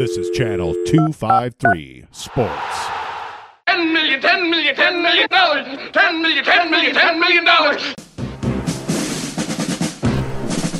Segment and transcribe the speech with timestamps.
[0.00, 2.56] This is Channel 253 Sports.
[3.66, 7.94] 10 million, 10 million, 10 million dollars, 10 million, 10 million, 10 million dollars.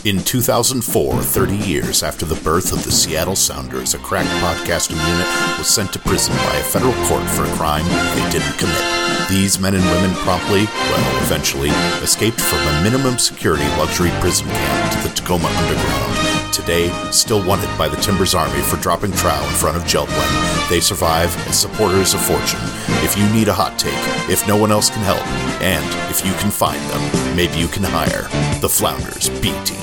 [0.06, 5.58] In 2004, 30 years after the birth of the Seattle Sounders, a crack podcasting unit
[5.58, 9.28] was sent to prison by a federal court for a crime they didn't commit.
[9.28, 11.68] These men and women promptly, well, eventually,
[12.02, 16.39] escaped from a minimum security luxury prison camp to the Tacoma Underground.
[16.52, 20.80] Today, still wanted by the Timbers Army for dropping trow in front of Jeld-Wen, they
[20.80, 22.60] survive as supporters of fortune.
[23.04, 23.94] If you need a hot take,
[24.28, 25.24] if no one else can help,
[25.62, 28.22] and if you can find them, maybe you can hire
[28.60, 29.78] the Flounders B Team.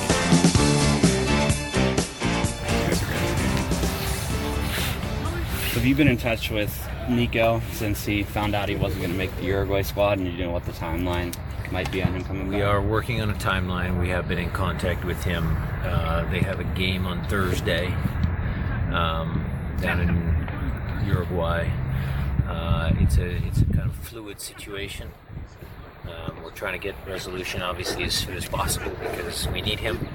[5.72, 9.18] Have you been in touch with Nico since he found out he wasn't going to
[9.18, 11.34] make the Uruguay squad, and you know what the timeline
[11.72, 12.64] might be on him coming We back?
[12.66, 14.00] are working on a timeline.
[14.00, 15.56] We have been in contact with him.
[15.84, 17.86] Uh, they have a game on Thursday
[18.92, 19.44] um,
[19.80, 21.68] down in Uruguay.
[22.48, 25.10] Uh, it's a it's a kind of fluid situation.
[26.04, 30.08] Um, we're trying to get resolution, obviously, as soon as possible because we need him.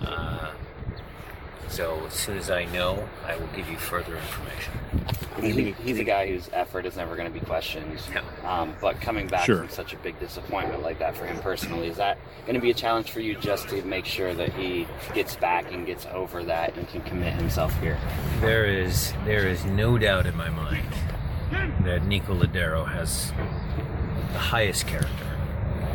[0.00, 0.52] Uh,
[1.72, 4.72] so as soon as I know, I will give you further information.
[5.40, 7.98] He's a, he's a guy whose effort is never going to be questioned.
[8.14, 8.48] No.
[8.48, 9.58] Um, but coming back Sure.
[9.60, 12.70] from such a big disappointment like that for him personally, is that going to be
[12.70, 16.44] a challenge for you just to make sure that he gets back and gets over
[16.44, 17.98] that and can commit himself here?
[18.40, 20.86] There is there is no doubt in my mind
[21.84, 23.32] that Nico Lodeiro has
[24.32, 25.31] the highest character,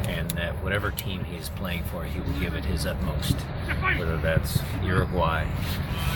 [0.07, 3.35] and that whatever team he's playing for, he will give it his utmost.
[3.97, 5.45] Whether that's Uruguay,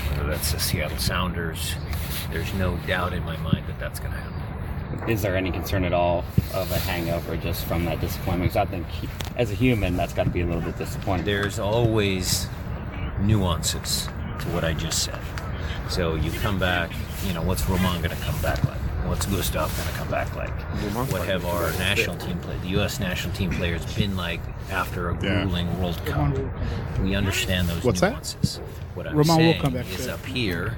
[0.10, 1.76] whether that's the Seattle Sounders,
[2.32, 5.10] there's no doubt in my mind that that's going to happen.
[5.10, 8.52] Is there any concern at all of a hangover just from that disappointment?
[8.52, 11.26] Because I think he, as a human, that's got to be a little bit disappointing.
[11.26, 12.48] There's always
[13.20, 14.08] nuances
[14.40, 15.20] to what I just said.
[15.90, 16.92] So you come back,
[17.26, 18.81] you know, what's Roman going to come back like?
[19.08, 20.50] What's Gustav going to come back like?
[21.12, 23.00] what have our national team play, the U.S.
[23.00, 24.40] national team players been like
[24.70, 25.44] after a Yeah.
[25.44, 26.34] grueling World Cup?
[27.02, 28.12] We understand those What's that?
[28.12, 28.58] nuances.
[28.94, 30.78] What I'm Roman will saying come back is up here,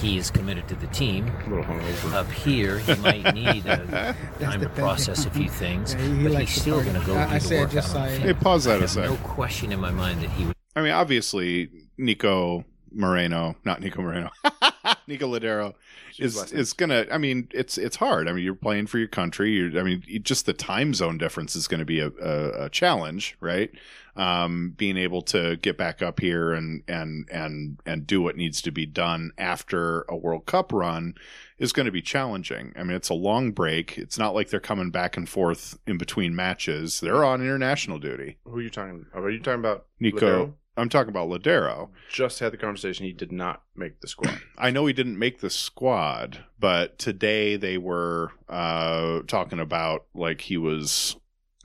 [0.00, 1.28] he is committed to the team.
[1.46, 2.12] A little hungover.
[2.14, 4.84] Up here, he might need a time the to thing.
[4.84, 7.30] process a few things, Yeah, he- he but he's still going to go I- do
[7.32, 8.20] I the say I workout just on the saw it.
[8.22, 9.04] Hey, pause that I a have sec.
[9.04, 11.68] no question in my mind that he would I mean, obviously,
[11.98, 14.30] Nico Moreno, not Nico Moreno,
[15.06, 15.74] Nico Lodeiro
[16.18, 17.06] is is gonna.
[17.10, 18.28] I mean, it's it's hard.
[18.28, 19.52] I mean, you're playing for your country.
[19.52, 22.64] You're, I mean, you- just the time zone difference is going to be a, a,
[22.66, 23.70] a challenge, right?
[24.16, 28.60] Um, being able to get back up here and and and and do what needs
[28.62, 31.14] to be done after a World Cup run
[31.58, 32.72] is going to be challenging.
[32.76, 33.96] I mean, it's a long break.
[33.98, 37.00] It's not like they're coming back and forth in between matches.
[37.00, 38.38] They're on international duty.
[38.44, 39.22] Who are you talking about?
[39.24, 40.52] Are you talking about Nico, Lodeiro?
[40.76, 41.90] I'm talking about Lodeiro.
[42.10, 43.04] Just had the conversation.
[43.04, 44.40] He did not make the squad.
[44.58, 50.40] I know he didn't make the squad, but today they were uh, talking about like
[50.42, 51.16] he was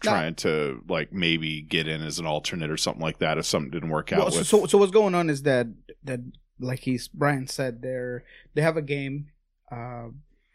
[0.04, 0.12] No.
[0.12, 3.72] trying to like maybe get in as an alternate or something like that if something
[3.72, 4.48] didn't work out Well, so, with.
[4.48, 5.68] so so what's going on is that
[6.04, 6.20] that
[6.60, 8.24] like he's Brian said they're
[8.54, 9.28] they have a game
[9.72, 10.08] uh,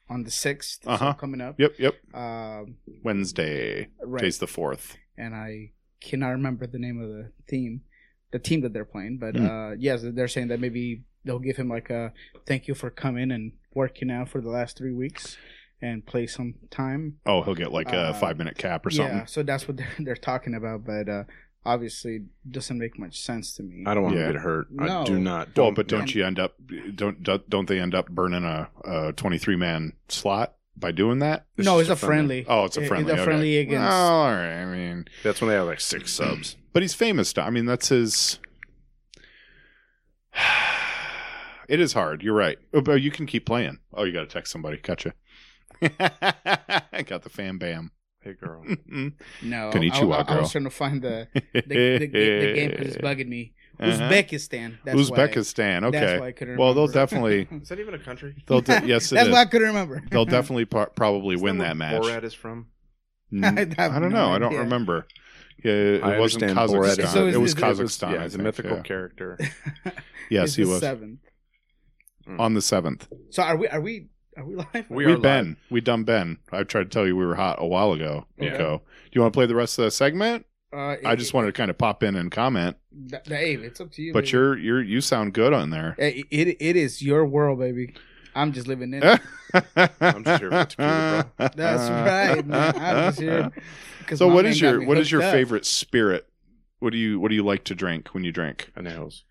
[0.09, 1.15] on the 6th Uh-huh.
[1.15, 1.55] coming up.
[1.59, 1.95] yep, yep.
[2.15, 4.19] Um, Wednesday, right.
[4.21, 4.97] today's the fourth.
[5.17, 7.83] and I cannot remember the name of the team,
[8.31, 9.19] the team that they're playing.
[9.19, 9.47] But Hmm.
[9.47, 12.13] uh, yes, they're saying that maybe they'll give him like a
[12.47, 15.37] thank you for coming and working out for the last three weeks
[15.83, 17.19] and play some time.
[17.27, 19.19] Oh, he'll get like a Uh, five minute cap or something.
[19.19, 20.85] Yeah, so that's what they're they're talking about.
[20.85, 21.25] But uh,
[21.65, 23.85] obviously, doesn't make much sense to me.
[23.87, 24.27] I don't want Yeah.
[24.29, 24.69] to get hurt.
[24.79, 25.49] I do not.
[25.57, 26.55] Well, Don't, but don't you end up
[26.95, 31.19] don't don't don't they end up burning a, a twenty three man slot by doing
[31.21, 31.47] that?
[31.57, 32.45] It's no, it's a a friendly.
[32.49, 33.13] Oh, it's a friendly.
[33.13, 33.25] It's a okay.
[33.25, 33.93] friendly against.
[33.93, 34.63] Oh, all right.
[34.63, 36.57] I mean, That's when they have like six subs.
[36.73, 37.37] but he's famous.
[37.37, 38.39] I mean, that's his.
[41.69, 42.25] It is hard.
[42.25, 42.59] You're right.
[42.75, 43.79] Oh, but you can keep playing.
[43.95, 44.79] Oh, you got to text somebody.
[44.79, 45.15] Gotcha.
[45.81, 47.93] I got the fan bam.
[48.23, 48.65] Hey, girl.
[49.41, 50.41] No, Konnichiwa, I, I, I girl.
[50.41, 53.55] was trying to find the the, the, the, the game because it's bugging me.
[53.81, 54.09] Uh-huh.
[54.11, 54.79] Uzbekistan.
[54.85, 55.17] That's why.
[55.19, 55.85] Uzbekistan.
[55.85, 55.99] Okay.
[56.01, 57.49] That's why I couldn't well, they'll definitely.
[57.63, 58.35] Is that even a country?
[58.47, 59.33] They'll de- yes, it That's is.
[59.33, 60.03] why I couldn't remember.
[60.11, 62.03] They'll definitely par- probably Is win where that match.
[62.03, 62.67] Borat is from.
[63.33, 64.33] Mm, I I don't no know.
[64.35, 65.07] I don't remember.
[65.65, 67.05] Yeah, it I wasn't understand Borat Kazakhstan.
[67.05, 68.13] is- So it is- was is it- Kazakhstan.
[68.13, 68.83] Yeah, I he's a mythical yeah.
[68.83, 69.39] character.
[70.29, 71.21] Yes, he was seventh.
[72.39, 73.09] on the seventh.
[73.31, 73.69] So are we?
[73.69, 74.09] Are we?
[74.37, 74.67] Are we live?
[74.89, 75.47] We We are Ben.
[75.49, 75.57] live.
[75.71, 76.39] We done Ben.
[76.53, 78.27] I tried to tell you we were hot a while ago.
[78.39, 78.53] Yeah.
[78.53, 78.79] Nico.
[78.79, 80.47] Do you want to play the rest of the segment?
[80.73, 82.77] Uh, I just wanted to kind of pop in and comment.
[83.11, 84.13] Th- Hey, it's up to you.
[84.13, 84.31] But baby.
[84.33, 85.95] you're you're you sound good on there.
[85.99, 87.95] Hey, it it is your world, baby.
[88.35, 89.21] I'm just living in it.
[90.01, 91.49] I'm just here for the tequila, bro.
[91.57, 92.75] That's right, man.
[92.77, 93.51] I'm just here.
[94.07, 95.33] 'cause So my what man is got your what is your up.
[95.33, 96.29] favorite spirit?
[96.79, 98.71] What do you what do you like to drink when you drink?
[98.77, 99.23] Anejos.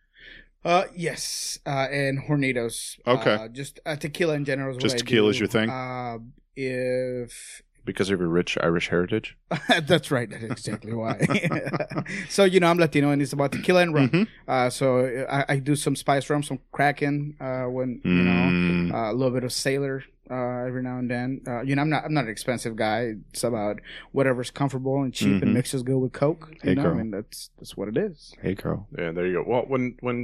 [0.65, 2.99] Uh, yes, uh, and Hornitos.
[3.07, 3.33] Okay.
[3.35, 4.71] Uh, just uh, tequila in general.
[4.71, 5.69] Is what Just I tequila is your thing?
[5.69, 6.17] Uh,
[6.57, 9.35] if Because of your rich Irish heritage.
[9.87, 11.15] that's right, that's exactly why.
[12.29, 14.09] so you know, I'm Latino, and it's about tequila and rum.
[14.09, 14.27] Mhm.
[14.47, 17.35] Uh, so I, I do some spice rum, some Kraken.
[17.39, 18.93] Uh, when you know, Mm.
[18.93, 20.03] uh, a little bit of Sailor.
[20.31, 21.41] Uh, every now and then.
[21.47, 22.05] Uh, you know, I'm not.
[22.05, 23.15] I'm not an expensive guy.
[23.33, 23.79] It's about
[24.11, 25.41] whatever's comfortable and cheap Mhm.
[25.41, 26.49] and mixes good with Coke.
[26.51, 26.93] You Hey, know, girl.
[26.93, 28.35] I mean, that's that's what it is.
[28.39, 28.87] Hey, girl.
[28.95, 29.43] Yeah, there you go.
[29.51, 30.17] Well, when when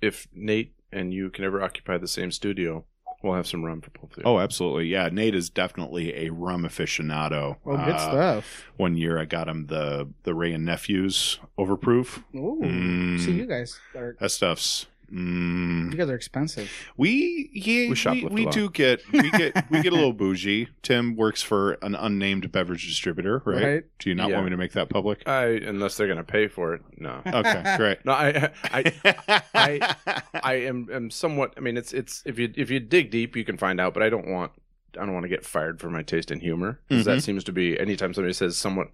[0.00, 2.84] if Nate and you can ever occupy the same studio,
[3.22, 4.22] we'll have some rum for both of you.
[4.24, 4.86] Oh, absolutely.
[4.86, 7.56] Yeah, Nate is definitely a rum aficionado.
[7.64, 8.64] Oh, good Uh, stuff.
[8.76, 12.22] One year I got him the the Wray and Nephews overproof.
[12.34, 13.20] Ooh, mm.
[13.20, 14.86] see, you guys are That stuff's.
[15.12, 16.70] Mm, you guys are expensive.
[16.96, 20.68] we yeah We we, we, do get we get we get a little bougie.
[20.82, 23.62] Tim works for an unnamed beverage distributor, right?
[23.62, 23.84] Right.
[23.98, 24.36] Do you not Yeah.
[24.36, 25.26] want me to make that public?
[25.28, 26.82] I unless they're gonna pay for it.
[26.96, 27.20] No.
[27.26, 28.04] Okay, great.
[28.06, 31.54] No, I I I I am am somewhat.
[31.56, 33.92] I mean, it's it's if you if you dig deep, you can find out.
[33.94, 34.52] But I don't want
[34.98, 37.04] I don't want to get fired for my taste in humor 'cause Mhm.
[37.04, 38.88] that seems to be anytime somebody says somewhat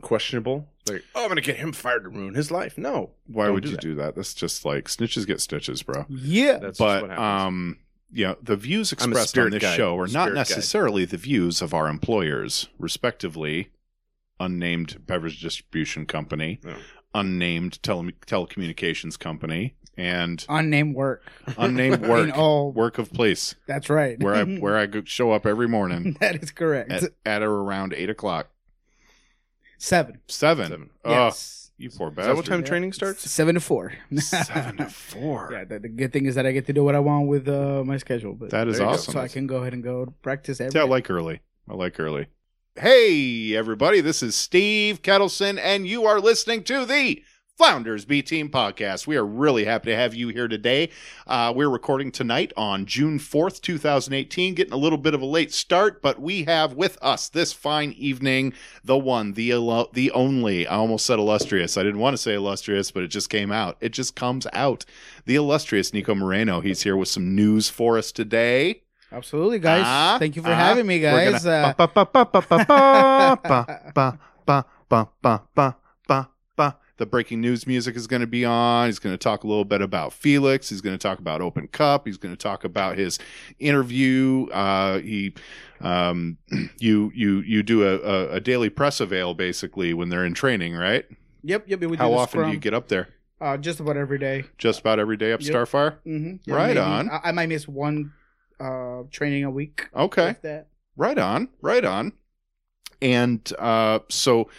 [0.00, 0.68] questionable.
[0.88, 2.78] Like, oh, I'm gonna get him fired to ruin his life.
[2.78, 3.82] No, Why would do you that.
[3.82, 4.14] do that?
[4.16, 6.06] That's just like snitches get stitches, bro.
[6.08, 6.52] Yeah.
[6.58, 7.78] that's just but what um
[8.12, 9.76] you know the views expressed on this guide.
[9.76, 10.34] show are not Spirit guide.
[10.36, 13.68] necessarily the views of our employers respectively
[14.40, 16.76] unnamed beverage distribution company No.
[17.14, 21.22] unnamed tele- telecommunications company and Unnamed work.
[21.58, 24.18] unnamed In work all, work of place that's right.
[24.22, 26.90] where i where i go- show up every morning that is correct.
[26.90, 28.48] at, at or around eight o'clock
[29.78, 30.18] Seven.
[30.26, 30.66] seven.
[30.68, 30.90] Seven.
[31.04, 31.70] Oh, Yes.
[31.78, 32.66] you poor is bastard that what time Yeah.
[32.66, 33.30] training starts?
[33.30, 33.92] Seven to four.
[34.18, 35.64] seven to four yeah.
[35.64, 37.82] The, the good thing is that I get to do what I want with uh,
[37.84, 38.34] my schedule.
[38.34, 38.94] But that is There you go.
[38.94, 40.78] awesome so I can go ahead and go practice every.
[40.78, 41.40] Yeah, I like early.
[41.68, 42.26] I like early.
[42.76, 47.22] Hey, everybody, this is Steve Kettleson, and you are listening to the
[47.64, 49.06] Flounders B Team podcast.
[49.06, 50.88] We are really happy to have you here today.
[51.26, 55.52] Uh, we're recording tonight on June 4th, 2018, getting a little bit of a late
[55.52, 60.66] start, but we have with us this fine evening the one, the, illu- the only,
[60.66, 61.76] I almost said illustrious.
[61.76, 63.76] I didn't want to say illustrious, but it just came out.
[63.82, 64.86] It just comes out.
[65.26, 66.62] The illustrious Nico Moreno.
[66.62, 68.84] He's here with some news for us today.
[69.12, 69.82] Absolutely, guys.
[69.84, 71.44] Ah, Thank you for ah, having me, we're guys.
[71.44, 71.86] gonna- Uh,
[77.00, 78.84] The breaking news music is going to be on.
[78.84, 80.68] He's going to talk a little bit about Felix.
[80.68, 82.06] He's going to talk about Open Cup.
[82.06, 83.18] He's going to talk about his
[83.58, 84.48] interview.
[84.52, 85.32] Uh, he,
[85.80, 86.36] um,
[86.78, 90.74] you, you, you do a, a, a daily press avail basically when they're in training,
[90.76, 91.06] right?
[91.42, 91.80] yep, yep.
[91.80, 93.08] We How the often do you get up there?
[93.40, 94.44] Uh, just about every day.
[94.58, 95.54] Just about every day up Yep.
[95.54, 95.96] Starfire.
[96.06, 96.52] Mm-hmm.
[96.52, 97.08] Right on.
[97.08, 98.12] I, I might miss one
[98.60, 99.88] uh, training a week.
[99.96, 100.36] Okay.
[100.42, 100.66] that.
[100.98, 102.12] Right on, right on.
[103.00, 104.50] And uh, so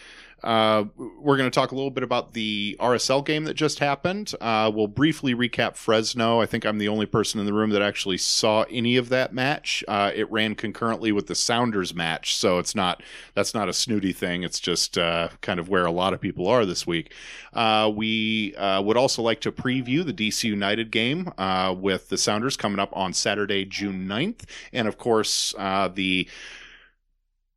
[0.43, 4.33] uh, we're going to talk a little bit about the RSL game that just happened.
[4.41, 6.41] Uh, we'll briefly recap Fresno.
[6.41, 9.33] I think I'm the only person in the room that actually saw any of that
[9.33, 9.83] match.
[9.87, 13.03] Uh, it ran concurrently with the Sounders match, so it's not
[13.35, 14.43] that's not a snooty thing.
[14.43, 17.13] It's just uh, kind of where a lot of people are this week.
[17.53, 21.31] Uh, we would also like to preview the DC United game
[21.79, 24.43] with the Sounders coming up on Saturday, June 9th.
[24.73, 25.53] And of course,
[25.93, 26.27] the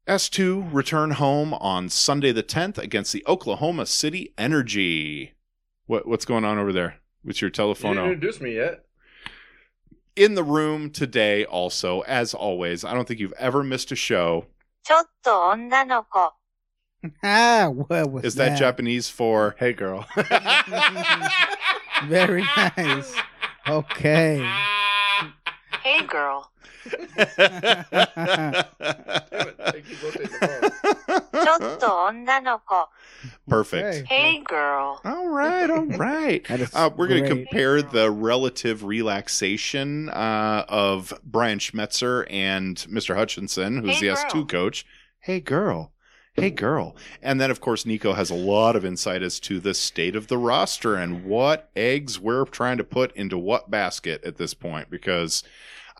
[0.07, 5.34] S2 return home on Sunday the 10th against the Oklahoma City Energy.
[5.86, 7.96] What what's going on over there with your You telephone?
[7.96, 8.86] didn't introduce me yet.
[10.16, 14.46] In the room today, also as always, I don't think you've ever missed a show.
[14.84, 16.34] ちょっと女の子。
[17.24, 19.56] Ah, what was Is that Japanese for?
[19.58, 20.06] Hey, girl.
[22.08, 23.13] Very nice.
[23.68, 24.44] Okay.
[25.84, 26.51] Hey girl.
[33.49, 33.85] Perfect.
[33.85, 34.05] Okay.
[34.09, 35.00] Hey, girl.
[35.05, 36.45] All right, all right.
[36.75, 43.14] Uh, we're going to compare the relative relaxation uh, of Brian Schmetzer and Mr.
[43.14, 44.87] Hutchinson, who's hey, the S2 coach.
[45.21, 45.93] Hey, girl.
[46.35, 46.97] Hey, girl.
[47.23, 50.26] And then, of course, Nico has a lot of insight as to the state of
[50.26, 54.91] the roster and what eggs we're trying to put into what basket at this point
[54.91, 55.45] because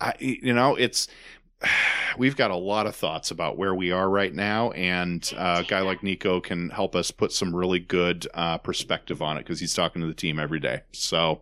[0.01, 1.09] I, you know, it's.
[2.17, 5.69] We've got a lot of thoughts about where we are right now, and uh, a
[5.69, 9.59] guy like Nico can help us put some really good uh, perspective on it because
[9.59, 10.83] he's talking to the team every day.
[10.93, 11.41] So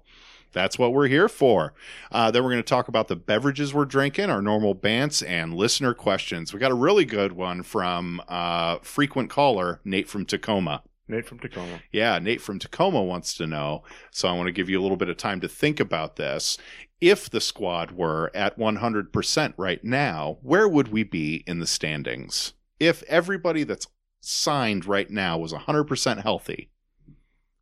[0.53, 1.75] that's what we're here for.
[2.11, 5.55] Uh, then we're going to talk about the beverages we're drinking, our normal bants, and
[5.55, 6.53] listener questions.
[6.53, 10.83] We got a really good one from uh, frequent caller Nate from Tacoma.
[11.09, 11.81] Nate from Tacoma.
[11.91, 13.83] Yeah, Nate from Tacoma wants to know.
[14.11, 16.59] So I want to give you a little bit of time to think about this.
[17.03, 22.53] If the squad were at 100% right now, where would we be in the standings?
[22.79, 23.89] If everybody that's
[24.21, 26.71] signed right now was 100% healthy,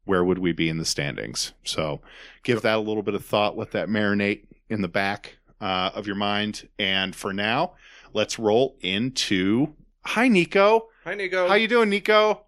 [0.04, 1.54] where would we be in the standings?
[1.64, 2.02] So
[2.42, 3.56] give that a little bit of thought.
[3.56, 6.68] Let that marinate in the back uh, of your mind.
[6.78, 7.72] And for now,
[8.12, 9.74] let's roll into.
[10.04, 10.88] Hi, Nico.
[11.04, 11.48] Hi, Nico.
[11.48, 12.44] How you doing, Nico?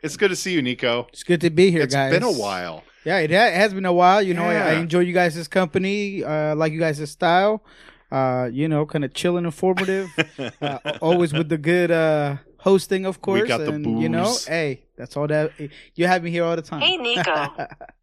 [0.00, 1.08] It's good to see you, Nico.
[1.12, 2.12] It's good to be here, It's guys.
[2.12, 2.84] been a while.
[3.06, 4.20] Yeah, it, ha- it has been a while.
[4.20, 6.24] You know, I, I enjoy you guys' company.
[6.24, 7.62] Uh, like you guys' style.
[8.10, 10.10] Uh, you know, kind of chill and informative.
[10.60, 13.42] uh, always with the good uh, hosting, of course.
[13.42, 14.46] We got the and you know, booze.
[14.46, 15.52] hey, that's all that
[15.94, 16.80] you have me here all the time.
[16.80, 17.52] Hey, Nico.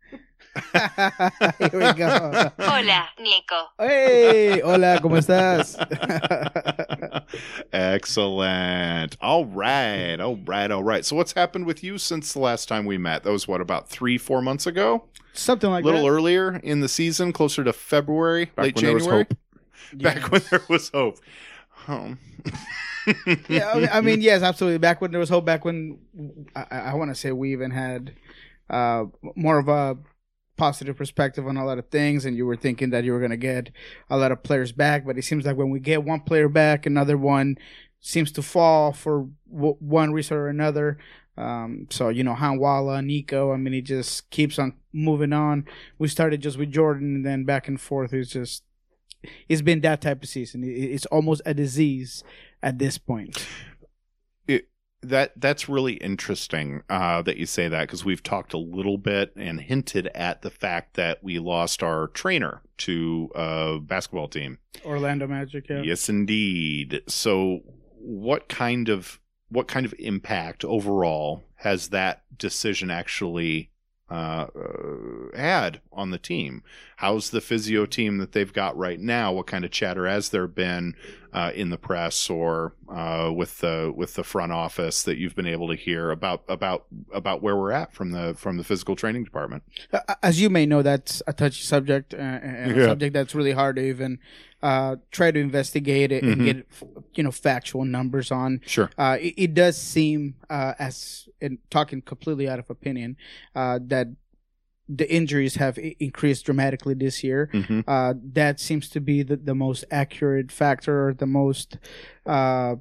[0.73, 2.51] here we go.
[2.59, 3.55] Hola, Nico.
[3.79, 5.75] Hey, hola, ¿cómo estás?
[7.73, 9.17] Excellent.
[9.19, 10.19] All right.
[10.19, 10.69] All right.
[10.69, 11.03] All right.
[11.03, 13.23] So, what's happened with you since the last time we met?
[13.23, 15.05] That was what, about three, four months ago?
[15.33, 16.09] Something like a little that.
[16.09, 19.25] earlier in the season, closer to February, Back late when there was January.
[19.29, 19.37] hope.
[20.01, 21.19] Back when there was hope.
[21.87, 22.19] Um,
[23.49, 24.77] yeah, I mean, I mean, yes, absolutely.
[24.77, 25.97] Back when there was hope, back when
[26.55, 28.13] I, I want to say we even had
[28.69, 29.05] uh,
[29.35, 29.97] more of a
[30.63, 33.31] positive perspective on a lot of things, and you were thinking that you were going
[33.31, 33.69] to get
[34.09, 36.85] a lot of players back, but it seems like when we get one player back,
[36.85, 37.57] another one
[37.99, 40.97] seems to fall for w- one reason or another.
[41.37, 43.51] Um, so you know, Handwalla, Nico.
[43.51, 45.65] I mean, he just keeps on moving on.
[45.99, 48.13] We started just with Jordan, and then back and forth.
[48.13, 48.63] It's just
[49.49, 50.63] it's been that type of season.
[50.63, 52.23] It's almost a disease
[52.61, 53.45] at this point.
[55.03, 59.33] That that's really interesting uh, that you say that because we've talked a little bit
[59.35, 64.59] and hinted at the fact that we lost our trainer to a basketball team.
[64.85, 65.81] Orlando Magic, yeah.
[65.81, 67.01] Yes, indeed.
[67.07, 67.61] So,
[67.99, 69.19] what kind of
[69.49, 73.69] what kind of impact overall has that decision actually
[74.09, 76.63] uh, uh, had on the team?
[76.97, 79.31] How's the physio team that they've got right now?
[79.33, 80.95] What kind of chatter has there been
[81.33, 85.47] uh, in the press or uh, with the with the front office that you've been
[85.47, 89.23] able to hear about about about where we're at from the from the physical training
[89.23, 89.63] department?
[89.91, 92.83] Uh, As you may know, that's a touchy subject uh, and Yeah.
[92.83, 94.19] a subject that's really hard to even
[94.63, 96.31] uh, try to investigate it Mhm.
[96.33, 96.57] and get
[97.15, 98.61] you know factual numbers on.
[98.65, 98.89] Sure.
[98.97, 103.17] Uh, it, it does seem, uh, as in talking completely out of opinion,
[103.55, 104.07] uh, that
[104.89, 107.49] the injuries have i- increased dramatically this year.
[107.51, 111.77] hmm Uh, that seems to be the, the most accurate factor, the most,
[112.25, 112.75] uh,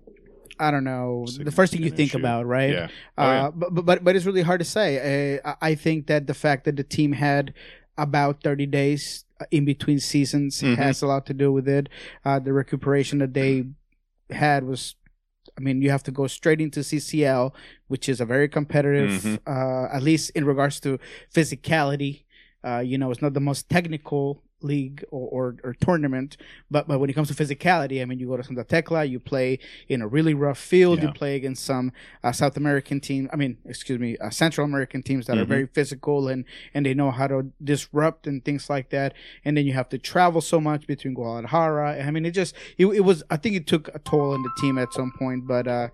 [0.59, 2.19] I don't know, the first thing you think issue.
[2.19, 2.71] about, right?
[2.73, 2.89] Yeah.
[3.19, 3.47] Oh, yeah.
[3.47, 4.89] Uh, but, but- but but it's really hard to say.
[5.43, 7.55] Uh, I I think that the fact that the team had
[7.99, 10.77] about 30 days in between seasons Mhm.
[10.77, 11.89] has a lot to do with it.
[12.25, 13.65] Uh, the recuperation that they
[14.31, 14.95] had was,
[15.59, 17.55] I mean, you have to go straight into CCL,
[17.89, 19.39] which is a very competitive, Mhm.
[19.47, 20.99] uh, at least in regards to
[21.35, 22.25] physicality.
[22.65, 26.37] Uh, you know, it's not the most technical league or, or, or tournament,
[26.71, 29.19] but but when it comes to physicality, I mean, you go to Santa Tecla, you
[29.21, 31.93] play in a really rough field, you play against some
[32.25, 33.29] uh, South American team.
[33.33, 35.49] I mean, excuse me, uh, Central American teams that are Mhm.
[35.49, 39.15] very physical and and they know how to disrupt and things like that.
[39.45, 42.03] And then you have to travel so much between Guadalajara.
[42.07, 43.23] I mean, it just it, it was.
[43.31, 45.89] I think it took a toll on the team at some point, but uh,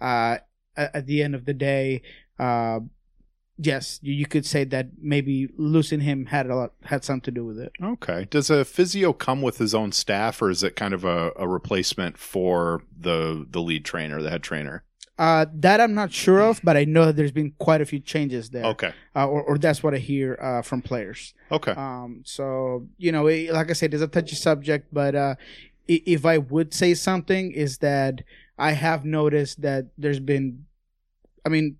[0.00, 0.38] uh,
[0.76, 2.02] at, at the end of the day,
[2.38, 2.80] uh.
[3.58, 7.30] Yes, you, you could say that maybe losing him had a lot had something to
[7.30, 7.72] do with it.
[7.82, 8.26] Okay.
[8.30, 11.46] Does a physio come with his own staff, or is it kind of a, a
[11.46, 14.84] replacement for the the lead trainer, the head trainer?
[15.18, 18.00] Uh, that I'm not sure of, but I know that there's been quite a few
[18.00, 18.64] changes there.
[18.64, 18.92] Okay.
[19.14, 21.34] Uh, or, or that's what I hear uh, from players.
[21.52, 21.72] Okay.
[21.72, 25.34] Um, so you know, it, like I said, it's a touchy subject, but uh,
[25.86, 28.22] if I would say something, is that
[28.58, 30.64] I have noticed that there's been,
[31.44, 31.76] I mean,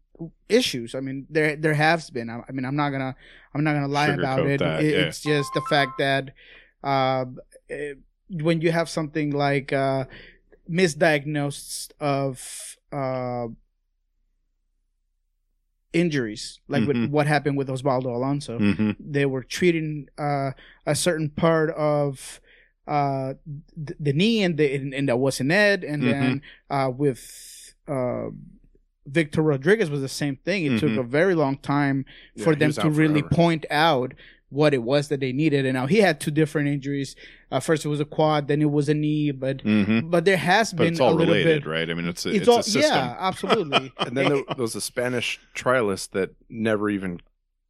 [0.49, 0.95] issues.
[0.95, 2.29] I mean, there there has been.
[2.31, 3.15] I, I mean, I'm not gonna
[3.55, 4.59] I'm not gonna lie about it.
[4.61, 5.01] that, It- yeah.
[5.09, 6.35] It's just the fact that
[6.85, 7.25] uh,
[7.71, 7.95] eh,
[8.29, 10.05] when you have something like uh,
[10.71, 13.47] misdiagnosed of uh,
[15.93, 16.87] injuries, like Mhm.
[16.87, 20.53] with what happened with Osvaldo Alonso hmm they were treating uh,
[20.87, 22.41] a certain part of
[22.87, 23.35] uh,
[23.87, 28.29] th- the knee and the and, and that wasn't it and then uh, with uh,
[29.07, 31.01] Victor Rodriguez was the same thing it took Mhm.
[31.01, 32.05] a very long time
[32.37, 33.35] Yeah, for he them to really forever.
[33.35, 34.15] point out
[34.49, 37.17] what it was that they needed and now he had two different injuries
[37.51, 40.37] uh, first it was a quad then it was a knee but hmm but there
[40.37, 41.89] has But been it's all a little related, bit right?
[41.89, 42.83] I mean, it's a, it's, it's, all a system.
[42.83, 47.21] yeah absolutely And then there, there was a Spanish trialist that never even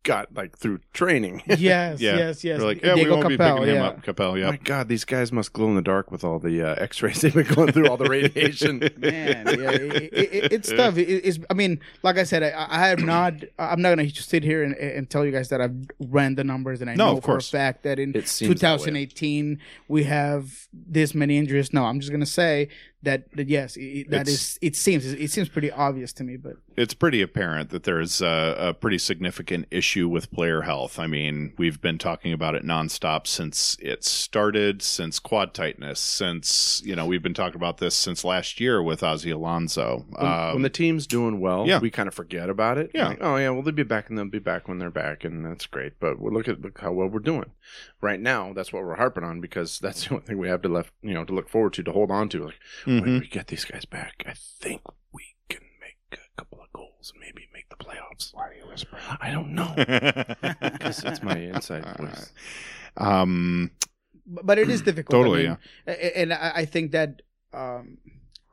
[0.05, 1.43] got like through traiing.
[1.47, 2.17] yes Yeah.
[2.17, 4.03] yes yes They're like, yeah, we won't be Capel, picking him up.
[4.03, 4.51] Capel, yeah.
[4.51, 7.33] My God, these guys must glow in the dark with all the uh, X-rays they've
[7.35, 8.79] been going through, all the radiation.
[8.99, 12.89] man yeah it, it, it's tough it, it's i mean like i said i, I
[12.89, 16.35] have not i'm not gonna sit here and, and tell you guys that i've ran
[16.35, 18.79] the numbers and i No, know of for a fact that in It seems that
[18.79, 22.69] 2018 we have this many injuries no i'm just gonna say
[23.03, 26.37] that, that yes, it, that It's- is it seems it seems pretty obvious to me,
[26.37, 30.99] but it's pretty apparent that there's a, a pretty significant issue with player health.
[30.99, 36.81] I mean, we've been talking about it nonstop since it started, since quad tightness, since
[36.85, 40.07] you know we've been talking about this since last year with Ozzy Alonso.
[40.11, 41.79] When, Um, when the team's doing well, yeah.
[41.81, 42.91] we kind of forget about it.
[42.95, 43.09] Yeah.
[43.09, 45.45] Like, oh yeah, well they'll be back and they'll be back when they're back, and
[45.45, 45.95] that's great.
[46.01, 47.51] But we look at look how well we're doing
[48.01, 48.53] right now.
[48.53, 51.13] That's what we're harping on because that's the only thing we have to left, you
[51.15, 52.45] know, to look forward to, to hold on to.
[52.45, 52.59] Like
[53.01, 53.21] when mhm.
[53.21, 54.83] we get these guys back, I think
[55.13, 58.35] we can make a couple of goals and maybe make the playoffs.
[58.35, 59.03] Why are you whispering?
[59.21, 59.73] I don't know.
[60.73, 62.33] Because it's my inside voice.
[62.97, 63.71] Um,
[64.27, 65.11] but it is difficult.
[65.25, 67.23] Totally, I mean, a- And I, I think that
[67.53, 67.99] um,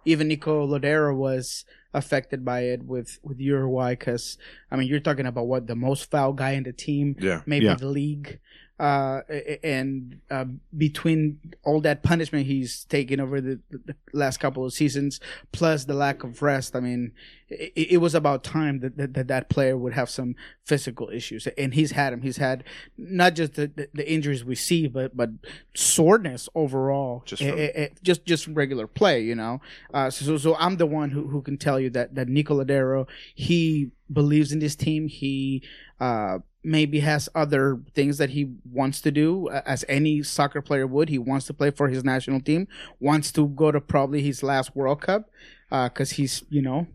[0.06, 4.38] even Nico Lodeiro was affected by it with with Uruguay because
[4.72, 7.42] I mean you're talking about what the most foul guy in the team, Yeah.
[7.46, 7.76] maybe Yeah.
[7.76, 8.40] the league.
[8.80, 9.22] Uh,
[9.62, 10.46] and uh,
[10.78, 15.20] between all that punishment he's taken over the, the last couple of seasons,
[15.52, 17.12] plus the lack of rest, I mean,
[17.50, 21.46] it, it was about time that, that that that player would have some physical issues,
[21.58, 22.22] and he's had them.
[22.22, 22.64] He's had
[22.98, 25.32] not just the, the, the injuries we see, but but
[25.76, 29.60] soreness overall, Just from- eh, eh, just just from regular play, you know.
[29.94, 32.64] Uh, so, so so I'm the one who, who can tell you that that Nico
[32.64, 35.08] Lodeiro, he believes in this team.
[35.08, 35.64] He
[36.00, 40.86] uh, maybe has other things that he wants to do, uh, as any soccer player
[40.86, 41.10] would.
[41.10, 42.68] He wants to play for his national team,
[43.00, 45.30] wants to go to probably his last World Cup,
[45.70, 46.88] because he's you know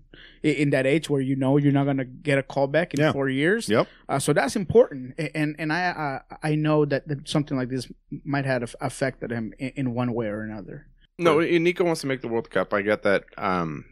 [0.42, 3.12] in that age where you know you're not gonna get a call back in Yeah.
[3.12, 3.68] four years.
[3.68, 3.88] Yep.
[4.08, 5.86] Uh, so that's important, and and I
[6.30, 7.90] uh, I know that, that something like this
[8.24, 10.86] might have affected him in, in one way or another.
[11.18, 12.74] No, Nico wants to make the World Cup.
[12.74, 13.24] I get that.
[13.38, 13.84] Um,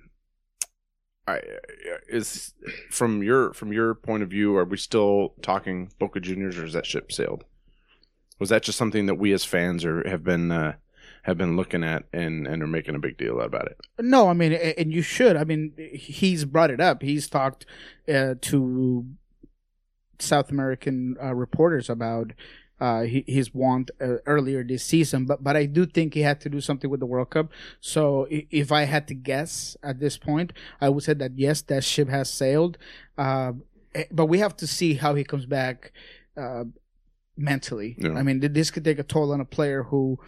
[1.27, 1.41] I
[2.09, 2.55] is
[2.91, 4.57] from your from your point of view.
[4.57, 7.45] Are we still talking Boca Juniors, or is that ship sailed?
[8.39, 10.75] Was that just something that we as fans are have been uh,
[11.23, 13.79] have been looking at and and are making a big deal about it?
[14.01, 15.37] No, I mean, and you should.
[15.37, 17.03] I mean, he's brought it up.
[17.03, 17.67] He's talked
[18.13, 19.07] uh, to
[20.19, 22.33] South American uh, reporters about
[22.83, 23.03] uh,
[23.37, 25.25] his want uh, earlier this season.
[25.31, 27.47] But but I do think he had to do something with the World Cup.
[27.81, 31.85] So if I had to guess at this point, I would say that yes, that
[31.85, 32.75] ship has sailed.
[33.17, 33.53] Uh,
[33.95, 35.93] eh, but we have to see how he comes back
[36.37, 36.65] uh,
[37.37, 37.91] mentally.
[37.99, 38.19] Yeah.
[38.19, 40.19] I mean, this could take a toll on a player who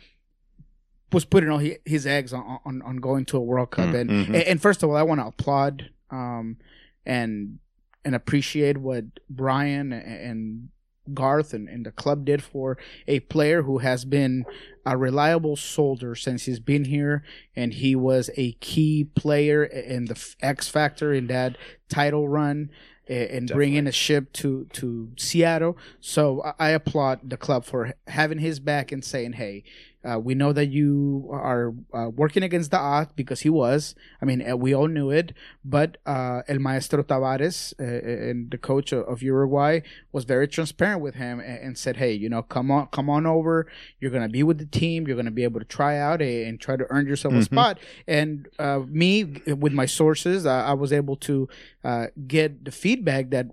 [1.13, 3.91] was putting all his eggs on, on, on going to a World Cup.
[3.91, 4.27] Mm, And, mhm.
[4.27, 6.57] and and first of all, I want to applaud um,
[7.05, 7.59] and
[8.05, 10.69] and appreciate what Brian and
[11.13, 14.45] Garth and, and the club did for a player who has been
[14.87, 17.23] a reliable soldier since he's been here,
[17.55, 21.57] and he was a key player and the X factor in that
[21.89, 22.71] title run
[23.07, 25.77] and bringing a ship to to Seattle.
[26.01, 29.65] So I applaud the club for having his back and saying, "Hey,
[30.05, 33.95] uh, we know that you are uh, working against the odds because he was.
[34.21, 35.33] I mean, uh, we all knew it.
[35.65, 37.85] But uh, El Maestro Tabárez uh,
[38.31, 39.81] and the coach of, of Uruguay
[40.13, 43.27] was very transparent with him and, and said, "Hey, you know, come on, come on
[43.27, 43.67] over.
[44.01, 45.07] You're gonna be with the team.
[45.07, 47.45] You're gonna be able to try out a, and try to earn yourself a Mhm.
[47.45, 51.49] spot." And uh, me, with my sources, uh, I was able to
[51.83, 53.47] uh, get the feedback that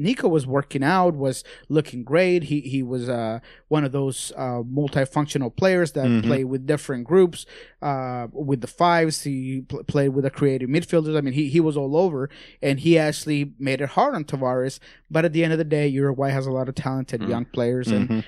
[0.00, 2.44] Nico was working out, was looking great.
[2.44, 6.22] He he was uh, one of those uh, multifunctional players that Mhm.
[6.24, 7.46] play with different groups.
[7.82, 11.16] Uh, with the fives, he pl- played with the creative midfielders.
[11.16, 12.28] I mean, he, he was all over,
[12.62, 14.78] and he actually made it hard on Tabárez.
[15.10, 17.28] But at the end of the day, Uruguay has a lot of talented Mm.
[17.28, 18.24] young players, and Mhm.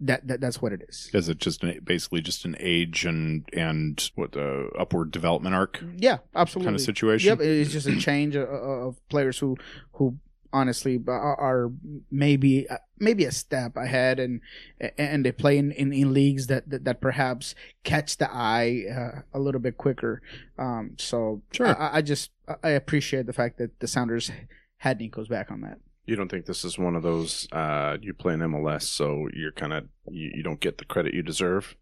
[0.00, 1.10] that, that that's what it is.
[1.14, 5.82] Is it just an, basically just an age and and what the upward development arc
[5.96, 6.66] Yeah, absolutely.
[6.66, 7.28] kind of situation?
[7.28, 9.56] Yep, it's just a change of, of players who
[9.92, 10.16] who
[10.56, 11.72] honestly are, are
[12.10, 12.66] maybe
[12.98, 14.40] maybe a step ahead, and
[14.96, 19.20] and they play in, in, in leagues that, that that perhaps catch the eye uh,
[19.34, 20.22] a little bit quicker.
[20.58, 21.78] Um, so Sure.
[21.80, 22.30] I, I just
[22.62, 24.30] I appreciate the fact that the Sounders
[24.78, 25.78] had Nico's back on that.
[26.06, 29.52] You don't think this is one of those uh, you play in MLS, so you're
[29.52, 31.76] kind of you, you don't get the credit you deserve?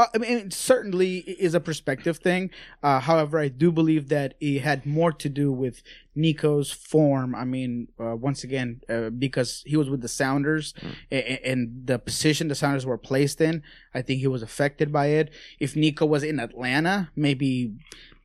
[0.00, 2.50] Uh, I mean, it certainly is a perspective thing.
[2.82, 5.82] Uh, however, I do believe that it had more to do with
[6.14, 7.34] Nico's form.
[7.34, 10.72] I mean, uh, once again, uh, because he was with the Sounders
[11.10, 13.62] a- a- and the position the Sounders were placed in,
[13.94, 15.30] I think he was affected by it.
[15.58, 17.74] If Nico was in Atlanta, maybe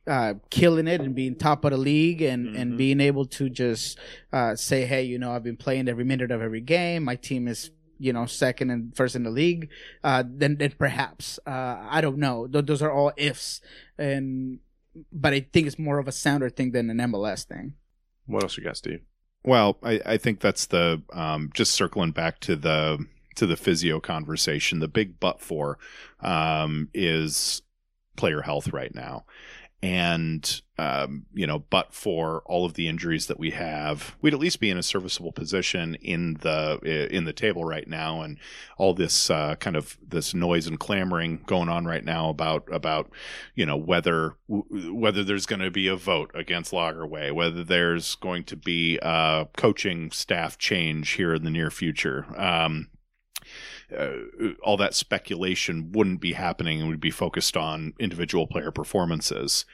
[0.06, 3.98] uh, killing it and being top of the league and, and being able to just
[4.32, 7.02] uh, say, hey, you know, I've been playing every minute of every game.
[7.02, 9.68] My team is, you know, second and first in the league.
[10.04, 12.46] Uh, then, then perhaps uh, I don't know.
[12.46, 13.60] Th- those are all ifs,
[13.98, 14.60] and
[15.12, 17.74] but I think it's more of a sounder thing than an MLS thing.
[18.26, 19.00] What else you got, Steve?
[19.44, 23.04] Well, I, I think that's the um, just circling back to the
[23.36, 24.80] to the physio conversation.
[24.80, 25.78] The big but for
[26.20, 27.62] um, is
[28.16, 29.24] player health right now,
[29.86, 34.40] and um, you know, but for all of the injuries that we have, we'd at
[34.40, 38.38] least be in a serviceable position in the in the table right now, and
[38.76, 43.08] all this uh, kind of this noise and clamoring going on right now about about
[43.54, 48.42] you know whether whether there's going to be a vote against Lagerwey, whether there's going
[48.44, 52.26] to be a coaching staff change here in the near future.
[52.36, 52.88] Um,
[53.96, 59.64] uh, all that speculation wouldn't be happening and would be focused on individual player performances.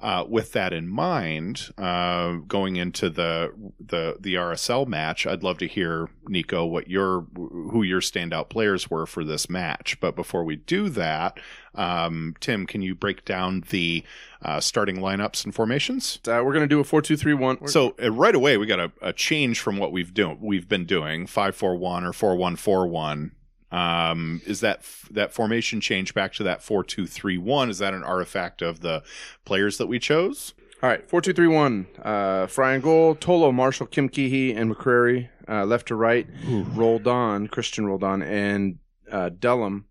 [0.00, 5.58] Uh, with that in mind, uh, going into the the the RSL match, I'd love
[5.58, 9.98] to hear Nico what your who your standout players were for this match.
[10.00, 11.38] But before we do that,
[11.76, 14.02] um, Tim, can you break down the
[14.42, 16.18] uh, starting lineups and formations?
[16.26, 17.68] Uh, we're gonna do a four-two-three-one.
[17.68, 20.86] So uh, right away, we got a, a change from what we've do we've been
[20.86, 23.30] doing five four one or four one four one.
[23.74, 27.70] Um, is that that formation change back to that four two three one?
[27.70, 29.02] Is that an artifact of the
[29.44, 30.54] players that we chose?
[30.80, 31.88] All right, four two three one.
[32.00, 33.16] Uh, Frei and goal.
[33.16, 35.28] Tolo, Marshall, Kim Kee-hee, and McCrary.
[35.48, 36.26] Uh, left to right.
[36.46, 38.78] Roldan, Cristian Roldan, and
[39.10, 39.84] uh, Delem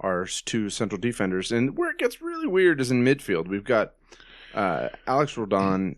[0.00, 1.52] are two central defenders.
[1.52, 3.46] And where it gets really weird is in midfield.
[3.46, 3.94] We've got
[4.52, 5.96] uh, Alex Roldan,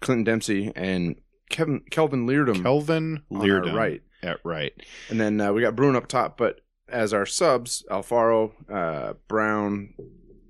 [0.00, 1.16] Clinton Dempsey, and
[1.50, 4.02] Kevin Kelvin Leerdam Kelvin on Leerdam right.
[4.22, 4.72] At right.
[5.10, 9.94] And then uh, we got Bruin up top, but as our subs, Alfaro, uh, Brown,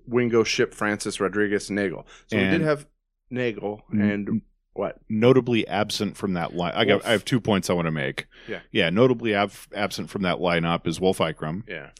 [0.06, 2.04] Wingo, Shipp, Francis, Rodriguez, Neagle.
[2.26, 2.86] So we did have
[3.30, 4.42] Neagle and
[4.74, 4.98] what?
[5.08, 6.72] Notably absent from that line.
[6.74, 7.04] I got.
[7.04, 8.26] I have two points I want to make.
[8.48, 8.60] Yeah.
[8.70, 8.90] Yeah.
[8.90, 11.90] Notably ab- absent from that lineup is Wolf Ikram, Yeah.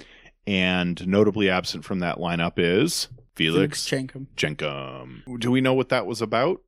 [0.46, 4.26] and notably absent from that lineup is Felix Felix Chenkam.
[4.36, 5.38] Chenkam.
[5.40, 6.60] Do we know what that was about?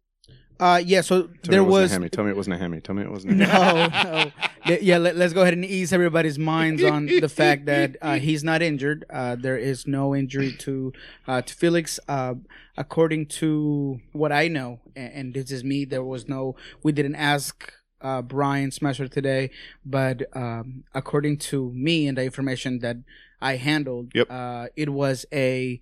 [0.61, 1.01] Uh, yeah.
[1.01, 2.09] So Tell there me it wasn't was a Hemi.
[2.11, 2.81] Tell me it wasn't a Hemi.
[2.81, 4.05] Tell me it wasn't a no, Hemi.
[4.05, 4.31] no.
[4.67, 8.15] Yeah, yeah, let, us go ahead and ease everybody's minds on the fact that uh,
[8.19, 9.05] he's not injured.
[9.11, 10.93] Uh, there is no injury to
[11.27, 12.01] uh, to Felix.
[12.09, 12.35] Uh,
[12.77, 16.57] according to what I know, and, and this is me, there was no.
[16.83, 19.51] We didn't ask uh, Brian Schmetzer today,
[19.85, 22.97] but um, according to me and the information that
[23.43, 24.27] I handled, Yep.
[24.31, 25.81] uh, it was a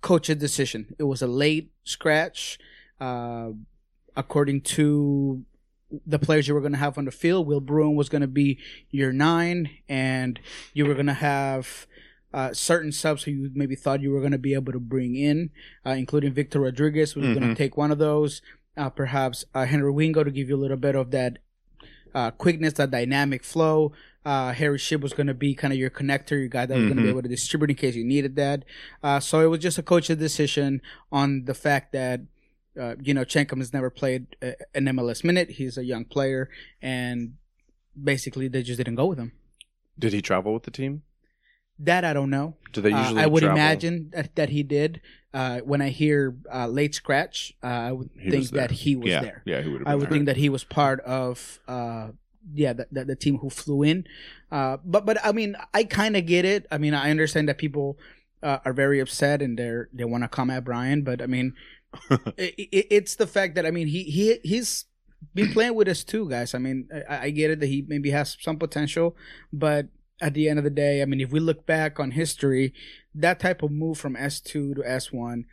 [0.00, 0.94] coach's decision.
[0.98, 2.58] It was a late scratch.
[3.00, 3.50] Uh,
[4.16, 5.44] according to
[6.06, 8.26] the players you were going to have on the field, Will Bruin was going to
[8.28, 8.58] be
[8.90, 10.40] your nine, and
[10.72, 11.86] you were going to have
[12.32, 15.16] uh, certain subs who you maybe thought you were going to be able to bring
[15.16, 15.50] in,
[15.84, 17.52] uh, including Victor Rodriguez, who was going Mhm.
[17.52, 18.40] to take one of those.
[18.74, 21.38] Uh, perhaps uh, Henry Wingo to give you a little bit of that
[22.14, 23.90] uh, quickness, that dynamic flow.
[24.24, 26.84] Uh, Harry Shipp was going to be kind of your connector, your guy that was
[26.84, 28.64] going to be able to distribute in case you needed that.
[29.02, 32.20] Uh, so it was just a coach's decision on the fact that
[32.80, 35.50] uh, you know Chenkam has never played uh, an MLS minute.
[35.50, 36.48] He's a young player,
[36.80, 37.34] and
[38.00, 39.32] basically they just didn't go with him.
[39.98, 41.02] Did he travel with the team?
[41.78, 42.56] That I don't know.
[42.72, 43.22] Do they Uh, usually?
[43.22, 43.56] I would travel?
[43.56, 45.00] imagine that, that he did.
[45.34, 49.08] Uh, when I hear uh, late scratch, uh, I would He think that he was
[49.08, 49.20] yeah.
[49.22, 49.42] there.
[49.46, 49.62] Yeah.
[49.62, 50.10] Who would have I would there?
[50.10, 52.08] think that he was part of, uh,
[52.54, 54.04] yeah, the, the, the team who flew in.
[54.50, 56.66] Uh, but but I mean, I kind of get it.
[56.70, 57.98] I mean, I understand that people
[58.42, 61.54] uh, are very upset and they're they want to come at Brian, but I mean,
[62.36, 64.86] it, it, it's the fact that I mean he he he's
[65.34, 66.54] been playing with us too, guys.
[66.54, 69.16] I mean, I, I get it that he maybe has some potential,
[69.52, 69.86] but
[70.20, 72.72] at the end of the day, I mean, if we look back on history,
[73.14, 75.44] that type of move from S two to S one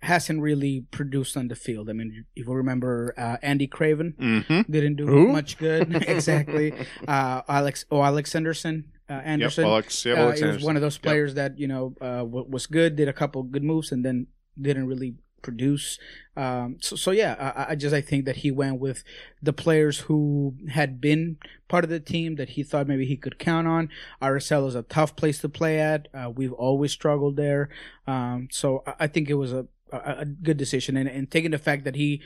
[0.00, 1.88] hasn't really produced on the field.
[1.88, 4.66] I mean, if you remember uh, Andy Craven Mhm.
[4.68, 5.28] didn't do Who?
[5.32, 5.94] much good.
[6.08, 6.72] exactly.
[7.06, 9.22] Uh, Alex oh Alex Anderson uh, Yep.
[9.26, 9.64] Anderson.
[9.64, 10.04] Alex.
[10.04, 10.18] Yep.
[10.18, 11.02] uh, Alex he was one of those Yep.
[11.02, 14.26] players that you know uh, w- was good, did a couple good moves, and then
[14.60, 15.98] didn't really produce.
[16.36, 19.04] Um, so, so yeah, I, I just I think that he went with
[19.42, 21.36] the players who had been
[21.68, 23.90] part of the team that he thought maybe he could count on.
[24.20, 26.08] RSL is a tough place to play at.
[26.14, 27.68] Uh, we've always struggled there.
[28.06, 31.50] Um, so I, I think it was a, a, a good decision, and, and taking
[31.50, 32.22] the fact that he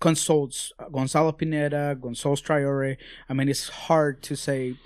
[0.00, 2.96] consults Gonzalo Pineda, Gonzalo Traore.
[3.28, 4.76] I mean, it's hard to say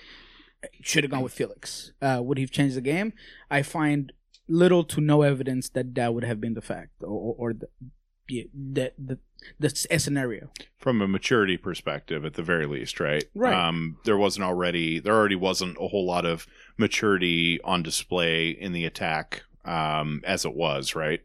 [0.80, 1.92] should have gone with Felix.
[2.00, 3.12] Uh, would he have changed the game?
[3.50, 4.12] I find
[4.48, 7.68] little to no evidence that that would have been the fact or, or the,
[8.28, 9.18] the, the
[9.60, 10.48] the scenario.
[10.78, 13.52] from a maturity perspective at the very least right Right.
[13.52, 16.46] um there wasn't already there already wasn't a whole lot of
[16.78, 21.20] maturity on display in the attack um as it was right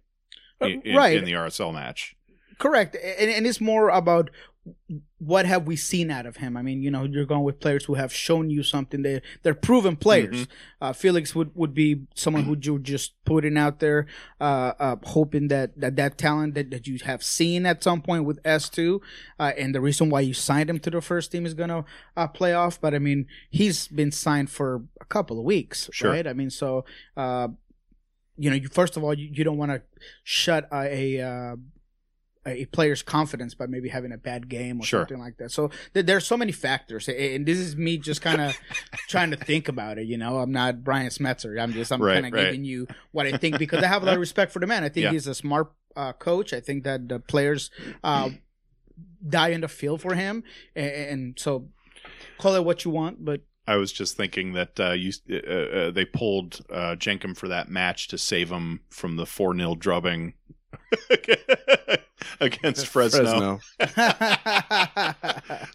[0.62, 1.18] Uh, in, in- right.
[1.18, 2.16] in the rsl match
[2.58, 4.30] Correct, and, and it's more about
[5.18, 6.56] what have we seen out of him.
[6.56, 9.02] I mean, you know, you're going with players who have shown you something.
[9.02, 10.48] They they're proven players.
[10.82, 14.08] Uh, Felix would, would be someone who you just putting out there,
[14.40, 18.26] uh, uh, hoping that, that that talent that, that you have seen at some point
[18.26, 19.02] with S two,
[19.40, 21.84] uh, and the reason why you signed him to the first team is gonna
[22.16, 22.80] uh, play off.
[22.80, 26.12] But I mean, he's been signed for a couple of weeks, Sure.
[26.12, 26.26] right?
[26.28, 26.86] I mean, so.
[27.18, 27.50] Uh,
[28.42, 29.82] you know, you first of all, you, you don't want to
[30.24, 31.56] shut a a, uh,
[32.46, 35.02] a player's confidence by maybe having a bad game or Sure.
[35.02, 35.52] something like that.
[35.52, 38.58] So th- there's so many factors, and this is me just kind of
[39.10, 40.08] trying to think about it.
[40.08, 41.62] You know, I'm not Brian Schmetzer.
[41.62, 42.46] I'm just I'm Right, kind of right.
[42.46, 44.84] giving you what I think because I have a lot of respect for the man.
[44.84, 45.12] I think Yeah.
[45.12, 46.54] he's a smart uh, coach.
[46.54, 47.72] I think that the players
[48.04, 48.30] uh,
[49.28, 50.44] die in the field for him,
[50.76, 51.68] and, and so
[52.38, 55.92] call it what you want, but I was just thinking that uh, you uh, uh,
[55.92, 60.34] they pulled uh, Chenkam for that match to save him from the four 0 drubbing
[62.40, 63.60] against Fresno.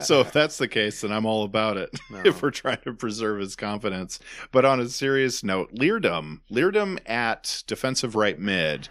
[0.00, 1.90] So if that's the case, then I'm all about it.
[2.10, 2.20] No.
[2.24, 4.18] if we're trying to preserve his confidence.
[4.52, 8.88] But on a serious note, Leerdam, Leerdam at defensive right mid.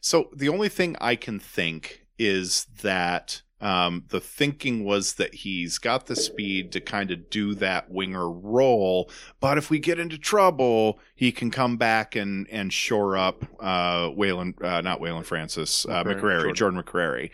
[0.00, 5.78] So the only thing I can think is that um, the thinking was that he's
[5.78, 10.16] got the speed to kind of do that winger role, but if we get into
[10.18, 15.84] trouble, he can come back and and shore up uh, Waylon, uh, not Waylon Francis,
[15.86, 17.30] uh, McCrary, McCrary, Jordan McCrary,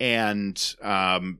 [0.00, 1.38] and um,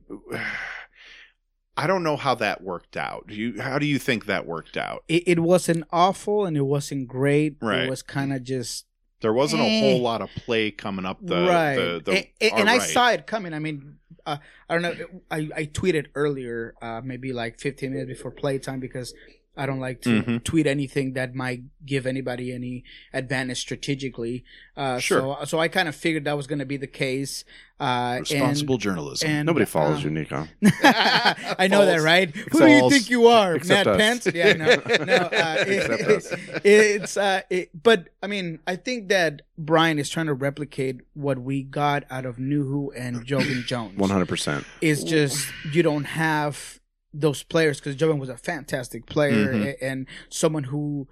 [1.77, 3.27] I don't know how that worked out.
[3.27, 5.03] Do you, how do you think that worked out?
[5.07, 7.55] it, it wasn't awful and it wasn't great.
[7.61, 7.83] Right.
[7.83, 8.85] It was kind of just
[9.21, 9.65] There wasn't Eh.
[9.65, 11.75] a whole lot of play coming up the right.
[11.75, 12.89] the, the and and- I right.
[12.89, 13.53] saw it coming.
[13.53, 14.37] I mean, uh,
[14.69, 15.21] I don't know.
[15.31, 19.13] I, I tweeted earlier, uh, maybe like 15 minutes before playtime because
[19.59, 20.43] I don't like to Mhm.
[20.43, 24.43] tweet anything that might give anybody any advantage strategically.
[24.77, 25.37] Uh, Sure.
[25.41, 27.43] So, so I kind of figured that was going to be the case.
[27.79, 29.29] Uh, responsible journalism.
[29.29, 30.47] and Nobody follows uh, you, Nico.
[30.83, 32.03] I know that, False.
[32.03, 32.29] right?
[32.51, 33.97] Who do you think you are, Except Matt us.
[34.23, 34.35] Pence?
[34.35, 34.65] Yeah, no,
[35.05, 35.13] no.
[35.15, 36.33] Uh, it- Except us.
[36.65, 41.39] it's uh, it, but I mean, I think that Brian is trying to replicate what
[41.39, 43.97] we got out of Nouhou and Joevin Jones.
[43.97, 44.65] One hundred percent.
[44.81, 46.78] It's just you don't have
[47.13, 49.65] those players because Joevin was a fantastic player Mhm.
[49.65, 51.07] a- and someone who,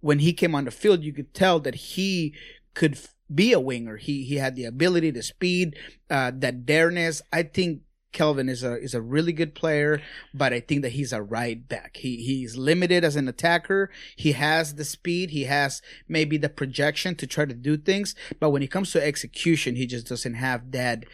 [0.00, 2.34] when he came on the field, you could tell that he
[2.74, 3.96] could f- be a winger.
[3.96, 5.76] He he had the ability, the speed,
[6.08, 7.22] uh, that dareness.
[7.32, 10.02] I think Kelvin is a is a really good player,
[10.34, 11.98] but I think that he's a right back.
[11.98, 13.88] He he's limited as an attacker.
[14.16, 15.30] He has the speed.
[15.30, 19.04] He has maybe the projection to try to do things, but when it comes to
[19.06, 21.04] execution, he just doesn't have that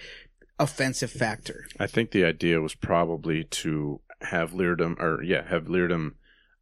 [0.59, 1.67] offensive factor.
[1.79, 6.15] I think the idea was probably to have Leerdam, or yeah, have Leerdam,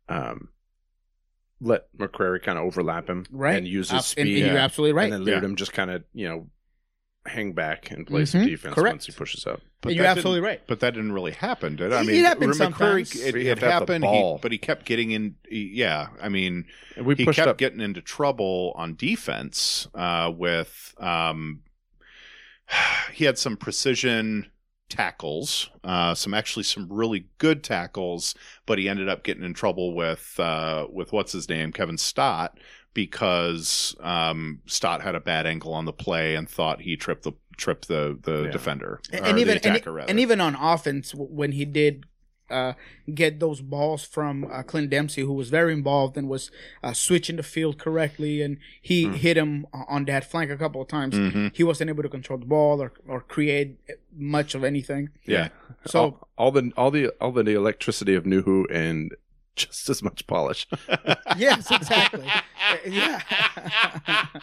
[0.09, 0.49] um,
[1.61, 3.57] let McCrary kind of overlap him, Right.
[3.57, 5.13] and use his Ab- speed, and you're absolutely right.
[5.13, 5.41] and then Yeah.
[5.41, 6.51] Leerdam just kind of you know
[7.27, 8.47] hang back and play some Mhm.
[8.49, 8.93] defense Correct.
[8.95, 9.63] once he pushes up.
[9.81, 10.61] But you're absolutely right.
[10.67, 11.95] But that didn't really happen, did it?
[11.95, 13.17] I It mean, happened McCrary, sometimes.
[13.17, 15.37] it, it have to have the happened, he- but he kept getting in.
[15.49, 17.57] he- yeah, I mean, And we he kept up.
[17.57, 20.95] getting into trouble on defense uh, with.
[20.99, 21.63] Um,
[23.13, 24.51] he had some precision
[24.95, 28.35] tackles, uh, some actually some really good tackles,
[28.67, 32.59] but he ended up getting in trouble with uh, with what's his name, Kevin Stott,
[32.95, 37.33] because um, Stott had a bad ankle on the play and thought he tripped the
[37.57, 38.51] tripped the the Yeah.
[38.51, 40.11] defender and, or and the even and, attacker, rather.
[40.11, 42.05] and even on offense when he did
[42.51, 42.75] uh,
[43.15, 46.51] get those balls from uh, Clint Dempsey, who was very involved and was
[46.83, 49.15] uh, switching the field correctly, and he Mm.
[49.15, 51.15] hit him on that flank a couple of times.
[51.15, 51.55] Mhm.
[51.57, 53.77] He wasn't able to control the ball or, or create
[54.17, 55.09] much of anything.
[55.25, 55.49] yeah.
[55.87, 59.15] So all, all the all the all the electricity of Nouhou and
[59.57, 60.67] just as much polish.
[61.37, 62.25] yes, exactly.
[62.87, 63.21] yeah.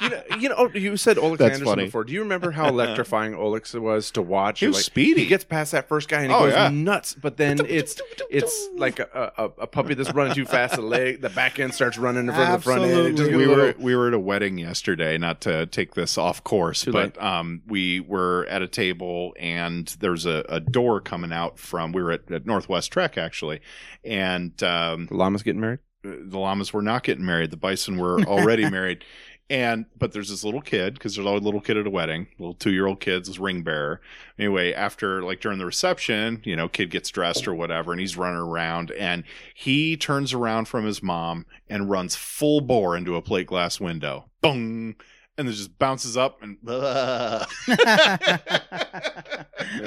[0.02, 0.56] you know, you know.
[0.58, 1.86] oh, You said Oalex That's Anderson funny.
[1.86, 2.04] before.
[2.04, 4.60] Do you remember how electrifying Oalex was to watch?
[4.62, 5.22] He was Like, speedy.
[5.22, 6.70] He gets past that first guy and he Oh, goes yeah.
[6.70, 7.14] nuts.
[7.14, 10.76] But then it's it's like a, a, a puppy that's running too fast.
[10.76, 12.92] The leg, the back end starts running in front of the front end.
[12.92, 13.38] It just Absolutely.
[13.46, 16.44] gets we a were we were at a wedding yesterday not to take this off
[16.44, 21.32] course Too but um we were at a table and there's a, a door coming
[21.34, 23.62] out from we were at, at northwest trek actually
[24.04, 25.80] and um Um, the llama's getting married.
[26.06, 27.52] Uh, the llamas were not getting married.
[27.52, 29.04] The bison were already married.
[29.50, 32.28] And but there's this little kid because there's always a little kid at a wedding
[32.40, 34.00] little two-year-old kid's this ring bearer.
[34.40, 38.16] Anyway after like during the reception you know kid gets dressed or whatever and he's
[38.16, 43.22] running around and he turns around from his mom and runs full bore into a
[43.22, 44.30] plate glass window.
[44.42, 44.96] Boom
[45.38, 47.48] and then just bounces up and Thank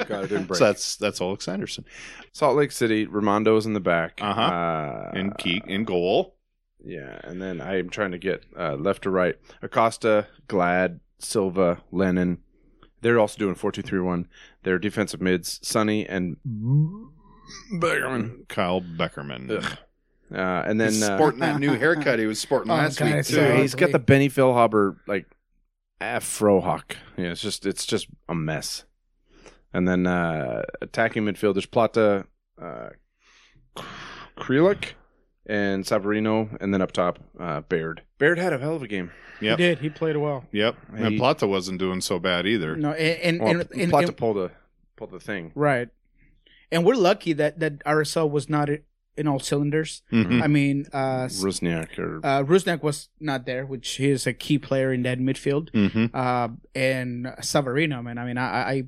[0.07, 0.57] God it didn't break.
[0.57, 1.85] so that's that's Oalex Anderson
[2.31, 3.05] Salt Lake City.
[3.05, 4.19] Rimando's in the back.
[4.21, 4.41] Uh-huh.
[4.41, 6.35] Uh, in key in goal
[6.83, 9.35] Yeah, and then I am trying to get uh, left to right.
[9.61, 12.39] Acosta, Glad, Silva, Lennon.
[13.01, 14.27] They're also doing four two three one.
[14.63, 16.37] Their defensive mids, Sunny and
[17.73, 18.47] Beckerman.
[18.47, 19.77] Kyle Beckerman Ugh.
[20.33, 23.05] Uh, and then He's uh, sporting that new haircut he was sporting Oh, last God,
[23.05, 23.35] week it's too.
[23.35, 25.27] so he's got the Benny Feilhaber like
[26.01, 26.97] afro hawk.
[27.17, 28.85] Yeah, it's just it's just a mess.
[29.73, 32.25] And then uh attacking midfielders Plata,
[32.61, 32.89] uh
[34.37, 34.93] Kreilach,
[35.45, 38.01] and Savarino, and then up top, uh, Baird.
[38.17, 39.11] Baird had a hell of a game.
[39.41, 39.59] Yep.
[39.59, 39.79] He did.
[39.79, 40.45] He played well.
[40.51, 40.75] Yep.
[40.93, 42.75] And He- Plata wasn't doing so bad either.
[42.75, 44.51] No, and and, Well, and, and- Plata and- pulled the
[44.95, 45.51] pulled the thing.
[45.55, 45.89] right.
[46.71, 48.69] And we're lucky that that RSL was not
[49.17, 50.01] in all cylinders.
[50.11, 50.41] Mhm.
[50.43, 54.57] I mean, uh, Rusniak or uh, Rusnak was not there, which he is a key
[54.59, 55.71] player in that midfield.
[55.71, 56.09] Mhm.
[56.13, 58.17] Uh, and Savarino, man.
[58.17, 58.83] I mean, I, I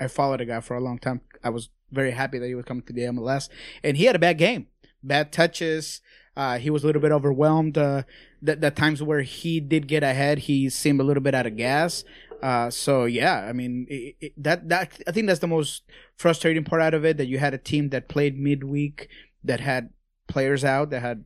[0.00, 1.20] I followed the guy for a long time.
[1.42, 3.48] I was very happy that he was coming to the MLS,
[3.82, 4.66] and he had a bad game,
[5.02, 6.00] bad touches.
[6.36, 7.76] Uh, he was a little bit overwhelmed.
[7.76, 8.04] Uh,
[8.40, 11.56] the, the times where he did get ahead, he seemed a little bit out of
[11.56, 12.04] gas.
[12.40, 15.82] Uh, so yeah, I mean it, it, that that I think that's the most
[16.14, 17.16] frustrating part out of it.
[17.16, 19.08] That you had a team that played midweek,
[19.44, 19.90] that had
[20.26, 21.24] players out, that had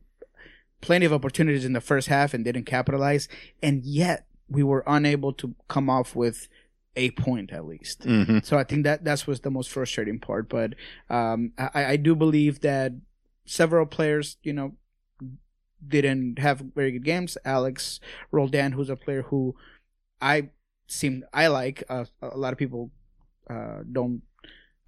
[0.81, 3.27] plenty of opportunities in the first half and didn't capitalize,
[3.61, 6.47] and yet we were unable to come off with
[6.95, 8.01] a point at least.
[8.01, 8.45] Mhm.
[8.45, 10.47] So I think that that's was the most frustrating part.
[10.47, 10.75] But
[11.09, 12.93] um, I, I do believe that
[13.45, 14.73] several players, you know,
[15.85, 17.37] didn't have very good games.
[17.43, 17.99] Alex
[18.31, 19.55] Roldan, who's a player who
[20.21, 20.49] I
[20.87, 21.83] seem I like.
[21.89, 22.91] Uh, a lot of people
[23.49, 24.21] uh, don't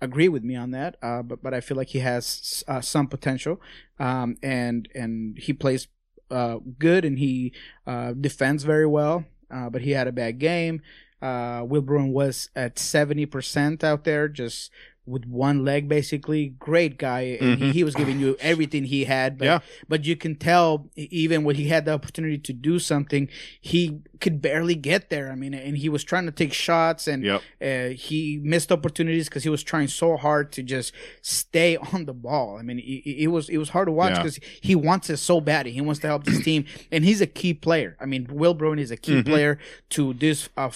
[0.06, 3.08] agree with me on that, uh, but but I feel like he has uh, some
[3.08, 3.62] potential,
[4.00, 5.88] um, and and he plays
[6.32, 7.54] uh, good and he
[7.86, 9.26] uh, defends very well.
[9.52, 10.82] Uh, but he had a bad game.
[11.22, 14.72] Uh, Will Bruin was at seventy percent out there, just
[15.06, 16.50] with one leg basically.
[16.60, 17.74] Great guy, and he, Mhm.
[17.74, 19.38] he was giving you everything he had.
[19.38, 19.60] But, Yeah.
[19.88, 23.28] but you can tell even when he had the opportunity to do something,
[23.62, 25.32] he could barely get there.
[25.32, 27.42] I mean, and he was trying to take shots, and Yep.
[27.62, 32.14] uh, he missed opportunities because he was trying so hard to just stay on the
[32.14, 32.58] ball.
[32.58, 32.84] I mean, it,
[33.24, 34.24] it was it was hard to watch Yeah.
[34.24, 35.66] because he wants it so bad.
[35.66, 37.96] He wants to help his team, and he's a key player.
[38.00, 39.26] I mean, Will Bruin is a key Mhm.
[39.26, 40.70] player to this uh,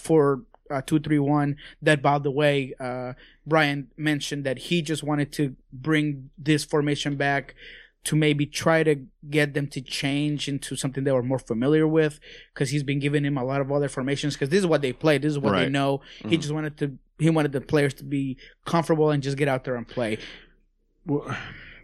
[0.69, 1.55] uh, two three one.
[1.81, 3.13] That, by the way, uh,
[3.45, 7.55] Brian mentioned that he just wanted to bring this formation back
[8.05, 8.95] to maybe try to
[9.29, 12.19] get them to change into something they were more familiar with
[12.53, 14.93] because he's been giving him a lot of other formations because this is what they
[14.93, 15.71] play this is what they Right.
[15.71, 19.49] know he just wanted to he wanted the players to be comfortable and just get
[19.49, 20.17] out there and play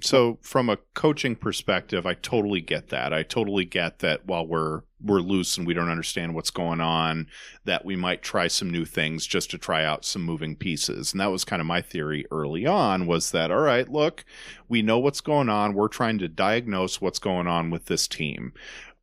[0.01, 3.13] So from a coaching perspective, I totally get that.
[3.13, 7.27] I totally get that while we're we're loose and we don't understand what's going on,
[7.65, 11.11] that we might try some new things just to try out some moving pieces.
[11.11, 14.25] And that was kind of my theory early on was that all right, look,
[14.67, 15.73] we know what's going on.
[15.73, 18.53] We're trying to diagnose what's going on with this team.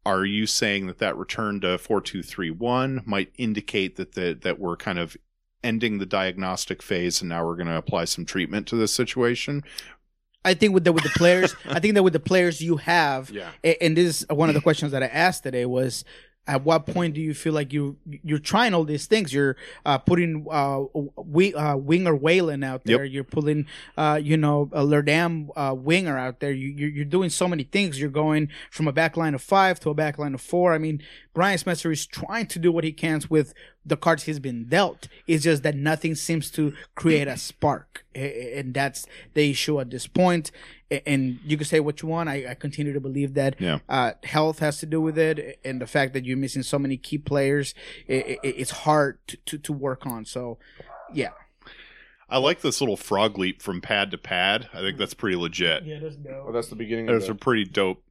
[0.04, 4.98] Are you saying that that return to 4231 might indicate that the, that we're kind
[4.98, 5.16] of
[5.62, 9.62] ending the diagnostic phase and now we're going to apply some treatment to this situation?
[10.44, 13.30] I think with the with the players, I think that with the players you have,
[13.30, 13.50] Yeah.
[13.80, 16.04] and this is one of the questions that I asked today was,
[16.48, 19.32] at what point do you feel like you you're trying all these things?
[19.32, 19.54] You're
[19.86, 20.80] uh, putting uh,
[21.16, 23.04] we uh, winger Whalen out there.
[23.04, 26.50] You're pulling uh, you know a Leerdam uh, winger out there.
[26.50, 28.00] You you're, you're doing so many things.
[28.00, 30.74] You're going from a back line of five to a back line of four.
[30.74, 31.00] I mean,
[31.34, 33.54] Brian Schmetzer is trying to do what he can with
[33.86, 35.08] the cards he's been dealt.
[35.26, 39.80] It's just that nothing seems to create a spark, A- a- and that's the issue
[39.80, 40.50] at this point.
[40.90, 42.28] And you can say what you want.
[42.28, 43.78] I, I continue to believe that Yeah.
[43.88, 46.98] uh, health has to do with it, and the fact that you're missing so many
[46.98, 47.74] key players,
[48.10, 50.26] i i it's hard to, to, to work on.
[50.26, 50.58] So,
[51.14, 51.30] yeah.
[52.28, 54.68] I like this little frog leap from pad to pad.
[54.74, 55.84] I think that's pretty legit.
[55.84, 56.44] Yeah, that's dope.
[56.48, 57.06] Oh, that's the beginning.
[57.06, 58.02] Those of are pretty dope.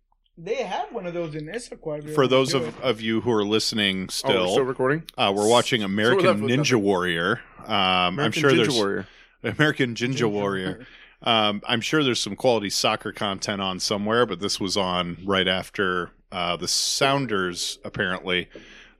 [0.43, 2.15] They have one of those in Issaquah.
[2.15, 5.03] For those of, of you who are listening the, oh, we're still, still recording.
[5.17, 6.81] uh, we're watching American left with Ninja nothing.
[6.83, 7.41] Warrior.
[7.65, 9.07] Um, I'm sure Ninja there's Warrior.
[9.43, 10.85] American Ginger Warrior.
[11.21, 15.47] Um, I'm sure there's some quality soccer content on somewhere, but this was on right
[15.47, 18.49] after uh, the Sounders, apparently.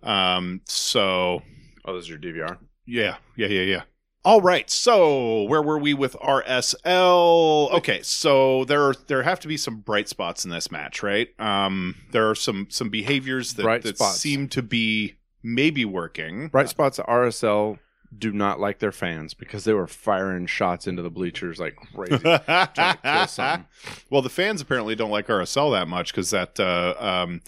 [0.04, 1.41] Um, so
[1.86, 2.58] Oh, this is your DVR.
[2.86, 3.82] yeah, yeah, yeah, yeah.
[4.23, 4.69] All right.
[4.69, 7.71] So where were we with RSL?
[7.71, 11.29] Okay, so there are there have to be some bright spots in this match, right?
[11.39, 14.17] Um, there are some some behaviors that, Bright that spots.
[14.19, 16.49] seem to be maybe working.
[16.49, 17.79] Bright spots at RSL
[18.15, 22.17] do not like their fans because they were firing shots into the bleachers like crazy.
[22.19, 22.39] trying
[22.75, 23.65] to kill something.
[24.10, 27.41] well, the fans apparently don't like RSL that much because that uh, um,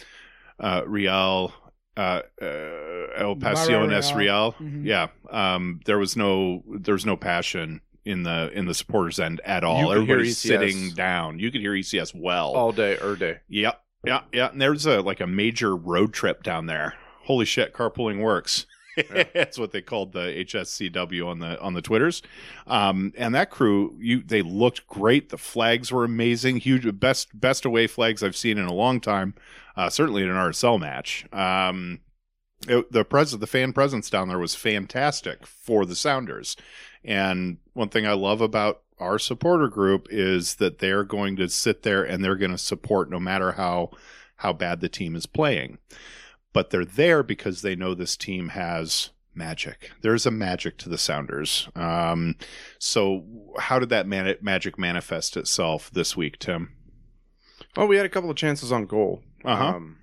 [0.60, 1.54] uh, Real
[1.98, 2.46] uh, uh,
[3.16, 4.86] El Pasiones Real, Mhm.
[4.86, 9.40] yeah, um, there was no there was no passion in the in the supporters end
[9.46, 9.80] at all.
[9.80, 10.48] You could hear Everybody's ECS.
[10.48, 11.40] sitting down.
[11.40, 12.54] You could hear ECS well.
[12.54, 13.38] all day or day.
[13.50, 14.50] Yep, yeah, yeah.
[14.50, 16.96] And there's a like a major road trip down there.
[17.26, 18.66] Holy shit, carpooling works.
[19.34, 22.22] That's what they called the HSCW on the on the twitters,
[22.68, 23.96] um, and that crew.
[24.00, 25.30] You they looked great.
[25.30, 26.58] The flags were amazing.
[26.58, 29.34] Huge, best best away flags I've seen in a long time.
[29.76, 31.26] Uh, certainly in an RSL match.
[31.34, 32.02] Um,
[32.68, 36.56] it- the pres the fan presence down there was fantastic for the Sounders.
[37.04, 41.84] And one thing I love about our supporter group is that they're going to sit
[41.84, 43.90] there and they're going to support no matter how
[44.38, 45.78] how bad the team is playing.
[46.54, 49.90] But they're there because they know this team has magic.
[50.02, 51.68] There's a magic to the Sounders.
[51.76, 52.36] Um,
[52.78, 53.26] so
[53.58, 56.76] how did that man- magic manifest itself this week, Tim?
[57.76, 59.24] Well, we had a couple of chances on goal.
[59.46, 59.66] Uh-huh.
[59.76, 59.98] Um,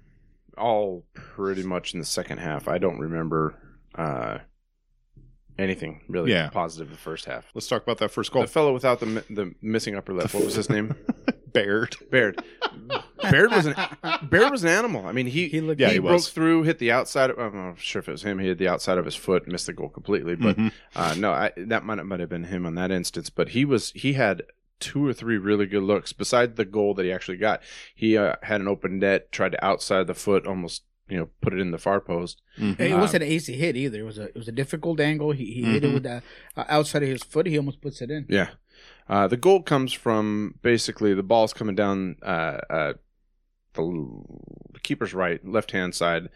[0.58, 2.68] all pretty much in the second half.
[2.68, 3.54] I don't remember
[3.94, 4.38] uh,
[5.58, 6.48] anything really Yeah.
[6.50, 7.46] positive the first half.
[7.54, 8.42] Let's talk about that first goal.
[8.42, 10.32] The fellow without the the missing upper lip.
[10.34, 10.94] What was his name?
[11.52, 11.96] Baird.
[12.12, 12.44] Baird.
[13.30, 13.74] Baird was an
[14.30, 15.06] Baird was an animal.
[15.06, 17.30] I mean, he He he, looked- Yeah, he broke through, hit the outside.
[17.30, 18.38] Of, I'm not sure if it was him.
[18.38, 20.36] He hit the outside of his foot, missed the goal completely.
[20.36, 20.72] But Mhm.
[20.94, 23.30] uh, no, I, that might might have been him on that instance.
[23.30, 24.42] But he was he had
[24.80, 26.12] two or three really good looks.
[26.12, 27.62] Besides the goal that he actually got,
[27.94, 31.52] he uh, had an open net, tried to outside the foot, almost you know put
[31.52, 32.40] it in the far post.
[32.58, 32.78] Mhm.
[32.80, 34.00] It Um, wasn't an easy hit either.
[34.00, 35.32] It was a it was a difficult angle.
[35.32, 35.94] He, he hit it Mhm.
[35.94, 36.22] with the
[36.56, 37.46] uh, outside of his foot.
[37.46, 38.26] He almost puts it in.
[38.28, 38.50] Yeah.
[39.08, 42.92] Uh, the goal comes from basically the ball's coming down uh, uh,
[43.74, 46.28] the keeper's right, left hand side,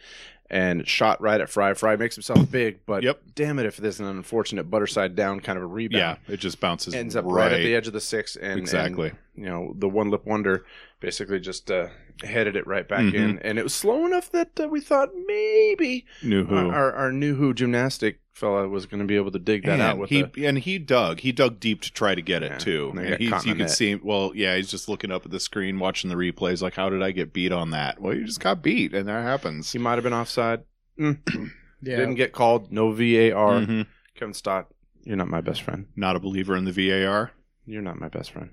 [0.50, 1.74] and shot right at Frei.
[1.74, 3.20] Frei makes himself big, but Yep.
[3.34, 6.18] damn it if there's an unfortunate butter side down kind of a rebound.
[6.28, 8.58] Yeah, it just bounces Ends up right, right, at the edge of the six, and
[8.58, 9.08] Exactly.
[9.10, 10.64] and, you know the one lip wonder
[11.04, 11.88] basically just uh,
[12.22, 13.14] headed it right back Mhm.
[13.14, 16.50] in, and it was slow enough that uh, we thought maybe Nouhou.
[16.52, 19.82] our, our, our Nouhou gymnastic fella was going to be able to dig that and
[19.82, 21.20] out with he the, and he dug.
[21.20, 22.88] He dug deep to try to get Yeah, it too.
[22.90, 23.70] and they And got he's, you the can net.
[23.70, 23.94] see.
[23.96, 26.60] Well, yeah, he's just looking up at the screen, watching the replays.
[26.62, 28.00] Like, how did I get beat on that?
[28.00, 29.70] Well, you just got beat, and that happens.
[29.72, 30.62] he might have been offside.
[30.98, 31.18] Mm.
[31.86, 31.96] Yeah.
[31.96, 32.72] Didn't get called.
[32.72, 33.60] No VAR.
[33.60, 33.86] Mhm.
[34.14, 34.68] Kevin Stott,
[35.02, 35.84] you're not my best friend.
[35.94, 37.32] Not a believer in the VAR.
[37.66, 38.48] You're not my best friend.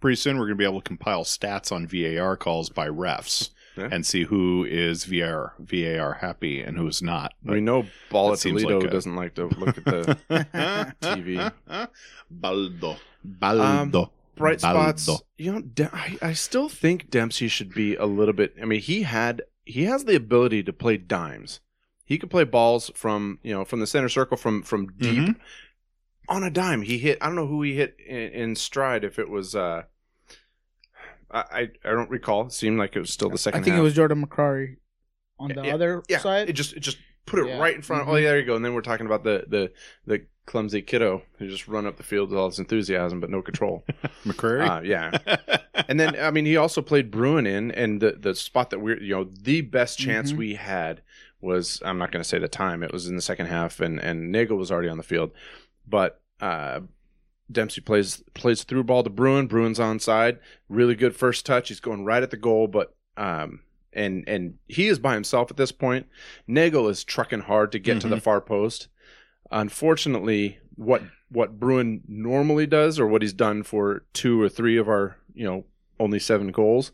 [0.00, 3.50] Pretty soon, we're going to be able to compile stats on VAR calls by refs
[3.76, 3.88] Yeah.
[3.90, 7.34] and see who is VAR VAR happy and who's not.
[7.44, 10.18] we know Ball that at seems Toledo like a- doesn't like to look at the
[11.02, 11.52] TV.
[12.30, 12.96] Baldo.
[13.24, 14.12] Baldo.
[14.36, 15.08] bright spots.
[15.36, 18.54] You know, De- I, I still think Dempsey should be a little bit.
[18.60, 21.60] I mean, he had he has the ability to play dimes.
[22.04, 25.36] He could play balls from you know from the center circle from from deep Mhm.
[26.28, 26.82] On a dime.
[26.82, 27.18] He hit.
[27.20, 29.04] I don't know who he hit in, in stride.
[29.04, 29.54] If it was.
[29.56, 29.82] uh
[31.30, 32.46] I, I I don't recall.
[32.46, 33.60] It seemed like it was still the second.
[33.60, 33.80] I think half.
[33.80, 34.76] it was Jordan McCarty
[35.38, 36.48] on the Yeah, other yeah, side.
[36.48, 37.58] It just it just put it Yeah.
[37.58, 38.02] right in front.
[38.02, 38.22] Of, oh, Mhm.
[38.22, 38.56] yeah, there you go.
[38.56, 39.72] And then we're talking about the the
[40.06, 43.42] the clumsy kiddo who just run up the field with all his enthusiasm but no
[43.42, 43.84] control.
[44.24, 44.68] McCarty.
[44.68, 45.56] uh, yeah.
[45.88, 49.00] And then I mean he also played Bruin in, and the the spot that we're
[49.00, 50.36] you know the best chance Mhm.
[50.36, 51.02] we had
[51.40, 52.82] was I'm not going to say the time.
[52.82, 55.30] It was in the second half, and and Neagle was already on the field,
[55.88, 56.20] but.
[56.40, 56.80] uh
[57.50, 59.46] Dempsey plays plays through ball to Bruin.
[59.46, 60.38] Bruin's onside.
[60.68, 61.68] Really good first touch.
[61.68, 63.60] He's going right at the goal, but um
[63.94, 66.06] and and he is by himself at this point.
[66.46, 68.20] Neagle is trucking hard to get to the Mhm.
[68.22, 68.88] far post.
[69.50, 74.86] Unfortunately, what what Bruin normally does, or what he's done for two or three of
[74.88, 75.64] our you know
[75.98, 76.92] only seven goals,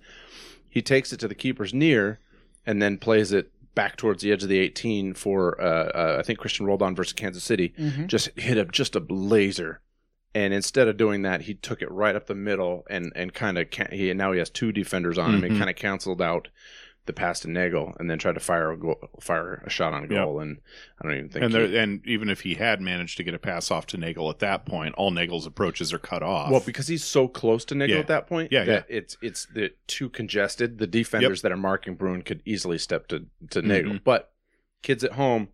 [0.69, 2.21] he takes it to the keeper's near,
[2.65, 6.23] and then plays it back towards the edge of the 18 for uh, uh, I
[6.23, 8.07] think Cristian Roldan versus Kansas City Mhm.
[8.07, 9.81] just hit up just a laser.
[10.37, 13.57] And instead of doing that, he took it right up the middle and and kind
[13.59, 15.47] of he now he has two defenders on him Mhm.
[15.49, 16.49] and kind of canceled out
[17.07, 20.07] the pass to Neagle and then tried to fire a goal, fire a shot on
[20.09, 20.59] goal and
[20.99, 23.39] I don't even think and he- and even if he had managed to get a
[23.39, 26.51] pass off to Neagle at that point, all Neagle's approaches are cut off.
[26.51, 28.01] well because he's so close to Neagle Yeah.
[28.01, 31.95] at that point Yeah, that it's it's the too congested the defenders that are marking
[31.95, 34.05] Bruin could easily step to to Neagle Mhm.
[34.05, 34.33] but
[34.83, 35.49] kids at home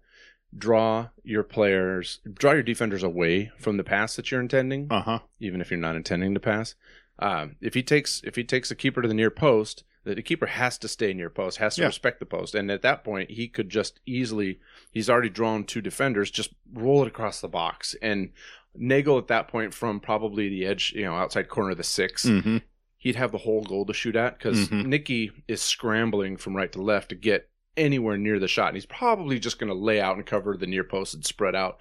[0.57, 5.19] draw your players draw your defenders away from the pass that you're intending uh huh.
[5.39, 6.75] even if you're not intending to pass.
[7.19, 10.23] Um, if he takes if he takes a keeper to the near post, the, the
[10.23, 11.87] keeper has to stay near post, has to Yeah.
[11.89, 15.81] respect the post, and at that point he could just easily he's already drawn two
[15.81, 18.31] defenders, just roll it across the box and
[18.79, 22.23] Neagle at that point from probably the edge, you know, outside corner of the 6
[22.25, 22.59] hmm
[23.03, 24.85] he'd have the whole goal to shoot at because Mhm.
[24.85, 28.85] Nicky is scrambling from right to left to get anywhere near the shot, and he's
[28.85, 31.79] probably just going to lay out and cover the near post and spread out.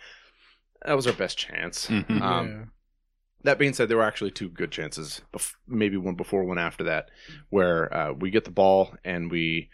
[0.86, 1.88] That was our best chance.
[1.88, 2.22] Mhm.
[2.22, 2.64] Um, Yeah.
[3.44, 5.22] That being said, there were actually two good chances,
[5.68, 7.10] maybe one before, one after that,
[7.50, 9.70] where uh, we get the ball and we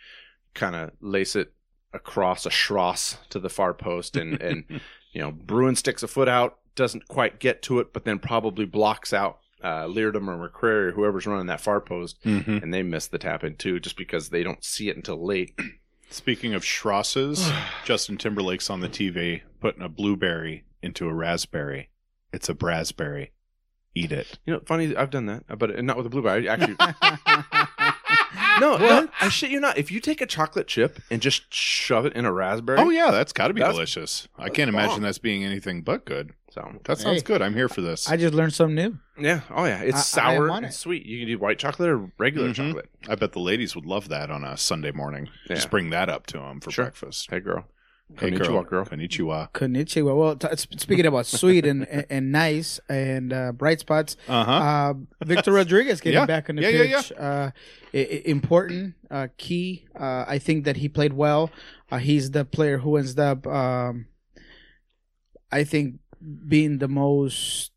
[0.53, 1.51] kind of lace it
[1.93, 4.65] across a schross to the far post, and and
[5.13, 8.65] you know Bruin sticks a foot out, doesn't quite get to it, but then probably
[8.65, 12.83] blocks out uh, Leerdam or McCarty or whoever's running that far post, hmm and they
[12.83, 15.57] miss the tap in too, just because they don't see it until late.
[16.11, 17.51] Speaking of Schrosses,
[17.83, 21.89] Justin Timberlake's on the TV putting a blueberry into a raspberry.
[22.31, 23.29] It's a brasberry.
[23.95, 24.37] Eat it.
[24.45, 26.47] You know, funny, I've done that, but not with a blueberry.
[26.49, 26.75] I actually,
[28.59, 29.77] No, no, I shit you not.
[29.77, 33.11] If you take a chocolate chip and just shove it in a raspberry, Oh yeah,
[33.11, 34.27] that's got to be That's- delicious.
[34.37, 35.01] I that's can't imagine bomb.
[35.01, 36.31] that's being anything but good.
[36.51, 37.23] so That sounds Hey.
[37.25, 37.41] good.
[37.41, 38.09] I'm here for this.
[38.09, 38.97] I just learned something new.
[39.19, 40.73] yeah, oh yeah, it's I- I sour on and it.
[40.73, 41.05] sweet.
[41.05, 42.55] You can do white chocolate or regular Mhm.
[42.55, 42.89] chocolate.
[43.09, 45.27] I bet the ladies would love that on a Sunday morning.
[45.49, 45.55] Yeah.
[45.55, 46.85] Just bring that up to them for Sure.
[46.85, 47.27] breakfast.
[47.29, 47.65] Hey girl,
[48.17, 48.85] Hey, Konnichiwa, girl.
[48.85, 49.51] Konnichiwa.
[49.51, 50.15] Konnichiwa.
[50.15, 50.47] Well, t-
[50.77, 54.51] speaking about sweet and, and, and nice and uh, bright spots, Uh-huh.
[54.51, 54.93] uh,
[55.25, 56.25] Victor Rodriguez getting Yeah.
[56.27, 57.11] back on the Yeah, yeah, pitch.
[57.17, 57.49] Uh,
[57.93, 59.87] i- i- important, uh, key.
[59.99, 61.49] Uh, I think that he played well.
[61.91, 64.05] Uh, he's the player who ends up, um,
[65.51, 65.95] I think,
[66.47, 67.71] being the most.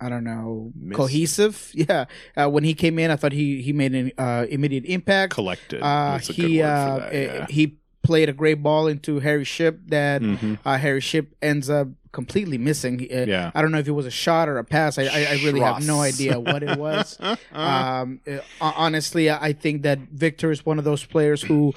[0.00, 1.72] I don't know, Miss- cohesive.
[1.74, 2.04] Yeah,
[2.36, 5.32] uh, when he came in, I thought he he made an uh, immediate impact.
[5.32, 5.80] Collected.
[5.82, 7.12] Uh, That's a good he word for that.
[7.14, 7.46] Yeah.
[7.50, 7.77] he
[8.08, 10.58] played a great ball into Harry Shipp that Mhm.
[10.64, 13.06] uh, Harry Shipp ends up completely missing.
[13.12, 13.50] Uh, Yeah.
[13.54, 14.98] I don't know if it was a shot or a pass.
[14.98, 17.18] I, I, I really have no idea what it was.
[17.52, 21.74] Um, uh, honestly, I think that Victor is one of those players who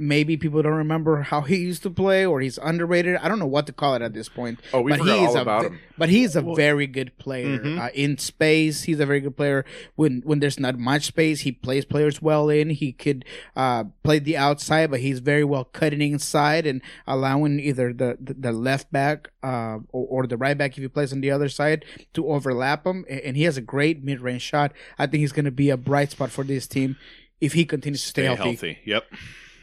[0.00, 3.16] maybe people don't remember how he used to play or he's underrated.
[3.16, 4.58] I don't know what to call it at this point.
[4.72, 5.78] Oh, we but forgot he is all a about ve- him.
[5.98, 7.78] But he's a very good player Mhm.
[7.78, 8.84] uh, in space.
[8.84, 9.64] He's a very good player
[9.96, 11.40] when when there's not much space.
[11.40, 12.70] He plays players well in.
[12.70, 13.24] He could
[13.54, 18.32] uh, play the outside, but he's very well cutting inside and allowing either the the,
[18.34, 21.48] the left back uh, or, or the right back if he plays on the other
[21.50, 21.84] side
[22.14, 23.04] to overlap him.
[23.08, 24.72] A- And he has a great mid range shot.
[24.98, 26.96] I think he's going to be a bright spot for this team
[27.40, 28.50] if he continues to stay, Stay healthy.
[28.50, 28.78] healthy.
[28.84, 29.04] Yep.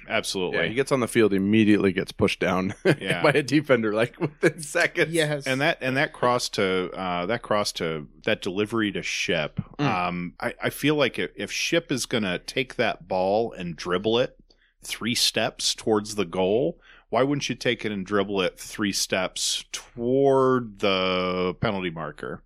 [0.07, 0.59] Absolutely.
[0.59, 3.21] Yeah, he gets on the field, immediately gets pushed down Yeah.
[3.21, 5.13] by a defender like within seconds.
[5.13, 9.59] Yes, and that and that cross to uh, that cross to that delivery to Shipp.
[9.79, 9.85] Mm.
[9.85, 14.19] Um, I, I feel like if, if Shipp is gonna take that ball and dribble
[14.19, 14.37] it
[14.83, 16.79] three steps towards the goal,
[17.09, 22.43] why wouldn't you take it and dribble it three steps toward the penalty marker?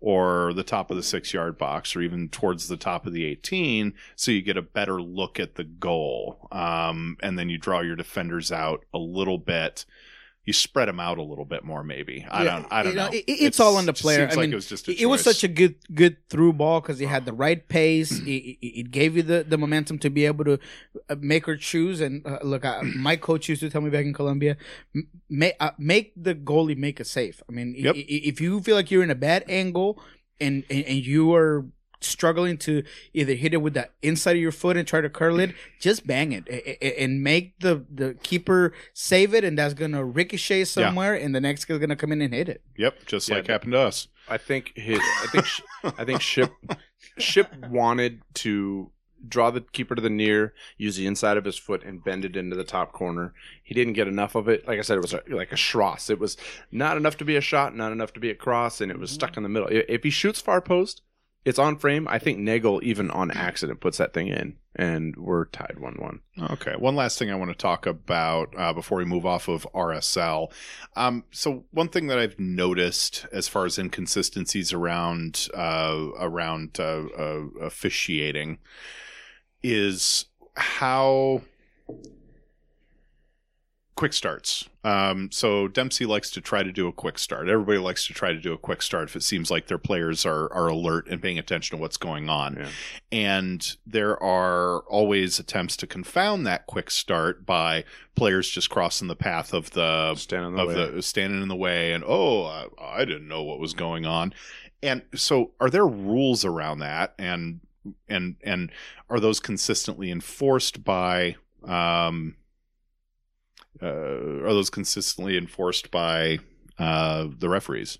[0.00, 3.24] Or the top of the six yard box, or even towards the top of the
[3.24, 6.48] 18, so you get a better look at the goal.
[6.52, 9.84] Um, and then you draw your defenders out a little bit
[10.48, 12.26] you spread them out a little bit more, maybe.
[12.30, 12.66] I Yeah, don't.
[12.72, 13.06] I don't you know.
[13.08, 14.22] know, it- it's all on the player.
[14.24, 14.88] I like mean, it was just.
[14.88, 18.12] It was such a good good through ball because he had the right pace.
[18.20, 20.58] it, it, gave you the, the momentum to be able to
[21.10, 22.00] uh, make or choose.
[22.00, 24.56] And uh, look, uh, my coach used to tell me back in Colombia,
[25.28, 27.42] make uh, make the goalie make a save.
[27.48, 27.94] I mean, Yep.
[27.98, 30.00] if you feel like you're in a bad angle
[30.40, 31.66] and and, and you are
[32.00, 32.82] struggling to
[33.12, 36.06] either hit it with the inside of your foot and try to curl it, just
[36.06, 40.64] bang it a- a- and make the the keeper save it, and that's gonna ricochet
[40.64, 42.62] somewhere, and the next guy's gonna come in and hit it.
[42.76, 44.08] Yep, just Yeah, like but- happened to us.
[44.30, 45.46] I think his, I think
[45.98, 46.52] I think Shipp
[47.18, 48.90] Shipp wanted to
[49.26, 52.36] draw the keeper to the near, use the inside of his foot, and bend it
[52.36, 53.34] into the top corner.
[53.64, 54.66] He didn't get enough of it.
[54.68, 56.08] Like I said, it was like a schross.
[56.10, 56.36] It was
[56.70, 59.10] not enough to be a shot, not enough to be a cross, and it was
[59.10, 59.38] stuck mm.
[59.38, 59.68] in the middle.
[59.70, 61.02] If he shoots far post,
[61.44, 62.06] it's on frame.
[62.08, 66.20] I think Neagle even on accident puts that thing in, and we're tied one one.
[66.50, 66.74] Okay.
[66.76, 70.52] One last thing I want to talk about uh, before we move off of RSL.
[70.96, 77.04] Um, so one thing that I've noticed as far as inconsistencies around uh, around uh,
[77.16, 78.58] uh, officiating
[79.62, 80.26] is
[80.56, 81.42] how
[83.98, 84.68] quick starts.
[84.84, 87.48] Um, so Dempsey likes to try to do a quick start.
[87.48, 90.24] Everybody likes to try to do a quick start if it seems like their players
[90.24, 92.58] are are alert and paying attention to what's going on.
[92.60, 92.68] Yeah.
[93.10, 97.84] And there are always attempts to confound that quick start by
[98.14, 100.90] players just crossing the path of the Stand in the of way.
[100.92, 104.32] the standing in the way and oh I, I didn't know what was going on.
[104.80, 107.58] And so are there rules around that and
[108.08, 108.70] and and
[109.10, 111.34] are those consistently enforced by
[111.64, 112.36] um
[113.82, 113.86] uh,
[114.44, 116.38] are those consistently enforced by
[116.78, 117.98] uh, the referees?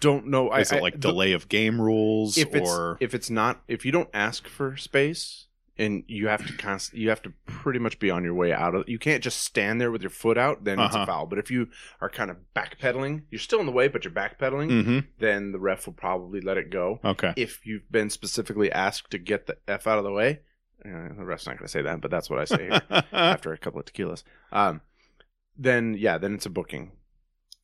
[0.00, 0.48] Don't know.
[0.50, 3.30] I- Is it I- like the- delay of game rules, if it's or if it's
[3.30, 5.46] not if you don't ask for space
[5.78, 8.74] and you have to const- you have to pretty much be on your way out
[8.74, 11.02] of you can't just stand there with your foot out then it's Uh-huh.
[11.02, 11.68] a foul but if you
[12.00, 15.58] are kind of backpedaling you're still in the way but you're backpedaling hmm then the
[15.58, 19.58] ref will probably let it go okay, if you've been specifically asked to get the
[19.68, 20.40] f out of the way
[20.84, 23.52] uh, the ref's not going to say that but that's what i say here after
[23.52, 24.22] a couple of tequilas
[24.52, 24.80] um
[25.56, 26.92] then yeah then it's a booking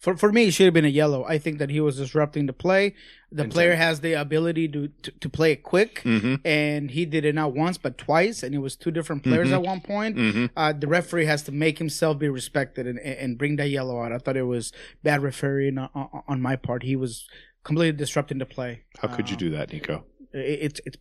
[0.02, 1.22] For for me, it should have been a yellow.
[1.34, 2.84] I think that he was disrupting the play.
[3.30, 3.52] The Intent.
[3.54, 7.34] player has the ability to, to, to play it quick, hmm and he did it
[7.36, 9.54] not once but twice, and it was two different players Mhm.
[9.58, 10.14] at one point.
[10.18, 13.96] hmm Uh, the referee has to make himself be respected and, and bring that yellow
[14.02, 14.10] out.
[14.10, 14.72] I thought it was
[15.04, 16.82] bad refereeing on, on, on my part.
[16.82, 17.12] He was
[17.62, 18.72] completely disrupting the play.
[19.00, 20.02] How could you Um, do that, Niko?
[20.32, 20.98] it- It's it's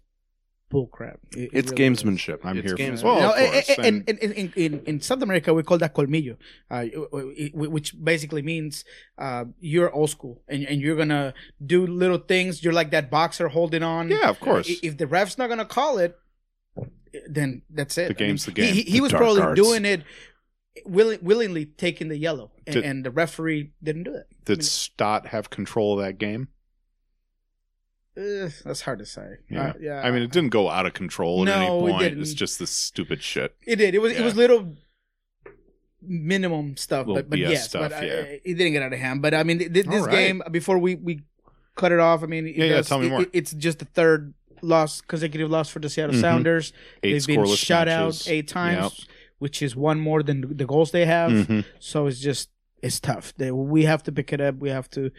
[0.71, 1.17] bullcrap.
[1.35, 2.01] It- it It's really is.
[2.03, 2.39] gamesmanship.
[2.43, 3.03] I'm It's here for it.
[3.03, 5.77] Well, No, of and- and- and- and- in, in, in, in South America, we call
[5.79, 6.37] that colmillo,
[6.71, 8.85] uh, it- it- which basically means
[9.17, 11.33] uh, you're old school and, and you're gonna
[11.65, 12.63] do little things.
[12.63, 14.09] You're like that boxer holding on.
[14.09, 14.67] Yeah, of course.
[14.69, 16.17] I- If the ref's not gonna call it,
[17.27, 18.07] then that's it.
[18.07, 18.73] The game's I mean, the game.
[18.73, 19.61] He, he The was probably arts.
[19.61, 20.03] doing it
[20.85, 24.27] willing, willingly, taking the yellow, and, Did- and the referee didn't do it.
[24.45, 26.47] Did Stott have control of that game?
[28.17, 29.37] Uh, that's hard to say.
[29.49, 29.69] Yeah.
[29.69, 30.01] Uh, yeah.
[30.03, 31.99] I mean, it didn't go out of control at No, any it point.
[31.99, 32.21] didn't.
[32.21, 33.55] It's just this stupid shit.
[33.65, 33.95] It did.
[33.95, 34.11] It was.
[34.13, 34.75] It was little
[36.01, 38.09] minimum stuff, Little but but BS yes, stuff, but yeah.
[38.43, 39.21] it didn't get out of hand.
[39.21, 40.11] But I mean, th- th- this right.
[40.11, 41.21] game before we we
[41.75, 42.23] cut it off.
[42.23, 43.21] I mean, it Yeah, yeah, tell me it- more.
[43.21, 46.21] it- it's just the third loss, consecutive loss for the Seattle Mhm.
[46.21, 46.73] Sounders.
[47.03, 48.27] Eight They've been shut matches.
[48.27, 49.07] out eight times, Yep.
[49.39, 51.31] which is one more than the goals they have.
[51.31, 51.65] Mhm.
[51.79, 52.49] So it's just
[52.81, 53.31] it's tough.
[53.37, 54.55] They, we have to pick it up.
[54.57, 55.11] We have to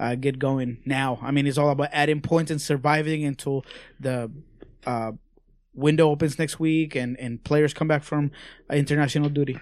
[0.00, 1.18] uh, get going now.
[1.22, 3.64] I mean, it's all about adding points and surviving until
[4.00, 4.30] the
[4.86, 5.12] uh,
[5.74, 8.32] window opens next week and and players come back from
[8.72, 9.58] international duty.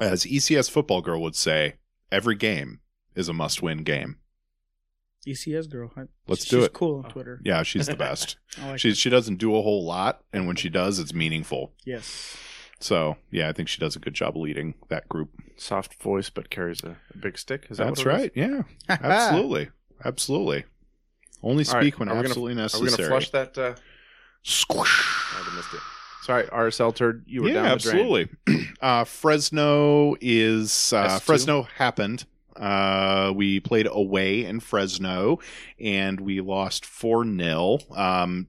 [0.00, 1.76] As ECS football girl would say,
[2.12, 2.80] every game
[3.14, 4.16] is a must-win game.
[5.26, 5.90] ECS girl.
[6.28, 6.72] Let's she's do it.
[6.72, 7.40] Cool on Twitter.
[7.44, 8.36] Yeah, she's the best.
[8.60, 8.96] Like she it.
[8.96, 11.72] she doesn't do a whole lot, and when she does, it's meaningful.
[11.84, 12.36] Yes.
[12.80, 15.30] So yeah, I think she does a good job leading that group.
[15.56, 17.66] Soft voice, but carries a, a big stick.
[17.70, 18.20] Is that That's what it is?
[18.22, 18.32] right.
[18.34, 18.62] Yeah,
[19.00, 19.70] absolutely,
[20.04, 20.64] absolutely.
[21.42, 23.56] Only All right, speak when are we gonna- absolutely Are we gonna flush that?
[23.56, 23.74] Uh,
[24.42, 25.04] Squish.
[25.32, 25.80] I missed it.
[26.22, 27.24] Sorry, RSL turd.
[27.26, 28.28] You were yeah, down the absolutely.
[28.80, 32.24] uh, Fresno is uh, Fresno happened.
[32.56, 35.38] Uh, we played away in Fresno
[35.78, 37.78] and we lost 4 0.
[37.94, 38.48] Um,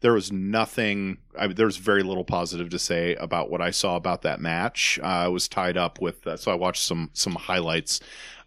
[0.00, 3.96] there was nothing, I there was very little positive to say about what I saw
[3.96, 4.98] about that match.
[5.02, 8.00] Uh, I was tied up with, uh, so I watched some, some highlights.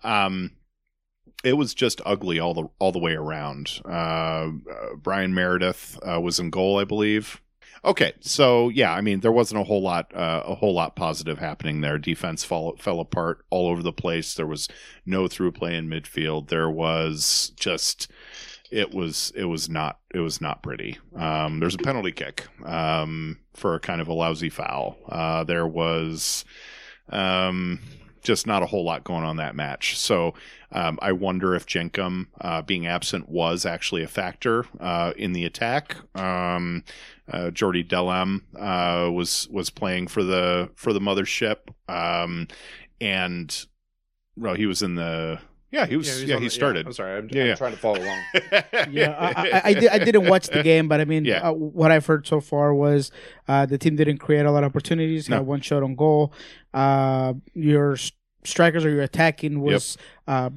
[0.04, 0.52] Um,
[1.44, 3.80] it was just ugly all the all the way around.
[3.86, 4.50] Uh, uh,
[4.98, 7.42] Bryan Meredith uh, was in goal, I believe.
[7.86, 11.38] Okay, so yeah, I mean there wasn't a whole lot uh, a whole lot positive
[11.40, 11.98] happening there.
[11.98, 14.34] Defense fall, fell apart all over the place.
[14.34, 14.68] There was
[15.06, 16.50] no through play in midfield.
[16.50, 18.12] There was just
[18.72, 20.98] it was it was not it was not pretty.
[21.16, 24.98] Um, there's a penalty kick um, for kind of a lousy foul.
[25.08, 26.44] Uh, there was
[27.10, 27.80] um,
[28.24, 29.98] just not a whole lot going on that match.
[29.98, 30.34] So
[30.72, 35.46] um, I wonder if Chenkam uh, being absent was actually a factor uh, in the
[35.46, 35.96] attack.
[36.14, 36.84] Um,
[37.32, 41.58] uh, Jordy Delem uh, was was playing for the for the mothership,
[41.90, 42.48] um,
[43.02, 43.66] and
[44.36, 45.40] well, he was in the
[45.72, 46.86] yeah he was yeah, on he the- started.
[46.88, 47.18] I'm sorry.
[47.18, 47.56] I'm, Yeah, I'm yeah.
[47.56, 48.24] trying to follow along.
[48.92, 51.50] Yeah, I, I, I, did, I didn't watch the game, but I mean, Yeah.
[51.50, 53.12] uh, what I've heard so far was
[53.48, 55.28] uh, the team didn't create a lot of opportunities.
[55.28, 55.38] No.
[55.38, 56.32] Had one shot on goal.
[56.74, 57.98] Uh, your
[58.46, 59.98] strikers or your attacking was
[60.28, 60.50] uh,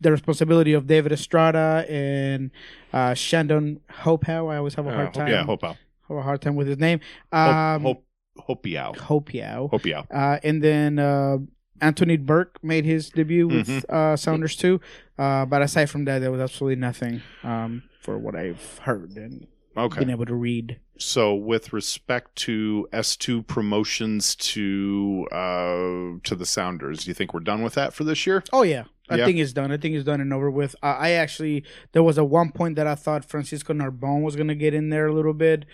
[0.00, 2.50] the responsibility of David Estrada and
[2.92, 4.48] uh, Shandon Hopeau.
[4.52, 5.28] I always have a Uh, hard Hope- time.
[5.28, 5.62] yeah, Hope
[6.08, 7.00] have a hard time with his name.
[7.32, 8.04] Um, Hope
[8.38, 8.94] Hope Hopeow.
[8.96, 9.70] Hopehow.
[9.70, 10.06] Hopeow.
[10.10, 11.38] Uh, and then uh,
[11.80, 13.94] Anthony Burke made his debut with Mm-hmm.
[13.94, 14.80] uh, Sounders too.
[15.18, 19.46] Uh, but aside from that, there was absolutely nothing um, for what I've heard and
[19.76, 20.00] Okay.
[20.00, 20.80] been able to read.
[20.98, 27.32] So, with respect to S two promotions to uh, to the Sounders, do you think
[27.32, 28.42] we're done with that for this year?
[28.52, 29.24] Oh yeah, I Yeah.
[29.26, 29.70] think it's done.
[29.70, 30.74] I think it's done and over with.
[30.82, 34.56] Uh, I actually there was a one point that I thought Francisco Narbón was gonna
[34.56, 35.64] get in there a little bit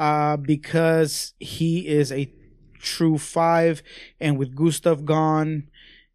[0.00, 2.32] uh, because he is a
[2.80, 3.82] true five,
[4.18, 5.68] and with Gustav gone,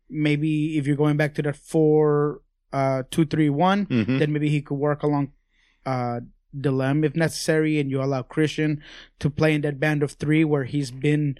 [0.09, 2.41] maybe if you're going back to that four
[2.73, 4.19] uh, two three one, Mhm.
[4.19, 5.31] then maybe he could work along
[5.85, 6.19] uh
[6.55, 8.79] Delem if necessary and you allow Cristian
[9.19, 11.35] to play in that band of three where he's been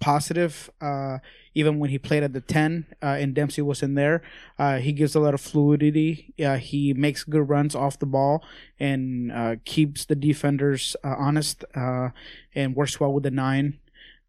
[0.00, 1.18] positive uh
[1.54, 4.22] even when he played at the 10 uh, and Dempsey was in there
[4.58, 8.42] uh he gives a lot of fluidity uh, he makes good runs off the ball
[8.78, 12.10] and uh keeps the defenders uh, honest uh
[12.54, 13.78] and works well with the nine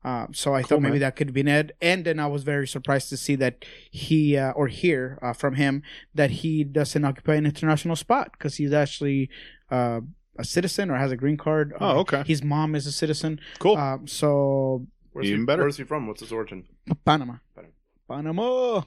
[0.01, 0.99] uh, so I Cool, thought maybe man.
[1.01, 4.51] that could be Ned, and then I was very surprised to see that he uh,
[4.51, 5.83] or hear uh, from him
[6.15, 9.29] that he doesn't occupy an international spot because he's actually
[9.69, 9.99] uh,
[10.37, 11.73] a citizen or has a green card.
[11.81, 12.23] Oh, okay.
[12.25, 13.41] His mom is a citizen.
[13.59, 13.75] Cool.
[13.75, 14.87] Um, so
[15.19, 15.63] Where's Even he, better.
[15.63, 16.07] Where's he from?
[16.07, 16.65] What's his origin?
[17.03, 17.35] Panama.
[17.53, 17.73] Panama.
[18.07, 18.81] Panama.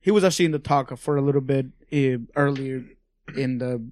[0.00, 2.84] He was actually in the talk for a little bit uh, earlier
[3.36, 3.84] in the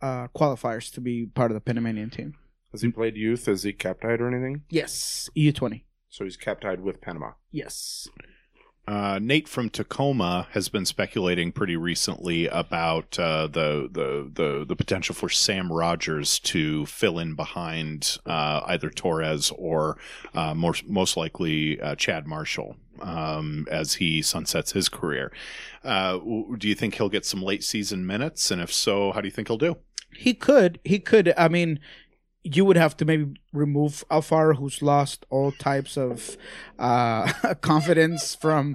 [0.00, 2.34] uh, qualifiers to be part of the Panamanian team.
[2.70, 3.46] Has he played youth?
[3.46, 4.62] Is he captied or anything?
[4.70, 5.84] Yes, U twenty.
[6.08, 7.32] So he's captied with Panama.
[7.50, 8.08] Yes.
[8.88, 14.74] Uh, Nate from Tacoma has been speculating pretty recently about uh, the, the the the
[14.74, 19.98] potential for Sam Rogers to fill in behind uh, either Torres or
[20.34, 25.32] uh, more, most likely uh, Chad Marshall um, as he sunsets his career.
[25.84, 26.18] Uh,
[26.58, 28.50] do you think he'll get some late season minutes?
[28.50, 29.76] And if so, how do you think he'll do?
[30.14, 30.78] He could.
[30.84, 31.32] He could.
[31.38, 31.78] I mean,
[32.44, 36.36] you would have to maybe remove Alfaro, who's lost all types of
[36.78, 37.30] uh,
[37.60, 38.74] confidence from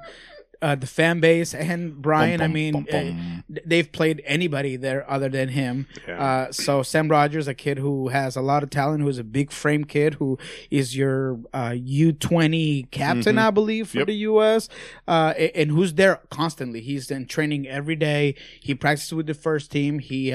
[0.59, 2.41] uh, the fan base, and Brian.
[2.41, 5.85] I Bum, bum, mean, bum, uh, they've played anybody there other than him.
[6.07, 6.19] Yeah.
[6.47, 9.51] Uh, so Sam Rogers, a kid who has a lot of talent, who's a big
[9.51, 10.39] frame kid, who
[10.71, 13.39] is your uh, U twenty captain, Mhm.
[13.47, 14.07] I believe, for Yep.
[14.07, 14.67] the U.S.
[15.07, 16.81] Uh, and who's there constantly.
[16.81, 18.33] He's in training every day.
[18.59, 19.99] He practices with the first team.
[19.99, 20.33] He.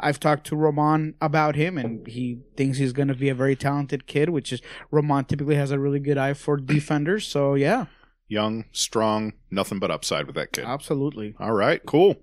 [0.00, 3.34] I've talked to Roman about him, and um, he thinks he's going to be a
[3.34, 4.30] very talented kid.
[4.30, 7.26] Which is Roman typically has a really good eye for defenders.
[7.26, 7.86] So yeah,
[8.28, 10.64] Young, strong, nothing but upside with that kid.
[10.64, 11.34] absolutely.
[11.38, 12.16] All right, cool.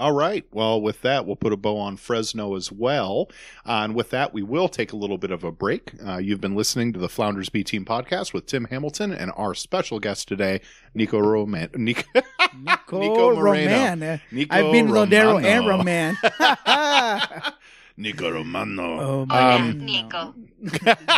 [0.00, 0.46] All right.
[0.50, 3.28] Well, with that, we'll put a bow on Fresno as well.
[3.66, 5.92] Uh, and with that, we will take a little bit of a break.
[6.02, 9.54] Uh, you've been listening to the Flounders B Team podcast with Tim Hamilton and our
[9.54, 10.62] special guest today,
[10.96, 11.68] Niko Roman.
[11.76, 14.02] Niko, Niko, Niko Roman.
[14.02, 16.16] Uh, Niko I've been Rodero and Roman.
[17.98, 19.00] Niko Romano.
[19.00, 20.34] oh my Um, Niko.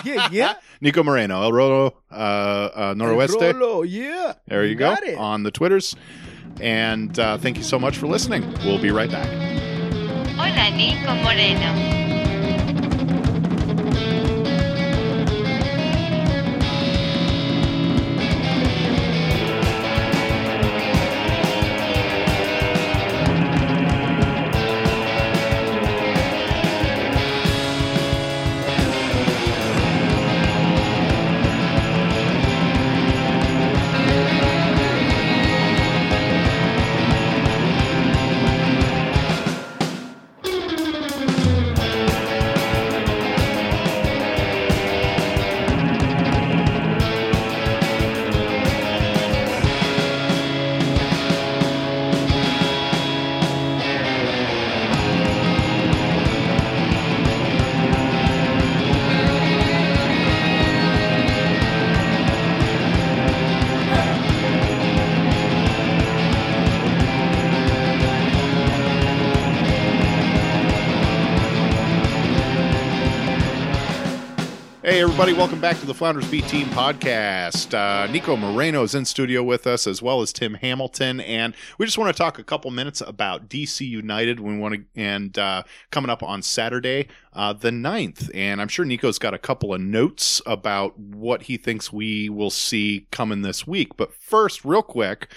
[0.04, 0.54] yeah, yeah.
[0.82, 3.54] Niko Moreno, El Rolo uh, uh, Noroeste.
[3.54, 4.32] Rolo, yeah.
[4.48, 5.16] There you go got it.
[5.16, 5.94] on the Twitters.
[6.60, 8.42] And uh, thank you so much for listening.
[8.64, 9.28] We'll be right back.
[10.36, 12.11] Hola, Niko Moreno.
[75.12, 77.74] Everybody, welcome back to the Flounders B Team podcast.
[77.74, 81.20] Uh, Niko Moreno is in studio with us, as well as Tim Hamilton.
[81.20, 84.40] And we just want to talk a couple minutes about DC United.
[84.40, 88.30] We want to, and uh, coming up on Saturday, uh, the 9th.
[88.34, 92.50] And I'm sure Niko's got a couple of notes about what he thinks we will
[92.50, 93.98] see coming this week.
[93.98, 95.30] But first, real quick,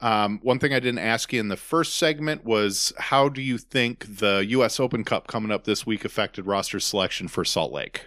[0.00, 3.58] um, one thing I didn't ask you in the first segment was how do you
[3.58, 4.80] think the U.S.
[4.80, 8.06] Open Cup coming up this week affected roster selection for Salt Lake?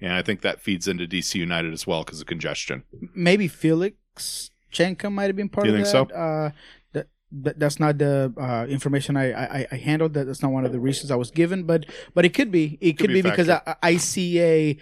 [0.00, 2.82] And I think that feeds into DC United as well because of congestion.
[3.14, 6.10] Maybe Felix Chenkam might have been part You of think that.
[6.10, 6.14] so?
[6.16, 6.50] Uh,
[6.92, 10.14] that, that that's not the uh, information I, I I handled.
[10.14, 11.62] That that's not one of the reasons I was given.
[11.64, 12.76] But but it could be.
[12.80, 13.76] It could, be be, because I.
[13.82, 14.78] I see a.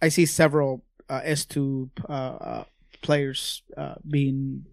[0.00, 2.64] I see several uh, S two uh, uh,
[3.02, 4.64] players uh, being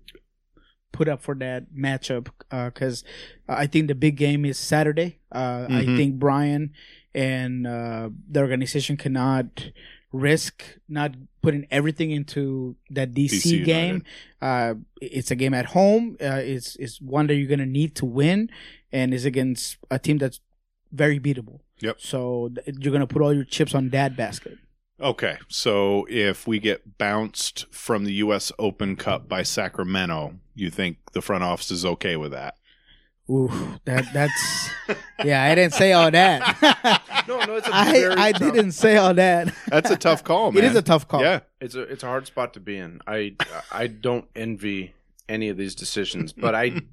[0.92, 3.04] put up for that matchup because
[3.50, 5.20] I think the big game is Saturday.
[5.32, 5.98] Uh, I Mhm.
[5.98, 6.72] think Brian
[7.16, 9.72] and uh, the organization cannot
[10.12, 11.12] risk not
[11.42, 14.04] putting everything into that DC, DC game.
[14.42, 16.18] Uh, it's a game at home.
[16.22, 18.50] Uh, it's it's one that you're gonna need to win,
[18.92, 20.42] and it's against a team that's
[20.92, 21.62] very beatable.
[21.80, 22.00] Yep.
[22.00, 24.58] So th- you're gonna put all your chips on that basket.
[25.00, 28.52] Okay, so if we get bounced from the U.S.
[28.58, 32.56] Open Cup by Sacramento, you think the front office is okay with that?
[33.30, 33.50] Ooh,
[33.86, 34.70] that that's
[35.24, 35.44] yeah.
[35.44, 37.02] I didn't say all that.
[37.28, 39.52] No, no, it's a I very I tough- didn't say all that.
[39.68, 40.64] That's a tough call, man.
[40.64, 41.22] It is a tough call.
[41.22, 43.00] Yeah, It's a it's a hard spot to be in.
[43.08, 43.36] I
[43.72, 44.94] I don't envy
[45.28, 46.82] any of these decisions, but I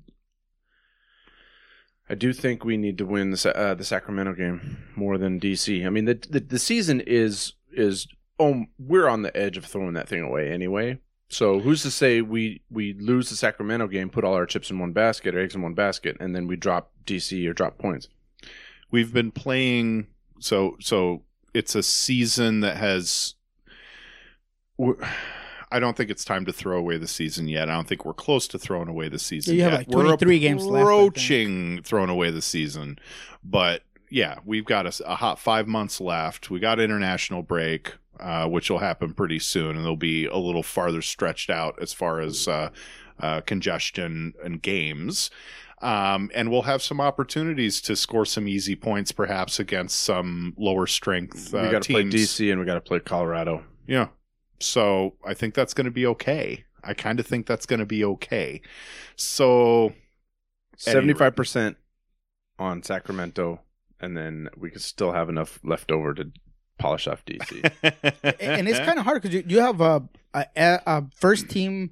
[2.09, 5.87] I do think we need to win the uh, the Sacramento game more than DC.
[5.87, 8.07] I mean the, the the season is is
[8.39, 10.99] oh we're on the edge of throwing that thing away anyway.
[11.33, 14.79] So who's to say we we lose the Sacramento game, put all our chips in
[14.79, 18.09] one basket or eggs in one basket, and then we drop DC or drop points?
[18.93, 20.07] we've been playing.
[20.39, 23.35] So so it's a season that has.
[25.71, 27.69] I don't think it's time to throw away the season yet.
[27.69, 29.55] I don't think we're close to throwing away the season.
[29.55, 29.89] Yeah, you have yet.
[29.89, 31.09] like we're 23 games left, I think.
[31.09, 32.99] approaching throwing away the season,
[33.43, 36.51] but yeah, we've got a hot five months left.
[36.51, 40.63] We got international break, uh, which will happen pretty soon, and they'll be a little
[40.63, 42.71] farther stretched out as far as uh,
[43.21, 45.31] uh, congestion and games.
[45.81, 50.87] Um, and we'll have some opportunities to score some easy points, perhaps against some lower
[50.87, 52.05] strength uh, we got to play.
[52.05, 53.65] DC and we got to play Colorado.
[53.87, 54.09] Yeah.
[54.61, 56.65] So I think that's going to be okay.
[56.85, 58.61] I kind of think that's going to be okay.
[59.17, 59.93] So
[60.77, 61.77] Seventy five percent
[62.59, 63.61] on Sacramento
[64.03, 66.31] and then we could still have enough left over to
[66.83, 67.63] polish off DC.
[68.41, 70.03] and it's kind of hard because you, you have a,
[70.35, 70.45] a
[70.87, 71.91] a first team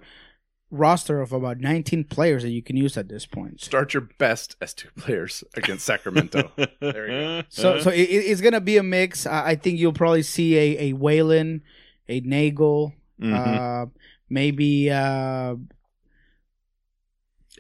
[0.73, 3.61] roster of about 19 players that you can use at this point.
[3.61, 6.51] Start your best as two players against Sacramento.
[6.81, 7.43] there you go.
[7.49, 9.27] So so it, it- it's gonna be a mix.
[9.27, 11.63] I, I think you'll probably see a a Whalen,
[12.09, 13.35] a Neagle, Mhm.
[13.35, 13.87] uh,
[14.29, 15.57] maybe uh,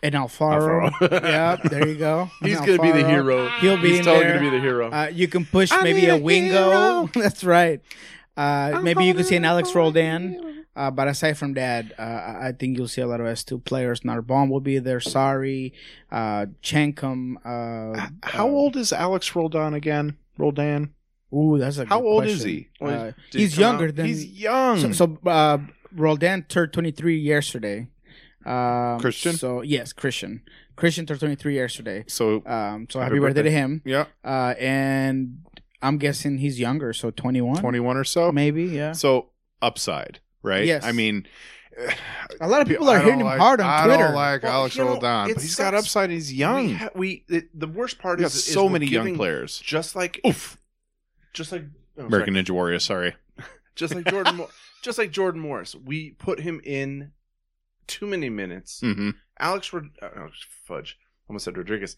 [0.03, 0.91] an Alfaro.
[0.91, 1.23] Alfaro.
[1.23, 2.31] yeah, there you go.
[2.43, 3.49] He's gonna be the hero.
[3.61, 4.91] He'll be He's totally gonna be the hero.
[4.91, 7.07] Uh, you can push I maybe a Wingo.
[7.15, 7.81] That's right.
[8.37, 10.65] Uh, maybe you could see an Alex Roldan.
[10.77, 12.03] Uh, but aside from that, uh,
[12.41, 14.01] I think you'll see a lot of S2 players.
[14.01, 15.01] Narbón will be there.
[15.01, 15.75] Sorry.
[16.11, 17.37] Uh, Chenkam.
[17.45, 20.17] Uh, How uh, old is Alex Roldan again?
[20.39, 20.95] Roldan?
[21.35, 22.39] Ooh, that's a How old question.
[22.39, 22.69] is he?
[22.81, 23.97] Well, he's younger out?
[23.97, 24.07] than.
[24.07, 24.79] He's young.
[24.79, 25.59] So, so uh,
[25.93, 27.89] Roldan turned 23 yesterday.
[28.47, 29.37] Um, Cristian?
[29.39, 30.41] So, yes, Cristian.
[30.77, 32.05] Cristian turned 23 yesterday.
[32.07, 33.21] So, Um, so Happy happy, birthday.
[33.21, 33.43] birthday.
[33.43, 33.83] to him.
[33.85, 35.43] yeah, Uh, and
[35.83, 37.61] I'm guessing he's younger, so 21.
[37.61, 38.33] 21 or so.
[38.33, 38.93] Maybe, yeah.
[38.93, 39.31] So,
[39.61, 40.65] upside, right?
[40.67, 40.85] Yes.
[40.85, 41.27] I mean,
[42.41, 44.03] A lot of people are hitting don't him hard on I Twitter.
[44.05, 45.85] don't like Well, Alex you know, Roldan, but he's got sucks.
[45.87, 46.11] upside.
[46.11, 46.67] He's young.
[46.67, 49.05] We, ha- we it, the worst part We is, got is so we're many young
[49.05, 49.59] giving- players.
[49.61, 50.59] Just like Oof.
[51.33, 51.65] just like
[51.99, 52.45] oh, American sorry.
[52.45, 52.79] Ninja Warrior.
[52.81, 53.15] Sorry.
[53.77, 54.51] just like Jordan, Mo-
[54.83, 55.75] just like Jordan Morris.
[55.75, 57.13] We put him in
[57.91, 58.81] too many minutes.
[58.81, 60.29] hmm Alex, Rod- uh, oh,
[60.67, 61.97] fudge, almost said Rodriguez.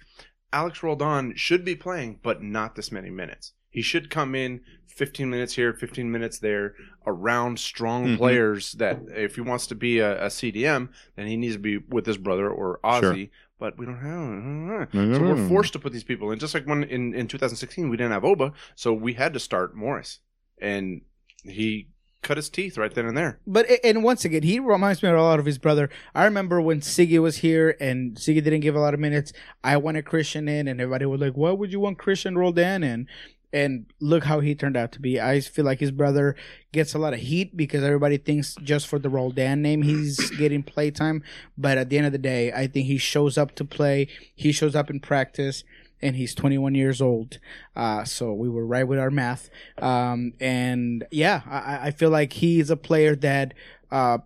[0.53, 3.53] Alex Roldan should be playing, but not this many minutes.
[3.71, 6.75] He should come in 15 minutes here, 15 minutes there,
[7.07, 8.17] around strong Mhm.
[8.19, 8.73] players.
[8.73, 12.05] That if he wants to be a, a CDM, then he needs to be with
[12.07, 13.31] his brother or Ozzy.
[13.59, 16.39] But we don't have, so we're forced to put these people in.
[16.39, 19.75] Just like when in in 2016 we didn't have Oba, so we had to start
[19.75, 20.19] Morris,
[20.61, 21.03] and
[21.45, 21.89] he
[22.23, 23.39] cut his teeth right then and there.
[23.47, 25.91] But and once again, he reminds me a lot of his brother.
[26.15, 29.33] I remember when Sigi was here and Sigi didn't give a lot of minutes.
[29.63, 33.09] I wanted Cristian in, and everybody was like, "Why would you want Cristian Roldan in?"
[33.55, 35.21] And look how he turned out to be.
[35.21, 36.35] I feel like his brother
[36.73, 40.63] gets a lot of heat because everybody thinks just for the Roldan name he's getting
[40.63, 41.23] playtime.
[41.59, 44.09] But at the end of the day, I think he shows up to play.
[44.35, 45.65] He shows up in practice.
[46.03, 47.39] And he's 21 years old,
[47.77, 49.49] uh, so we were right with our math.
[49.79, 53.55] Um, and yeah, I, I feel like he's a player that
[53.91, 54.19] uh,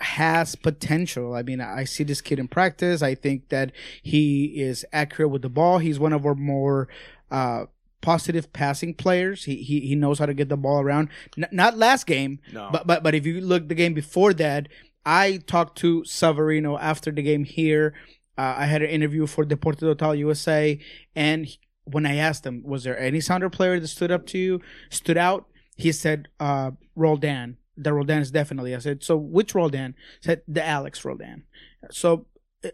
[0.00, 1.34] has potential.
[1.34, 3.00] I mean, I see this kid in practice.
[3.02, 3.70] I think that
[4.02, 5.78] he is accurate with the ball.
[5.78, 6.88] He's one of our more
[7.30, 7.66] uh,
[8.00, 9.44] positive passing players.
[9.44, 11.10] He, he he knows how to get the ball around.
[11.38, 14.68] N- not last game, No, but but but if you look the game before that,
[15.04, 17.94] I talked to Savarino after the game here.
[18.38, 20.78] Uh, I had an interview for Deporte Total USA,
[21.14, 24.38] and he- when I asked him, was there any Sounder player that stood up to
[24.38, 24.60] you,
[24.90, 25.46] stood out?
[25.76, 27.56] He said, uh, Roldan.
[27.76, 28.74] The Roldan is definitely.
[28.74, 29.94] I said, so which Roldan?
[30.20, 31.44] He said the Alex Roldan.
[31.90, 32.26] So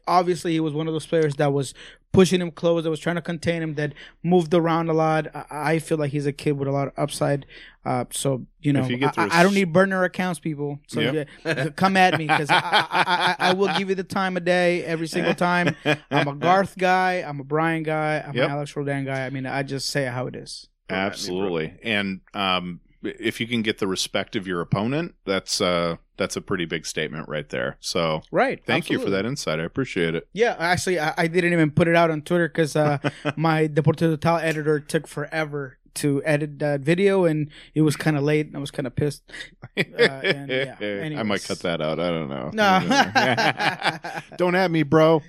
[0.06, 1.72] obviously he was one of those players that was
[2.16, 3.92] pushing him close, that was trying to contain him, that
[4.22, 5.28] moved around a lot.
[5.34, 5.44] I,
[5.74, 7.46] I feel like he's a kid with a lot of upside.
[7.84, 10.80] Uh, so you know, you I, I don't need burner accounts, people.
[10.88, 11.28] So Yep.
[11.44, 14.44] yeah, come at me because I, I, I, I will give you the time of
[14.44, 15.76] day every single time.
[16.10, 17.22] I'm a Garth guy.
[17.26, 18.24] I'm a Brian guy.
[18.26, 18.44] I'm Yep.
[18.44, 19.24] an Alex Roldan guy.
[19.24, 20.68] I mean, I just say how it is.
[20.88, 21.04] Don't me.
[21.04, 21.74] Absolutely.
[21.84, 22.80] And um,
[23.18, 26.86] if you can get the respect of your opponent, that's uh, that's a pretty big
[26.86, 27.76] statement right there.
[27.80, 28.62] So Right.
[28.66, 29.60] thank you for that insight.
[29.60, 30.28] I appreciate it.
[30.32, 32.98] Yeah, actually, I, I didn't even put it out on Twitter because uh,
[33.36, 38.22] my Deporte Total editor took forever to edit that video, and it was kind of
[38.22, 38.46] late.
[38.46, 39.22] and I was kind of pissed.
[39.76, 40.76] and, yeah,
[41.18, 41.98] I might cut that out.
[41.98, 42.50] I don't know.
[42.52, 44.10] No.
[44.36, 45.22] don't at me, bro.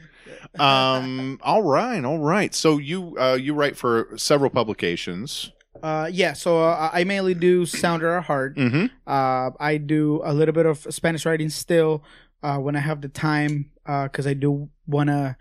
[0.60, 1.40] Um.
[1.42, 2.04] all right.
[2.04, 2.54] All right.
[2.54, 5.52] So you uh you write for several publications.
[5.82, 8.56] Uh, yeah, so uh, I mainly do Sounder Heart.
[8.56, 8.86] Mm-hmm.
[9.06, 12.04] Uh, I do a little bit of Spanish writing still
[12.44, 15.38] uh, when I have the time because I do want to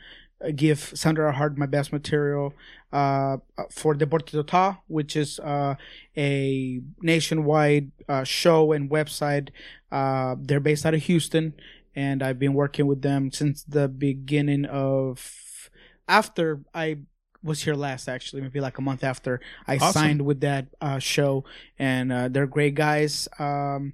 [0.54, 2.54] give Sounder at Heart my best material
[2.92, 3.38] uh,
[3.70, 5.74] for Deporte Total, which is uh,
[6.16, 9.48] a nationwide uh, show and website.
[9.90, 11.54] Uh, they're based out of Houston,
[11.94, 15.70] and I've been working with them since the beginning of
[16.08, 16.98] after I
[17.46, 19.92] was here last actually maybe like a month after i Awesome.
[19.92, 21.44] signed with that uh, show.
[21.78, 23.28] And uh, they're great guys.
[23.38, 23.92] Um,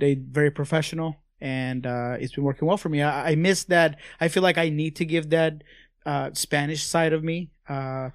[0.00, 1.10] they very professional.
[1.40, 3.02] And uh, it's been working well for me.
[3.02, 3.90] I, I miss that.
[4.20, 5.52] I feel like i need to give that
[6.06, 8.10] uh, spanish side of me uh,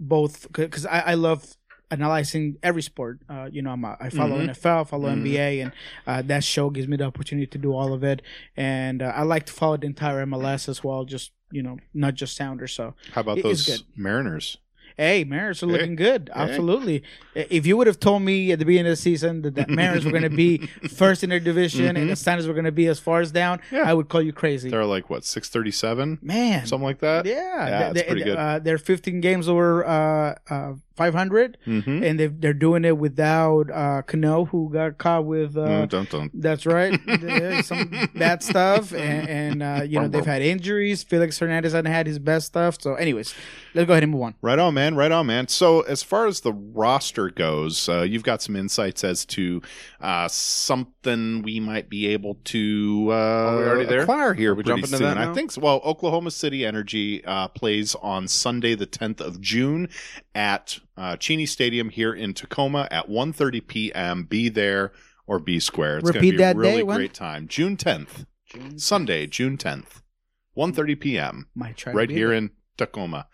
[0.00, 1.56] both because I, I love
[1.90, 3.20] analyzing every sport.
[3.28, 4.48] Uh, you know I'm a, i follow Mhm.
[4.50, 5.22] nfl follow Mhm.
[5.22, 5.72] nba and
[6.06, 8.22] uh, that show gives me the opportunity to do all of it.
[8.56, 12.14] And uh, i like to follow the entire mls as well just you know not
[12.14, 13.84] just sounders so How about It those.
[13.96, 14.58] Mariners?
[14.96, 15.72] Hey, Mariners are Hey.
[15.72, 16.30] looking good.
[16.32, 17.02] Absolutely.
[17.34, 19.66] I- If you would have told me at the beginning of the season that the
[19.66, 20.58] Mariners were going to be
[21.02, 23.58] first in their division and the Standards were going to be as far as down,
[23.58, 23.74] Mm-hmm.
[23.76, 23.90] Yeah.
[23.90, 24.70] I would call you crazy.
[24.70, 27.26] They're like what six thirty seven, Man, something like that.
[27.26, 27.34] yeah,
[27.68, 28.36] yeah, they, it's pretty good.
[28.36, 32.04] Uh, they're 15 games over uh, uh, 500, mm-hmm.
[32.04, 35.56] and they've, they're doing it without uh, Cano, who got caught with.
[35.56, 36.30] Uh, don't don't.
[36.40, 37.00] That's right.
[37.64, 41.02] Some bad stuff, and, and uh, you know they've had injuries.
[41.02, 42.80] Felix Hernandez hasn't had his best stuff.
[42.80, 43.34] So, anyways,
[43.74, 44.34] let's go ahead and move on.
[44.40, 44.94] Right on, man.
[44.94, 45.48] Right on, man.
[45.48, 49.62] So, as far as the roster goes, uh, you've got some insights as to
[50.00, 54.02] uh, something we might be able to uh, Are we already there?
[54.02, 55.16] acquire here Are we pretty jumping to soon.
[55.16, 55.60] that I think so.
[55.60, 59.88] Well, Oklahoma City Energy uh, plays on Sunday, the 10th of June,
[60.34, 64.24] at uh, Cheney Stadium here in Tacoma at 1:30 p.m.
[64.24, 64.92] Be there
[65.26, 65.98] or be square.
[65.98, 66.96] It's Repeat gonna be that a really day, when?
[66.98, 67.48] great time.
[67.48, 70.02] June 10th, June Sunday, June 10th,
[70.56, 72.36] 1:30 p.m Might try right here there.
[72.36, 73.26] in Tacoma.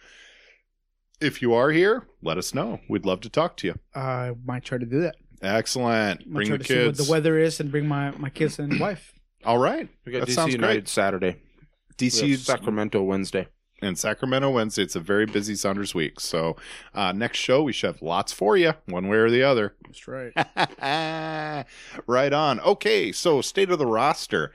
[1.20, 2.80] If you are here, let us know.
[2.88, 3.74] We'd love to talk to you.
[3.94, 5.16] I might try to do that.
[5.42, 6.26] Excellent.
[6.26, 8.58] Might Bring try the to see what the weather is and bring my my kids
[8.58, 9.12] and wife.
[9.44, 9.88] All right.
[10.06, 10.88] We got That DC sounds United great.
[10.88, 11.36] Saturday.
[11.98, 13.48] DC Sacramento Wednesday.
[13.82, 14.82] And Sacramento Wednesday.
[14.82, 16.20] It's a very busy Sounders week.
[16.20, 16.56] So
[16.94, 19.74] uh, next show we should have lots for you, one way or the other.
[19.84, 21.66] That's right.
[22.06, 22.60] right on.
[22.60, 24.52] Okay, so state of the roster.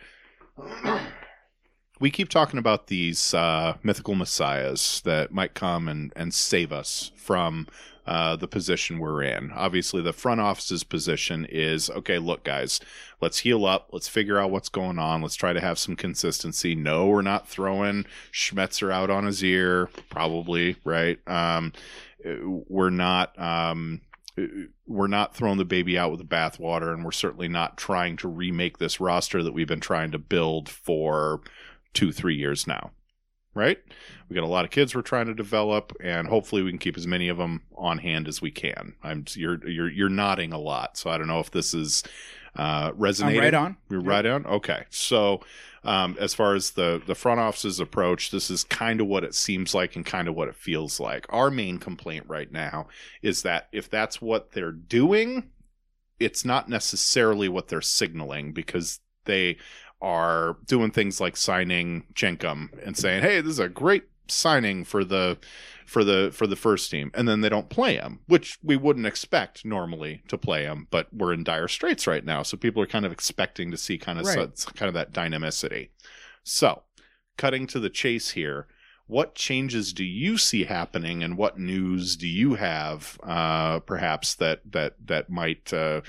[2.00, 7.12] We keep talking about these uh, mythical messiahs that might come and, and save us
[7.16, 7.68] from
[8.06, 9.52] uh, the position we're in.
[9.52, 12.80] Obviously, the front office's position is okay, look, guys,
[13.22, 13.90] let's heal up.
[13.92, 15.22] Let's figure out what's going on.
[15.22, 16.76] Let's try to have some consistency.
[16.76, 21.20] No, we're not throwing Schmetzer out on his ear, probably, right?
[21.28, 21.74] Um,
[22.68, 23.38] we're not.
[23.40, 24.02] Um,
[24.86, 28.28] we're not throwing the baby out with the bathwater, and we're certainly not trying to
[28.28, 31.40] remake this roster that we've been trying to build for
[31.94, 32.92] two, three years now.
[33.56, 33.80] Right?
[34.30, 36.98] We got a lot of kids we're trying to develop, and hopefully we can keep
[36.98, 38.96] as many of them on hand as we can.
[39.02, 42.04] I'm you're you're you're nodding a lot, so I don't know if this is
[42.58, 43.42] uh, I'm resonating.
[43.42, 43.78] right on.
[43.90, 44.46] You're right on.
[44.46, 45.42] Okay, so
[45.86, 49.36] um, as far as the the front office's approach, this is kind of what it
[49.36, 51.26] seems like and kind of what it feels like.
[51.30, 52.88] Our main complaint right now
[53.22, 55.52] is that if that's what they're doing,
[56.20, 59.58] it's not necessarily what they're signaling because they
[60.06, 65.04] are doing things like signing Chenkam and saying, "Hey, this is a great signing for
[65.04, 65.38] the
[65.88, 69.08] for the for the first team," and then they don't play him, which we wouldn't
[69.08, 72.88] expect normally to play him, but we're in dire straits right now, so people are
[72.88, 74.58] kind of expecting to see kind of Right.
[74.58, 75.90] so- kind of that dynamicity.
[76.44, 76.84] So,
[77.38, 78.68] cutting to the chase here.
[79.08, 84.62] What changes do you see happening, and what news do you have, uh, perhaps that
[84.72, 86.02] that that might uh,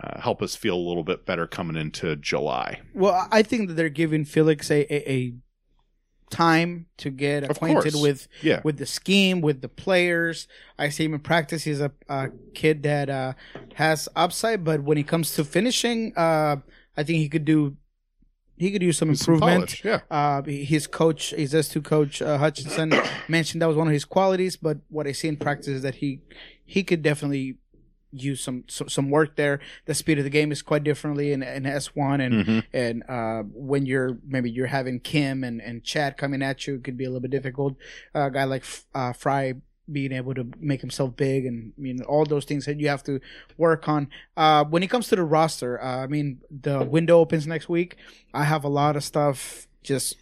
[0.00, 2.80] uh, help us feel a little bit better coming into July?
[2.94, 5.34] Well, I think that they're giving Felix a, a, a
[6.30, 10.48] time to get acquainted with Yeah, with the scheme, with the players.
[10.78, 11.64] I see him in practice.
[11.64, 13.34] He's a, a kid that uh,
[13.74, 16.56] has upside, but when it comes to finishing, uh,
[16.96, 17.76] I think he could do
[18.56, 19.82] he could use some Some improvement.
[19.82, 20.00] polish, yeah.
[20.10, 22.92] Uh, his coach, his S2 coach uh, Hutchinson,
[23.28, 24.56] mentioned that was one of his qualities.
[24.56, 26.20] But what I see in practice is that he
[26.64, 27.56] he could definitely
[28.12, 29.60] use some so, some work there.
[29.86, 32.64] The speed of the game is quite differently in, in S1, and Mhm.
[32.72, 36.84] and uh, when you're maybe you're having Kim and and Chad coming at you, it
[36.84, 37.76] could be a little bit difficult.
[38.14, 39.54] a guy like uh, Frei
[39.90, 43.02] being able to make himself big and I mean all those things that you have
[43.04, 43.18] to
[43.58, 44.08] work on.
[44.36, 47.96] Uh, when it comes to the roster, uh, I mean the window opens next week.
[48.32, 50.16] I have a lot of stuff just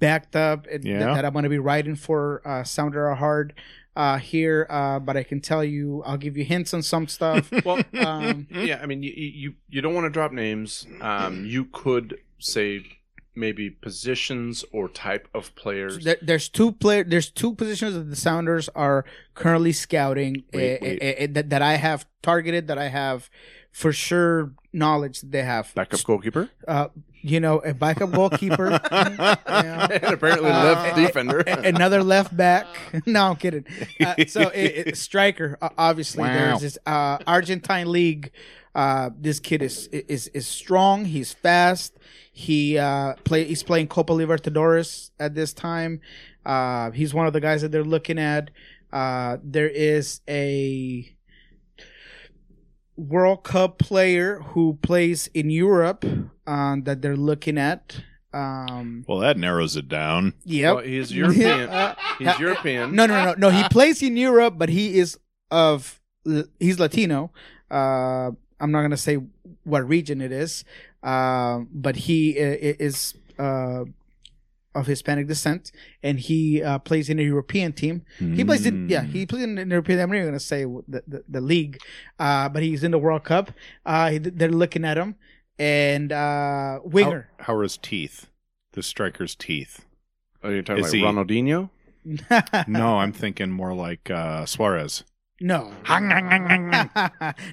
[0.00, 3.52] backed up and th- that I'm going to be writing for uh, Sounder at Heart
[3.98, 7.50] uh, here, uh, but I can tell you, I'll give you hints on some stuff.
[7.64, 10.86] Well, um, yeah, I mean, you you, you don't want to drop names.
[11.00, 12.84] Um, you could say
[13.34, 16.04] maybe positions or type of players.
[16.04, 17.02] there, there's two player.
[17.02, 20.98] There's two positions that the Sounders are currently scouting Wait, eh, wait.
[21.02, 22.68] eh, that, that I have targeted.
[22.68, 23.28] That I have
[23.72, 25.74] for sure knowledge that they have.
[25.74, 26.88] Backup goalkeeper Uh,
[27.22, 28.80] you know, a backup goalkeeper.
[28.90, 29.86] Yeah.
[29.90, 31.38] and apparently Uh, left a- defender.
[31.40, 32.66] another left back.
[33.06, 33.64] no, I'm kidding.
[34.04, 36.34] Uh, so it, it, striker, uh, obviously, Wow.
[36.34, 38.30] there's this uh, Argentine league.
[38.74, 41.04] Uh, this kid is is is strong.
[41.06, 41.98] He's fast.
[42.32, 43.44] He uh, play.
[43.44, 46.00] He's playing Copa Libertadores at this time.
[46.46, 48.50] Uh, he's one of the guys that they're looking at.
[48.92, 51.10] Uh, there is a
[52.98, 56.04] World Cup player who plays in Europe
[56.46, 58.00] um, that they're looking at.
[58.34, 60.34] Um, Well, that narrows it down.
[60.44, 60.74] yep.
[60.76, 61.68] Well, he's European.
[61.70, 62.94] Uh, He's European.
[62.94, 63.50] no, no, no, no.
[63.50, 65.16] He plays in Europe, but he is
[65.50, 66.00] of
[66.58, 67.30] he's Latino.
[67.70, 69.18] Uh, I'm not gonna say
[69.64, 70.64] what region it is,
[71.02, 73.84] uh, but he i- i- is uh,
[74.78, 75.72] of Hispanic descent,
[76.02, 78.02] and he uh, plays in a European team.
[78.18, 80.00] He plays in yeah, he plays in the European.
[80.00, 81.78] I'm not even gonna say the the, the league,
[82.18, 83.50] uh, but he's in the World Cup.
[83.84, 85.16] Uh, he- they're looking at him,
[85.58, 87.28] and uh, winger.
[87.38, 88.28] How, how are his teeth?
[88.72, 89.84] The striker's teeth.
[90.42, 91.70] Are you talking Is like he- Ronaldinho?
[92.68, 95.04] No, I'm thinking more like uh, Suarez.
[95.40, 95.72] No.
[95.88, 95.98] no,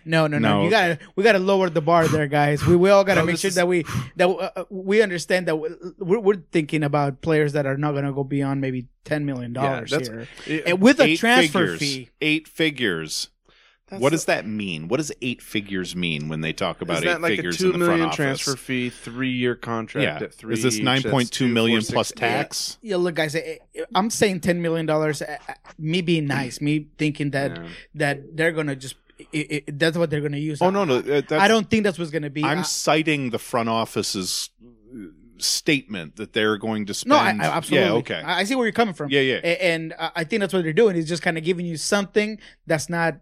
[0.06, 0.64] no, no, No.
[0.64, 2.66] You gotta, we gotta lower the bar there, guys.
[2.66, 5.48] We, we all gotta No, make sure is- that we that uh, uh, we understand
[5.48, 5.70] that we-
[6.00, 9.92] we're, we're thinking about players that are not gonna go beyond maybe ten million dollars
[9.92, 10.08] that's-
[10.46, 11.80] here, and with a transfer figures.
[11.80, 12.10] fee.
[12.22, 13.30] Eight figures.
[13.90, 14.88] What does that mean?
[14.88, 17.58] What does eight figures mean when they talk about Is eight that like a figures
[17.58, 18.16] two in the front million office?
[18.16, 20.26] transfer fee, three year contract yeah.
[20.26, 20.54] at three?
[20.54, 22.78] Is this each, nine that's point two two, million four, plus six- tax?
[22.82, 23.36] Yeah, look, guys.
[23.36, 23.60] I,
[23.94, 25.22] I'm saying ten million dollars.
[25.78, 27.68] Me being nice, me thinking that Yeah.
[27.96, 28.96] that they're gonna just.
[29.32, 30.62] It, it, that's what they're gonna use.
[30.62, 31.00] Oh no, no.
[31.02, 32.44] That's, I don't think that's what's gonna be.
[32.44, 37.10] I'm I- citing the front office's uh, statement that they're going to spend.
[37.10, 37.88] No, I, I absolutely.
[37.88, 38.22] Yeah, okay.
[38.22, 39.12] I, I see where you're coming from.
[39.12, 39.40] Yeah, yeah.
[39.44, 41.78] A- And uh, I think that's what they're doing is just kind of giving you
[41.78, 43.20] something that's not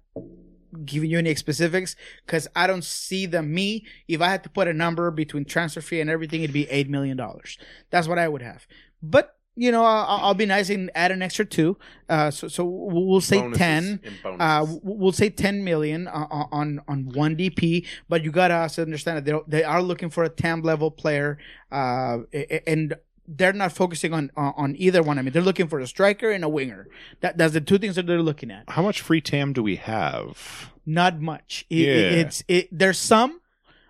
[0.85, 1.95] giving you any specifics
[2.25, 5.81] because I don't see the Me, if I had to put a number between transfer
[5.81, 7.57] fee and everything, it'd be eight million dollars.
[7.89, 8.67] That's what I would have.
[9.01, 11.77] But you know, I'll, I'll be nice and add an extra two.
[12.09, 13.99] Uh, so so we'll say Bonuses ten.
[14.25, 19.17] Uh, we'll say 10 million uh, on on one DP, but you gotta also understand
[19.17, 21.37] that they they are looking for a TAM level player,
[21.71, 22.19] uh,
[22.65, 22.95] and
[23.27, 25.17] they're not focusing on on on either one.
[25.17, 26.87] I mean, they're looking for a striker and a winger.
[27.21, 28.69] That that's the two things that they're looking at.
[28.69, 30.71] How much free TAM do we have?
[30.85, 31.65] Not much.
[31.69, 32.19] It, it- Yeah.
[32.19, 32.67] it's it.
[32.71, 33.39] There's some,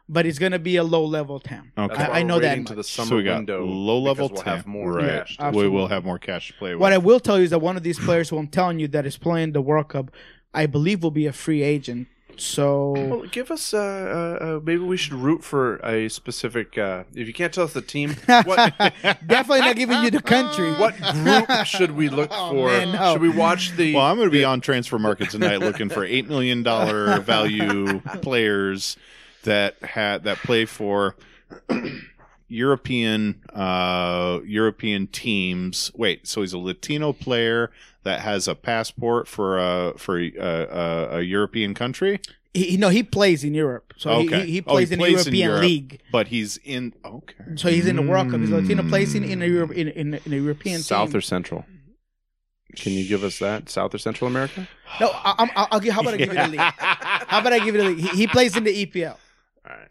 [0.07, 1.71] but it's gonna be a low level TAM.
[1.77, 1.95] Okay.
[2.03, 2.49] I, I know that.
[2.49, 2.86] waiting to the much.
[2.91, 4.45] summer so we got window low level because TAM.
[4.45, 5.05] we'll have more right.
[5.25, 5.38] cash.
[5.39, 6.81] Yeah, we will have more cash to play with.
[6.81, 8.88] What I will tell you is that one of these players who I'm telling you
[8.89, 10.11] that is playing the World Cup,
[10.53, 12.07] I believe will be a free agent.
[12.38, 13.73] So Well, give us.
[13.73, 13.77] Uh,
[14.41, 16.77] uh, uh, maybe we should root for a specific.
[16.77, 20.71] Uh, if you can't tell us the team, what definitely not giving you the country.
[20.73, 22.67] what group should we look Oh, for?
[22.67, 23.13] man, no.
[23.13, 23.93] Should we watch the?
[23.95, 27.99] well, I'm going to be on transfer market tonight looking for eight million dollar value
[28.21, 28.97] players
[29.43, 31.15] that had that play for
[32.48, 35.91] European uh, European teams.
[35.96, 37.72] Wait, so he's a Latino player
[38.04, 42.20] that has a passport for a for a, a, a European country,
[42.54, 43.94] He, he- no, he plays in Europe.
[43.98, 44.46] So he- Okay.
[44.46, 45.62] he, he Oh, he plays in plays the in European Europe.
[45.64, 46.02] League.
[46.12, 46.94] but he's in.
[47.04, 48.39] Okay, So he's in the World Cup.
[48.41, 49.46] He's Latino plays in in a.
[49.48, 51.18] Europe in in, in a European South team.
[51.18, 51.66] or Central?
[52.76, 53.70] Can you give us that?
[53.70, 54.68] South or Central America?
[55.00, 55.94] no, I, I'm, I'll, I'll give.
[55.94, 56.60] How about I give it a league?
[57.30, 58.00] How about I give it a league?
[58.00, 59.16] He, he plays in the EPL.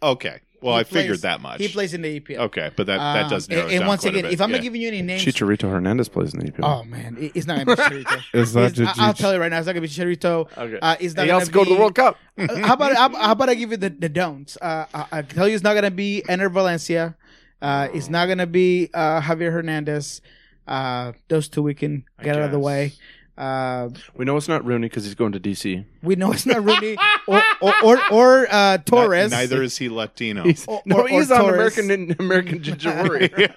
[0.03, 0.41] okay.
[0.63, 1.61] Well, I figured plays- that much.
[1.61, 2.39] He plays in the EPL.
[2.45, 4.25] Okay, but that that Um, does narrow and, it and down once quite a again,
[4.31, 4.35] bit.
[4.35, 4.57] if I'm Yeah.
[4.57, 6.65] not giving you any names, Chicharito Hernandez plays in the EPL.
[6.65, 8.23] oh man, it- it's not gonna be Chicharito.
[8.35, 10.47] Is that It's- I- I'll tell you right now, it's not gonna be Chicharito.
[10.57, 10.79] Okay.
[10.81, 12.17] Uh, it's not he gonna has to go to the be- World Cup.
[12.39, 14.57] Uh, how about how, how about I give you the, the don'ts?
[14.63, 17.15] Uh, I, I can tell you it's not gonna be Enner Valencia.
[17.61, 20.21] Uh, it's not gonna be uh, Javier Hernandez.
[20.67, 22.93] Uh, those two we can get out of the way.
[23.37, 25.85] Uh, We know it's not Rooney because he's going to DC.
[26.03, 29.31] we know it's not Rooney or or or, or uh, Torres.
[29.31, 30.45] Ni- Neither is he Latino.
[30.67, 31.79] Or- no, or- he's or on Torres.
[31.79, 33.55] American American Ginger Warrior.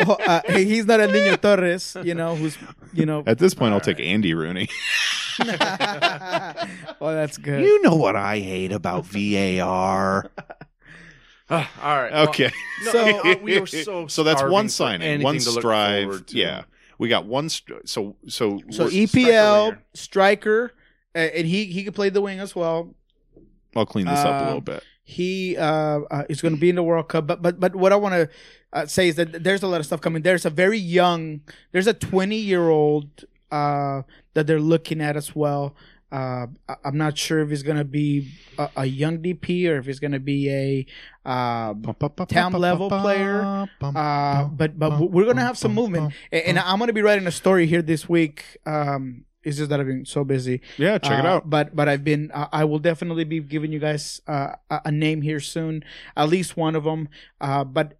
[0.00, 1.96] Oh, uh, he's not a Nino Torres.
[2.02, 2.58] You know who's
[2.92, 3.22] you know.
[3.26, 4.68] At this point, I'll take Andy Rooney.
[5.38, 7.62] well, that's good.
[7.62, 10.30] You know what I hate about VAR.
[11.50, 12.12] Ah, all right.
[12.12, 12.50] well, Okay.
[12.84, 16.24] no, So- uh, we were so so that's one for signing, one to strive.
[16.28, 16.62] Yeah,
[16.98, 17.48] we got one.
[17.48, 20.72] St- so so so EPL striker,
[21.14, 22.94] and he he could play the wing as well.
[23.76, 24.82] I'll clean this up a little bit.
[25.04, 27.26] he uh, uh, is going to be in the World Cup.
[27.26, 28.28] But but but what I want to
[28.72, 30.22] uh, say is that there's a lot of stuff coming.
[30.22, 31.40] There's a very young,
[31.72, 34.02] there's a 20 year old uh,
[34.34, 35.74] that they're looking at as well.
[36.10, 36.46] Uh,
[36.84, 40.00] I'm not sure if he's going to be a, a young DP or if he's
[40.00, 40.86] going to be a
[41.28, 41.74] uh,
[42.28, 43.68] town level player.
[43.82, 47.02] Uh, but but we're going to have some movement, and, and I'm going to be
[47.02, 48.56] writing a story here this week.
[48.64, 50.60] Um, it's just that I've been so busy.
[50.78, 51.50] Yeah, check it Uh, out.
[51.50, 54.90] But but I've been uh, I will definitely be giving you guys uh, a a
[54.92, 55.84] name here soon,
[56.16, 57.08] at least one of them.
[57.40, 57.98] Uh, but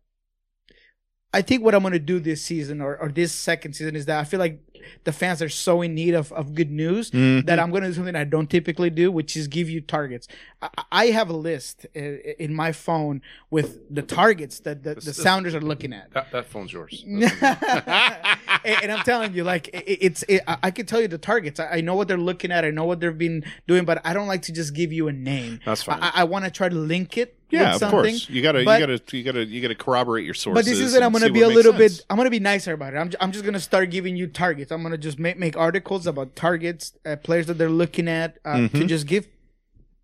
[1.32, 4.06] I think what I'm going to do this season or, or this second season is
[4.06, 4.60] that I feel like
[5.04, 7.46] the fans are so in need of, of good news Mhm.
[7.46, 10.28] that I'm going to do something I don't typically do, which is give you targets.
[10.62, 15.54] I, I have a list in my phone with the targets that the, the Sounders
[15.54, 16.10] are looking at.
[16.12, 17.04] That, that phone's yours.
[17.06, 21.60] and, I'm telling you, like it, it's, it, I can tell you the targets.
[21.60, 22.64] I, I know what they're looking at.
[22.64, 25.12] I know what they've been doing, but I don't like to just give you a
[25.12, 25.60] name.
[25.64, 26.00] That's fine.
[26.02, 27.36] I, I want to try to link it.
[27.50, 28.00] yeah, of something.
[28.00, 28.28] course.
[28.28, 30.64] You gotta, but- you gotta, you gotta, you gotta corroborate your sources.
[30.64, 31.02] But this is it.
[31.02, 31.98] I'm gonna be a little sense.
[31.98, 32.06] bit.
[32.10, 32.98] I'm gonna be nicer about it.
[32.98, 34.67] I'm, I'm just gonna start giving you targets.
[34.72, 38.56] I'm gonna just make make articles about targets, uh, players that they're looking at, uh,
[38.56, 38.88] to Mhm.
[38.88, 39.28] just give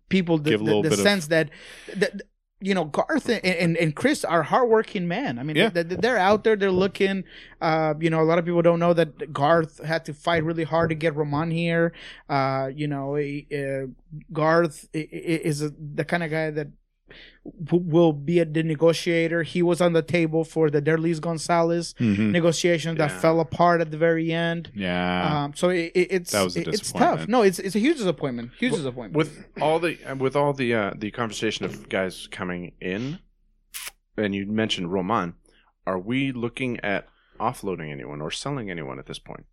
[0.09, 1.49] people the, Give the, the bit of- sense that,
[1.95, 2.21] that
[2.61, 5.37] you know, Garth and, and, and Chris are hardworking men.
[5.37, 5.69] I mean, Yeah.
[5.69, 7.23] they, they're out there, they're looking.
[7.61, 10.63] Uh, you know, a lot of people don't know that Garth had to fight really
[10.63, 11.91] hard to get Roman here.
[12.29, 13.87] Uh, you know, uh,
[14.31, 15.59] Garth is
[15.95, 16.67] the kind of guy that
[17.69, 19.43] will be a, the negotiator.
[19.43, 22.31] He was on the table for the Derlis Gonzalez Mhm.
[22.31, 23.19] negotiation that Yeah.
[23.19, 24.71] fell apart at the very end.
[24.73, 25.43] Yeah.
[25.45, 27.27] Um, so it, it, it's That was a it- it's tough.
[27.27, 28.51] No, it's it's a huge disappointment.
[28.57, 29.15] Huge Well, disappointment.
[29.17, 33.19] with all the with all the uh, the conversation of guys coming in,
[34.17, 35.35] and you mentioned Roman,
[35.85, 37.07] are we looking at
[37.39, 39.45] offloading anyone or selling anyone at this point?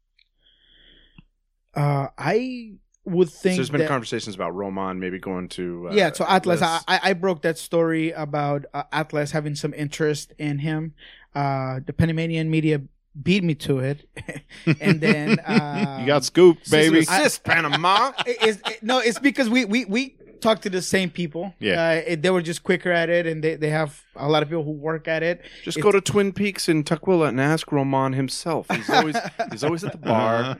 [1.74, 2.74] uh, I
[3.04, 6.24] would So think there's been that- conversations about Roman maybe going to uh, yeah, so
[6.28, 10.94] Atlas, I, I I broke that story about uh, Atlas having some interest in him.
[11.34, 12.80] Uh, the Panamanian media
[13.22, 14.08] beat me to it,
[14.80, 17.00] and then uh, you got scooped, baby.
[17.00, 18.12] Assist, Panama.
[18.26, 21.54] it- it's, it- no, it's because we we we talked to the same people.
[21.58, 21.82] Yeah.
[21.82, 24.48] uh, it- they were just quicker at it, and they they have a lot of
[24.48, 25.40] people who work at it.
[25.64, 28.66] Just It's- go to Twin Peaks in Tukwila and ask Roman himself.
[28.70, 29.16] He's always
[29.52, 30.58] he's always at the bar,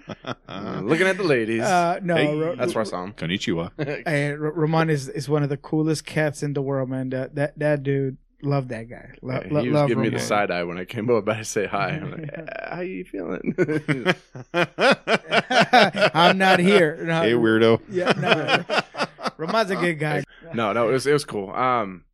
[0.49, 1.63] uh, looking at the ladies.
[1.63, 2.35] Uh, no, Hey.
[2.39, 3.13] Ro- That's where I saw him.
[3.13, 3.73] Konnichiwa.
[4.07, 7.11] Hey, R- Ramon is, is one of the coolest cats in the world, man.
[7.11, 9.13] That that, that dude, love that guy.
[9.23, 11.45] Lo- he lo- was love giving me the side eye when I came over to
[11.45, 11.89] say hi.
[11.91, 13.55] I'm like, "Uh, how you feeling?
[16.15, 16.99] I'm not here.
[17.05, 17.81] No, hey, weirdo.
[17.91, 19.07] Yeah, no.
[19.47, 20.25] Ramon's a good guy.
[20.55, 21.51] no, no, it was it was cool.
[21.51, 22.05] Um,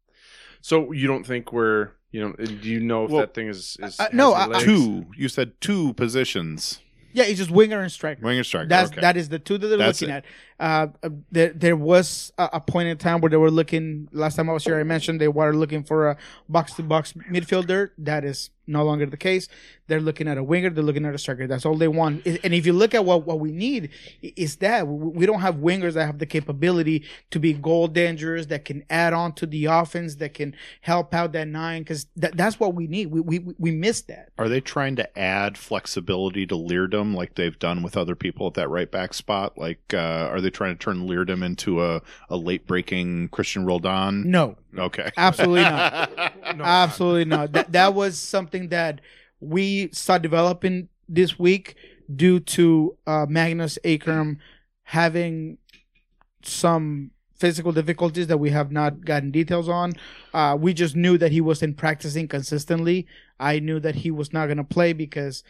[0.60, 2.32] so you don't think we're you know?
[2.32, 4.64] Do you know if Well, that thing is is uh, no, has I- legs?
[4.64, 5.06] Two.
[5.16, 6.80] You said two positions.
[7.12, 8.20] Yeah, he's just winger and striker.
[8.24, 8.68] Winger striker.
[8.68, 9.00] That's okay.
[9.00, 10.18] that is the two that they're That's looking it.
[10.18, 10.24] at.
[10.59, 14.09] Uh, uh, there there was a, a point in time where they were looking.
[14.12, 16.16] Last time I was here, I mentioned they were looking for a
[16.48, 17.90] box to box midfielder.
[17.98, 19.48] That is no longer the case.
[19.86, 20.68] They're looking at a winger.
[20.68, 21.47] They're looking at a striker.
[21.47, 22.26] That's all they want.
[22.26, 23.90] And if you look at what what we need,
[24.20, 28.47] is that we we don't have wingers that have the capability to be goal dangerous,
[28.47, 31.82] that can add on to the offense, that can help out that nine.
[31.82, 33.06] Because that, that's what we need.
[33.06, 34.30] We we we miss that.
[34.36, 38.55] Are they trying to add flexibility to Leerdam like they've done with other people at
[38.55, 39.56] that right back spot?
[39.56, 44.30] Like, uh, are they trying to turn Leerdam into a, a late breaking Cristian Roldan?
[44.30, 45.10] No, Okay.
[45.16, 46.10] absolutely not.
[46.60, 47.52] Absolutely not.
[47.52, 49.00] That that was something that
[49.40, 51.76] we saw developing this week
[52.14, 54.38] due to uh, Magnus Eikrem
[54.82, 55.58] having
[56.42, 59.92] some physical difficulties that we have not gotten details on.
[60.34, 63.06] Uh, we just knew that he wasn't practicing consistently.
[63.38, 65.44] I knew that he was not going to play because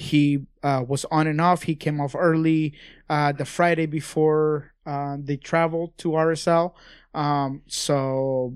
[0.00, 1.64] he uh, was on and off.
[1.64, 2.72] He came off early
[3.10, 6.72] uh, the Friday before uh, they traveled to RSL.
[7.14, 8.54] Um, so,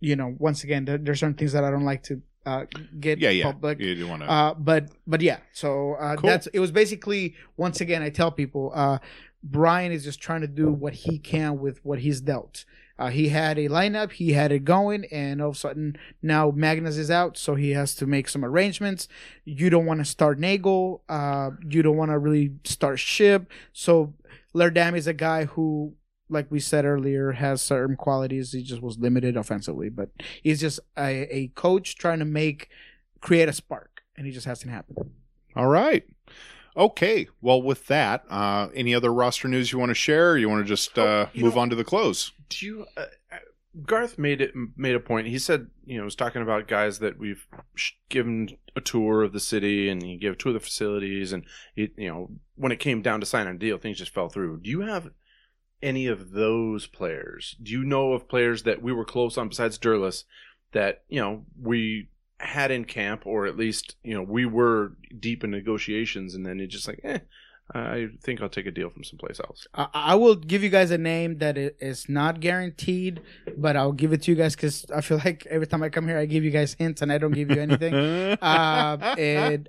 [0.00, 2.64] you know, once again, there, there's certain things that I don't like to uh,
[2.98, 3.44] get yeah, yeah.
[3.44, 3.78] public.
[3.78, 4.30] You do want to.
[4.30, 6.30] Uh, but but yeah, so uh, Cool.
[6.30, 8.98] that's it was basically once again I tell people uh,
[9.42, 12.64] Brian is just trying to do what he can with what he's dealt.
[13.00, 16.52] Uh, he had a lineup, he had it going, and all of a sudden now
[16.54, 19.08] Magnus is out, so he has to make some arrangements.
[19.46, 23.50] You don't want to start Neagle, uh, you don't want to really start Shipp.
[23.72, 24.12] So
[24.54, 25.94] Leerdam is a guy who,
[26.28, 28.52] like we said earlier, has certain qualities.
[28.52, 30.10] He just was limited offensively, but
[30.42, 32.68] he's just a, a coach trying to make
[33.22, 35.10] create a spark, and he just hasn't happened.
[35.56, 36.04] All right.
[36.76, 37.26] Okay.
[37.40, 40.32] Well, with that, uh, any other roster news you want to share?
[40.32, 42.32] Or you want to just uh, Oh, move know- on to the close?
[42.48, 42.86] Do you?
[42.96, 43.36] Uh, uh,
[43.86, 45.28] Garth made it made a point.
[45.28, 47.46] He said, you know, was talking about guys that we've
[48.08, 51.44] given a tour of the city, and he gave a tour of the facilities, and
[51.76, 54.58] he, you know, when it came down to signing a deal, things just fell through.
[54.60, 55.10] Do you have
[55.80, 57.56] any of those players?
[57.62, 60.24] Do you know of players that we were close on besides Derlis
[60.72, 62.08] that you know we
[62.40, 66.58] had in camp, or at least you know we were deep in negotiations, and then
[66.60, 67.18] it just like, eh,
[67.74, 69.66] I think I'll take a deal from someplace else.
[69.74, 73.20] I, I will give you guys a name that is not guaranteed,
[73.56, 76.08] but I'll give it to you guys because I feel like every time I come
[76.08, 77.94] here, I give you guys hints and I don't give you anything.
[78.42, 79.68] uh, and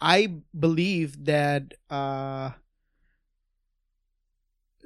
[0.00, 2.50] I believe that uh,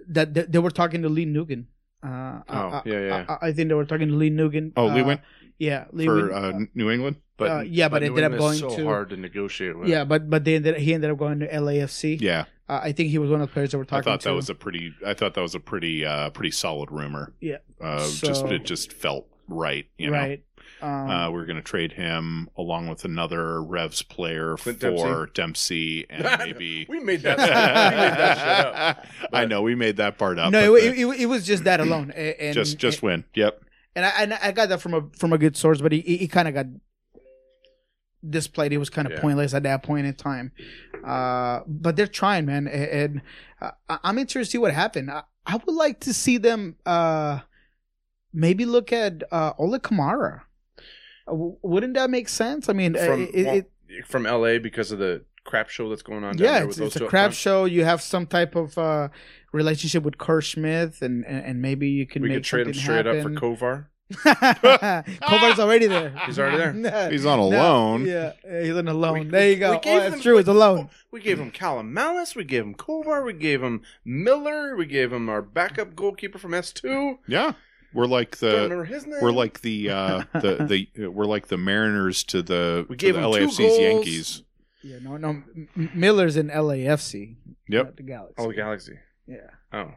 [0.09, 1.66] that th- they were talking to Lee Nguyen.
[2.02, 3.24] Uh, Oh, I, yeah, yeah.
[3.40, 4.72] I, I think they were talking to Lee Nguyen.
[4.76, 5.20] Oh, Lee uh, went
[5.59, 7.16] Yeah, Lee for Win- uh, New England.
[7.36, 9.76] But Uh, yeah, but New ended up England is going so to- hard to negotiate
[9.78, 9.89] with.
[9.89, 12.20] yeah, but but they ended, he ended up going to LAFC.
[12.20, 14.20] Yeah, Uh, I think he was one of the players that were I talking thought
[14.22, 14.28] to.
[14.28, 14.94] that was a pretty.
[15.05, 17.32] I thought that was a pretty, uh, pretty solid rumor.
[17.40, 17.59] Yeah.
[17.81, 19.86] Uh, just it just felt right.
[19.98, 20.16] You know.
[20.18, 20.44] right.
[20.81, 26.06] Um, Uh, we're going to trade him along with another Revs player Clint for Dempsey,
[26.09, 27.39] and maybe we made that.
[27.39, 27.52] we made
[28.18, 29.06] that shit up.
[29.32, 30.52] I know we made that part up.
[30.52, 33.24] no, it, the- it, it was just that alone, and just just win.
[33.35, 33.60] Yep.
[33.97, 36.29] And I and I got that from a from a good source, but he he
[36.29, 36.66] kind of got
[38.29, 38.73] displayed.
[38.73, 39.21] It was kind of Yeah.
[39.21, 40.53] pointless at that point in time.
[41.05, 43.23] Uh, but they're trying, man, and, and
[43.61, 45.11] uh, I'm interested to see what happened.
[45.11, 47.41] I, I would like to see them uh
[48.33, 50.41] maybe look at uh, Ola Kamara.
[51.29, 52.69] Uh, w- wouldn't that make sense?
[52.69, 56.25] I mean, uh, from it, it, from LA because of the crap show that's going
[56.25, 56.37] on.
[56.37, 57.66] down yeah, there it's, those it's a crap show.
[57.66, 59.09] You have some type of uh,
[59.55, 62.74] relationship with Kerr Smith, and, and and maybe you can We make could trade him
[62.74, 63.86] something straight up for Kovar.
[64.14, 66.10] Kovar's already there.
[66.26, 67.10] He's already there.
[67.10, 68.06] He's on a No, loan.
[68.06, 69.20] Yeah, yeah, he's on a loan.
[69.20, 69.70] We- there you go.
[69.72, 70.39] we Oh, that's him- true.
[70.39, 70.90] It's a loan.
[71.10, 72.35] We gave him Calum Mallace.
[72.36, 73.24] We gave him Kovar.
[73.24, 74.76] We gave him Miller.
[74.76, 77.18] We gave him our backup goalkeeper from S two.
[77.26, 77.52] Yeah,
[77.93, 79.20] we're like the remember his name.
[79.22, 83.14] we're like the uh, the the we're like the Mariners to the We to gave
[83.14, 83.78] the LAFC's goals.
[83.78, 84.43] Yankees.
[84.82, 85.28] Yeah, no, no.
[85.31, 87.36] M- M- Miller's in LAFC.
[87.68, 87.85] Yep.
[87.86, 88.35] not the Galaxy.
[88.36, 88.98] oh the Galaxy.
[89.26, 89.36] Yeah,
[89.72, 89.90] Oh,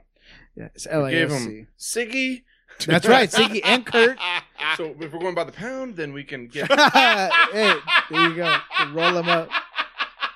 [0.55, 2.43] yeah, it's we gave him Sigi.
[2.85, 4.17] That's right, Sigi and Kurt.
[4.75, 6.67] So if we're going by the pound, then we can get.
[6.91, 7.29] hey,
[8.11, 8.55] there you go.
[8.93, 9.49] Roll them up.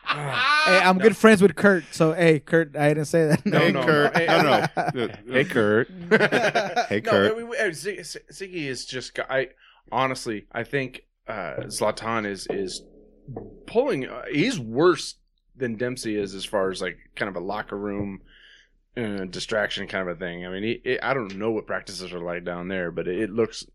[0.05, 3.45] Hey, I'm good friends with Kurt, so hey, Kurt, I didn't say that.
[3.45, 4.13] No, hey, no, Kurt.
[4.15, 4.67] no.
[4.93, 5.33] No, no.
[5.33, 5.89] Hey, Kurt.
[5.89, 7.37] Hey, no, Kurt.
[7.37, 9.17] we- we- uh, Zig- Ziggy is just.
[9.29, 9.49] I
[9.91, 12.83] honestly, I think uh, Zlatan is is
[13.67, 14.07] pulling.
[14.07, 15.15] Uh, he's worse
[15.55, 18.21] than Dempsey is as far as like kind of a locker room
[18.97, 20.45] uh, distraction kind of a thing.
[20.45, 23.19] I mean, he, it, I don't know what practices are like down there, but it,
[23.19, 23.65] it looks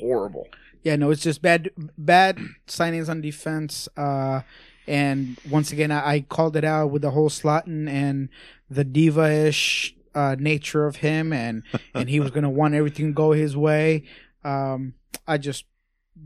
[0.00, 0.48] horrible.
[0.82, 3.88] Yeah, no, it's just bad, bad signings on defense.
[3.96, 4.42] Uh,
[4.86, 8.28] and once again, I, I called it out with the whole Zlatan and
[8.70, 11.62] the diva-ish uh, nature of him, and
[11.94, 14.04] and he was gonna want everything to go his way.
[14.44, 14.94] Um,
[15.26, 15.64] I just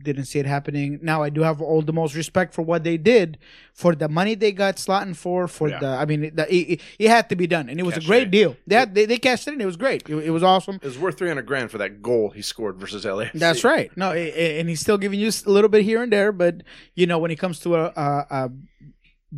[0.02, 0.98] didn't see it happening.
[1.02, 3.36] Now I do have all the most respect for what they did
[3.74, 5.46] for the money they got Zlatan for.
[5.46, 5.78] For Yeah.
[5.80, 8.00] the, I mean, the, it, it- it had to be done, and it was a
[8.00, 8.06] Cachet.
[8.06, 8.56] great deal.
[8.66, 9.60] They, had, they they cashed it in.
[9.60, 10.08] It was great.
[10.08, 10.76] It, it was awesome.
[10.76, 13.26] It was worth three hundred grand for that goal he scored versus LA.
[13.34, 13.90] That's right.
[13.96, 16.62] No, a- a- and he's still giving you a little bit here and there, but
[16.94, 18.50] you know when it comes to a, a, a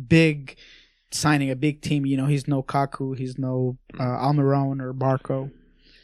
[0.07, 0.55] big
[1.11, 5.51] signing, a big team, you know he's no Kaku, he's no uh, Almiron or Barco.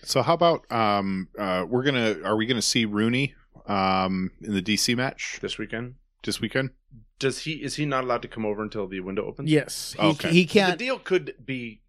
[0.04, 3.36] So how about um uh we're gonna are we gonna see Rooney
[3.70, 6.72] um in the DC match This weekend, this weekend?
[7.20, 9.50] does he is he not allowed to come over until the window opens?
[9.52, 10.30] Yes, he, Okay.
[10.32, 10.78] he can't.
[10.80, 11.82] The deal could be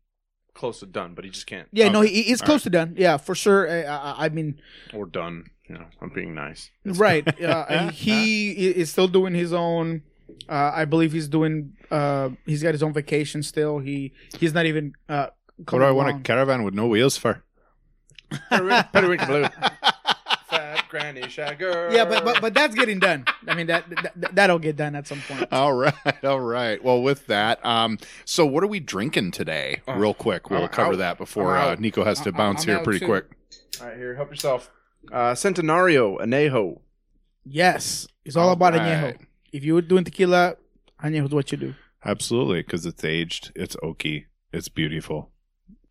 [0.55, 1.69] close to done, but he just can't.
[1.73, 2.95] Yeah, no, he, he's All close to done.
[2.99, 3.71] Yeah, for sure.
[3.71, 4.61] I, I, I mean,
[4.93, 5.45] or done.
[5.69, 6.71] You know, I'm being nice.
[6.85, 7.25] right?
[7.41, 10.03] Uh, he is still doing his own.
[10.49, 11.75] Uh, I believe he's doing.
[11.93, 13.79] Uh, he's got his own vacation still.
[13.79, 14.95] He he's not even.
[15.09, 17.45] Uh, What do I want a caravan with no wheels for?
[18.51, 19.47] Periwinkle Blue.
[20.91, 21.93] Fat Granny Shagger.
[21.93, 23.25] Yeah, but, but but that's getting done.
[23.47, 23.85] I mean that,
[24.17, 25.47] that that'll get done at some point.
[25.53, 25.95] All right,
[26.25, 26.83] all right.
[26.83, 29.81] Well, with that, um, so what are we drinking today?
[29.89, 30.99] Oh, Real quick, we'll I'm cover out.
[30.99, 31.77] that before uh.
[31.77, 33.07] Niko has to bounce I'm here pretty too.
[33.07, 33.27] quick.
[33.81, 34.71] All right, here, help yourself.
[35.11, 36.81] Uh, Centenario Anejo.
[37.45, 38.83] Yes, it's all All about right.
[39.17, 39.27] añejo.
[39.53, 40.57] If you were doing tequila,
[41.03, 41.75] añejo is what you do.
[42.05, 45.31] Absolutely, because it's aged, it's oaky, it's beautiful.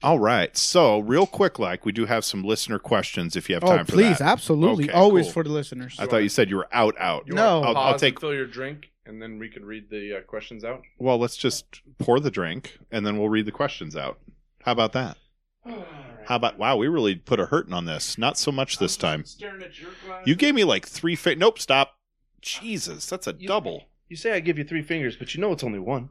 [0.01, 3.35] All right, so real quick, like we do have some listener questions.
[3.35, 4.27] If you have Oh, time for that, please, that.
[4.29, 5.33] absolutely, Okay, always cool.
[5.33, 5.97] for the listeners.
[5.99, 7.27] I thought you said you were out, out.
[7.27, 7.61] You No.
[7.61, 10.21] I'll- pause I'll and take- fill your drink, and then we can read the uh,
[10.21, 10.83] questions out.
[10.99, 14.19] Well, let's just pour the drink and then we'll read the questions out.
[14.63, 15.17] How about that?
[15.65, 16.77] How about wow?
[16.77, 18.17] We really put a hurting on this.
[18.17, 19.25] Not so much this time.
[19.25, 20.25] Staring at your glass.
[20.25, 21.15] You gave me like three.
[21.17, 21.95] Fi- nope, stop.
[22.41, 23.89] Jesus, that's a You- double.
[24.07, 26.09] You say I give you three fingers, but you know it's only one.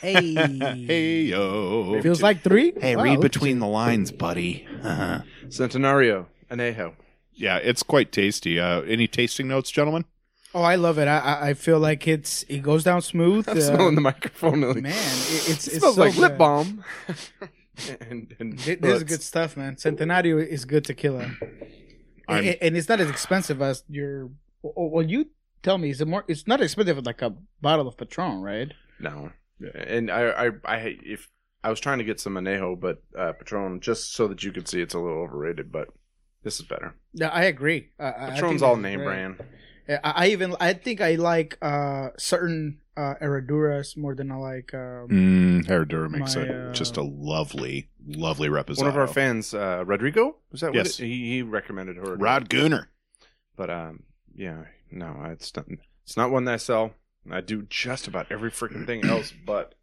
[0.00, 0.34] Hey.
[0.86, 2.00] hey yo.
[2.02, 2.72] Feels like three.
[2.80, 4.66] Hey, Wow, read between the lines, buddy.
[4.82, 5.22] Uh-huh.
[5.48, 6.94] Centenario Anejo.
[7.34, 8.58] Yeah, it's quite tasty.
[8.58, 10.04] Uh, any tasting notes, gentlemen?
[10.54, 11.06] Oh, I love it.
[11.06, 13.48] I I, I feel like it's it goes down smooth.
[13.48, 14.60] I'm uh, smelling the microphone.
[14.60, 16.84] man, it, it's it it's smells so like lip balm.
[18.10, 19.76] and, and Th- This is good stuff, man.
[19.76, 21.22] Centenario is good tequila,
[22.28, 24.30] I'm- and, and it's not as expensive as your.
[24.62, 25.26] Well, well, you
[25.62, 26.24] tell me, is it more?
[26.26, 27.32] It's not expensive like a
[27.62, 28.72] bottle of Patron, right?
[29.00, 29.30] No,
[29.74, 31.28] and I, I, I, if
[31.64, 34.68] I was trying to get some anejo, but uh, Patron, just so that you could
[34.68, 35.72] see, it's a little overrated.
[35.72, 35.88] But
[36.42, 36.94] this is better.
[37.12, 37.90] Yeah, I agree.
[37.98, 39.04] I- I, I Patron's all this name great.
[39.06, 39.36] brand.
[39.88, 44.72] I, I even I think I like uh certain uh Herraduras more than I like
[44.74, 48.78] um Mm, Herradura makes My, a uh, just a lovely, lovely reposado.
[48.78, 50.98] One of our fans, uh, Rodrigo, was that Yes.
[50.98, 52.14] what it, he, he recommended her?
[52.16, 52.86] Rod Gooner.
[53.56, 54.04] but um,
[54.34, 55.66] yeah, no, it's not.
[56.04, 56.92] It's not one that I sell.
[57.30, 59.74] I do just about every freaking thing else, but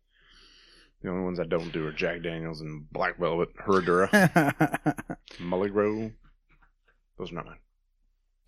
[1.02, 6.12] the only ones I don't do are Jack Daniels and Black Velvet, Herradura, Milagro.
[7.18, 7.60] Those are not mine.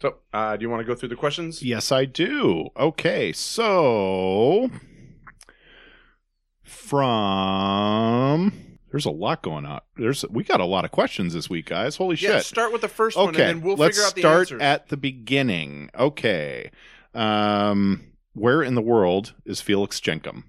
[0.01, 1.61] So, uh, do you want to go through the questions?
[1.61, 2.69] Yes, I do.
[2.77, 4.69] Okay, so
[6.63, 8.51] from
[8.91, 9.81] there's a lot going on.
[9.97, 11.97] There's we got a lot of questions this week, guys.
[11.97, 12.29] Holy shit.
[12.29, 12.45] Yeah, shit!
[12.45, 14.61] start with the first one, and then we'll let's figure out the start answers.
[14.61, 15.89] at the beginning.
[15.97, 16.71] Okay,
[17.13, 20.43] um, where in the world is Felix Chenkam?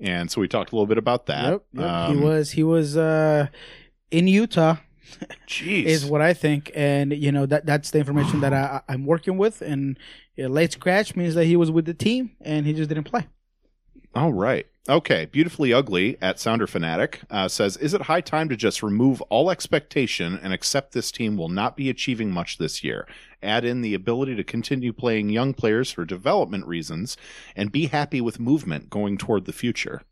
[0.00, 1.50] And so we talked a little bit about that.
[1.50, 1.84] Yep, yep.
[1.84, 3.46] Um, he was he was uh
[4.10, 4.76] in Utah
[5.46, 5.84] Jeez.
[5.84, 9.38] is what I think, and you know that that's the information that I, I'm working
[9.38, 9.62] with.
[9.62, 9.98] And
[10.38, 13.26] a late scratch means that he was with the team and he just didn't play.
[14.14, 14.66] All right.
[14.88, 15.26] Okay.
[15.26, 19.50] Beautifully Ugly at Sounder Fanatic uh, says Is it high time to just remove all
[19.50, 23.06] expectation and accept this team will not be achieving much this year?
[23.42, 27.16] Add in the ability to continue playing young players for development reasons
[27.56, 30.02] and be happy with movement going toward the future.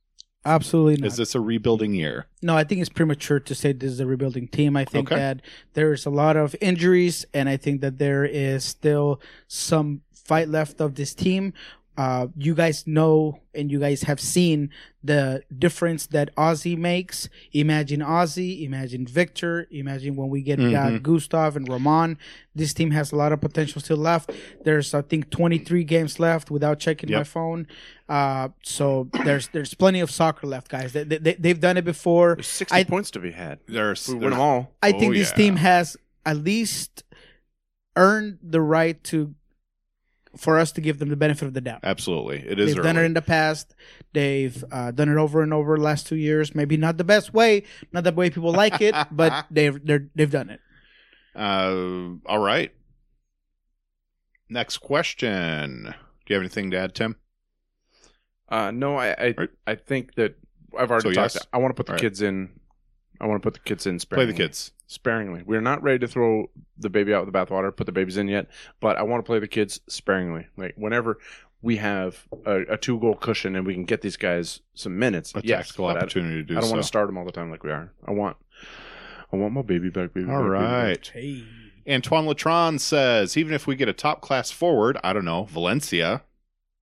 [0.44, 1.06] Absolutely not.
[1.08, 2.26] Is this a rebuilding year?
[2.40, 4.74] No, I think it's premature to say this is a rebuilding team.
[4.76, 5.20] I think Okay.
[5.20, 5.42] that
[5.74, 10.80] there's a lot of injuries, and I think that there is still some fight left
[10.80, 11.52] of this team.
[12.00, 14.70] Uh, you guys know and you guys have seen
[15.04, 17.28] the difference that Ozzy makes.
[17.52, 21.02] Imagine Ozzy, imagine Victor, imagine when we get uh, Mhm.
[21.02, 22.16] Gustav and Roman.
[22.54, 24.26] This team has a lot of potential still left.
[24.64, 27.66] There's I think 23 games left without checking my phone.
[28.08, 30.92] Uh, so there's there's plenty of soccer left, guys.
[30.94, 32.36] They, they, they've done it before.
[32.36, 33.58] There's 60 I- points to be had.
[33.66, 34.60] There's, We win them all.
[34.82, 35.36] I Oh, think this yeah.
[35.42, 37.04] team has at least
[37.96, 39.34] earned the right to
[40.36, 41.80] for us to give them the benefit of the doubt.
[41.82, 42.38] Absolutely.
[42.48, 43.74] It is They've done it in the past.
[44.12, 46.54] They've uh, done it over and over the last two years.
[46.54, 50.30] Maybe not the best way, not the way people like it, but they've they're, they've
[50.30, 50.60] done it.
[51.34, 52.72] Uh, all right.
[54.48, 55.82] Next question.
[55.84, 55.94] Do
[56.28, 57.16] you have anything to add, Tim?
[58.48, 59.48] Uh, no, I I, Right.
[59.66, 60.36] I think that
[60.78, 61.34] I've already So, talked.
[61.36, 61.46] yes.
[61.52, 62.00] I want to put the All right.
[62.00, 62.59] kids in.
[63.20, 64.26] I want to put the kids in sparingly.
[64.26, 64.44] Play sparingly.
[64.44, 64.72] the kids.
[64.86, 65.42] sparingly.
[65.44, 68.28] We're not ready to throw the baby out with the bathwater, put the babies in
[68.28, 68.46] yet,
[68.80, 70.46] but I want to play the kids sparingly.
[70.56, 71.18] Like whenever
[71.62, 75.34] we have a, a two goal cushion and we can get these guys some minutes,
[75.34, 76.58] A yes, tactical but I- opportunity to do so.
[76.58, 76.74] I don't so.
[76.74, 77.92] want to start them all the time like we are.
[78.06, 78.36] I want,
[79.32, 80.30] I want my baby back, baby.
[80.30, 80.72] All back, baby back.
[80.84, 81.10] right.
[81.12, 81.44] Hey,
[81.94, 86.22] Antoine Latron says, even if we get a top class forward, I don't know, Valencia.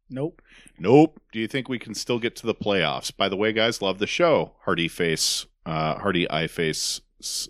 [0.08, 0.40] nope.
[0.80, 1.20] Nope.
[1.32, 3.14] Do you think we can still get to the playoffs?
[3.16, 4.52] By the way, guys, love the show.
[4.60, 7.00] Hardy face, uh, hardy eye face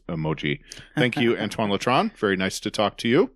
[0.08, 0.60] emoji.
[0.96, 2.10] Thank you, Antoine Latron.
[2.16, 3.30] Very nice to talk to you.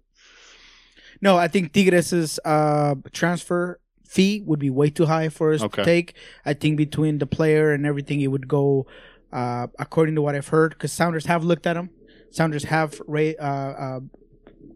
[1.21, 5.83] No, I think Tigres' uh, transfer fee would be way too high for us Okay.
[5.83, 6.15] to take.
[6.45, 8.87] I think between the player and everything, it would go
[9.33, 10.71] uh, according to what I've heard.
[10.71, 11.91] Because Sounders have looked at him,
[12.31, 14.01] Sounders have ra- uh, uh,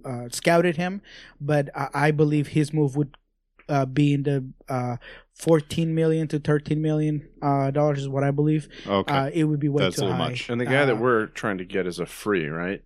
[0.08, 1.02] uh, scouted him,
[1.40, 3.16] but I, I believe his move would
[3.68, 4.96] uh, be in the uh,
[5.34, 8.68] 14 million to 13 million uh, dollars is what I believe.
[8.86, 9.14] Okay.
[9.14, 10.18] Uh, it would be way That's too high.
[10.18, 10.48] much.
[10.48, 12.82] And the guy that Uh, we're trying to get is a free, right?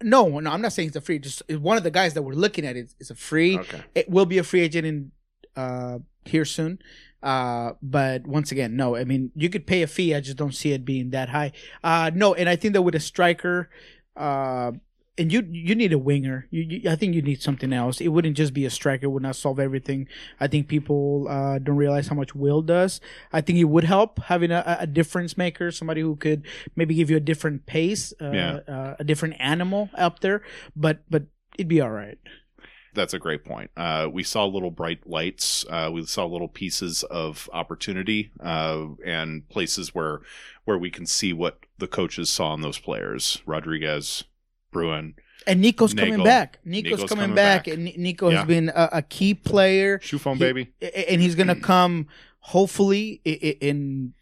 [0.00, 1.18] no, no, I'm not saying it's a free.
[1.18, 3.58] Just one of the guys that we're looking at is, is a free.
[3.58, 3.80] Okay.
[3.96, 5.10] It will be a free agent in
[5.56, 6.78] uh, here soon.
[7.20, 8.94] Uh, but once again, no.
[8.96, 10.14] I mean, you could pay a fee.
[10.14, 11.52] I just don't see it being that high.
[11.82, 13.70] Uh, no, and I think that with a striker,
[14.16, 14.72] uh,
[15.18, 16.46] and you you need a winger.
[16.50, 18.00] You, you I think you need something else.
[18.00, 19.06] It wouldn't just be a striker.
[19.06, 20.08] It would not solve everything.
[20.40, 23.00] I think people uh, don't realize how much Will does.
[23.32, 27.10] I think it would help having a, a difference maker, somebody who could maybe give
[27.10, 28.60] you a different pace, uh, Yeah.
[28.66, 30.42] uh, a different animal up there.
[30.74, 31.24] But but
[31.58, 32.18] it'd be all right.
[32.94, 33.70] That's a great point.
[33.74, 35.64] Uh, we saw little bright lights.
[35.68, 40.20] Uh, we saw little pieces of opportunity uh, and places where
[40.64, 43.42] where we can see what the coaches saw in those players.
[43.46, 44.24] Rodriguez,
[44.72, 45.14] Bruin,
[45.46, 46.58] And Nico's coming back.
[46.64, 47.64] Nico's, Nico's coming, coming back.
[47.66, 47.74] back.
[47.74, 48.38] and Ni- Nico Yeah.
[48.38, 49.98] has been a, a key player.
[50.00, 50.68] Shoephone He- baby.
[51.08, 52.08] and he's gonna come
[52.40, 54.14] hopefully in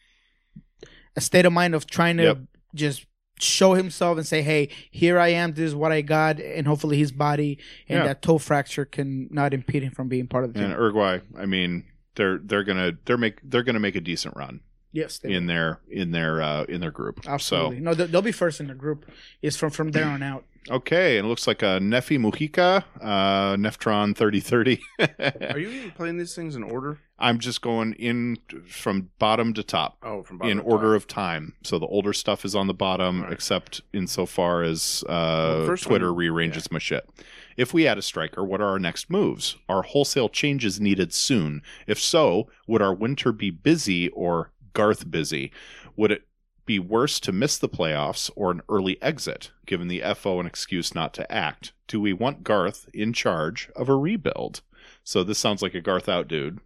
[1.16, 2.38] a state of mind of trying to Yep.
[2.74, 3.06] just
[3.38, 5.52] show himself and say, "Hey, here I am.
[5.54, 7.58] This is what I got," and hopefully his body
[7.88, 8.04] and Yeah.
[8.08, 10.70] that toe fracture can not impede him from being part of the team.
[10.70, 11.20] And Uruguay.
[11.38, 11.84] I mean,
[12.16, 14.60] they're they're gonna they're make they're gonna make a decent run
[14.92, 15.48] yes, they in will.
[15.54, 17.20] their in their uh, in their group.
[17.26, 17.80] absolutely.
[17.80, 19.06] No, they'll, they'll be first in the group.
[19.42, 20.44] It's from from there on out.
[20.70, 24.78] Okay, and it looks like a Nefi Mujica, uh, Neftron thirty thirty.
[25.00, 26.98] Are you even playing these things in order?
[27.18, 28.36] I'm just going in
[28.68, 29.96] from bottom to top.
[30.02, 30.96] Oh, from in bottom to order top.
[30.96, 31.54] of time.
[31.64, 33.32] So the older stuff is on the bottom, Right.
[33.32, 37.08] except insofar as uh, Well, first Twitter one- rearranges my shit.
[37.56, 39.56] If we add a striker, what are our next moves?
[39.66, 41.62] Are wholesale changes needed soon?
[41.86, 45.50] If so, would our winter be busy or Garth busy?
[45.96, 46.22] Would it
[46.66, 50.94] be worse to miss the playoffs or an early exit, given the FO an excuse
[50.94, 51.72] not to act?
[51.88, 54.60] Do we want Garth in charge of a rebuild?
[55.04, 56.60] So this sounds like a Garth out dude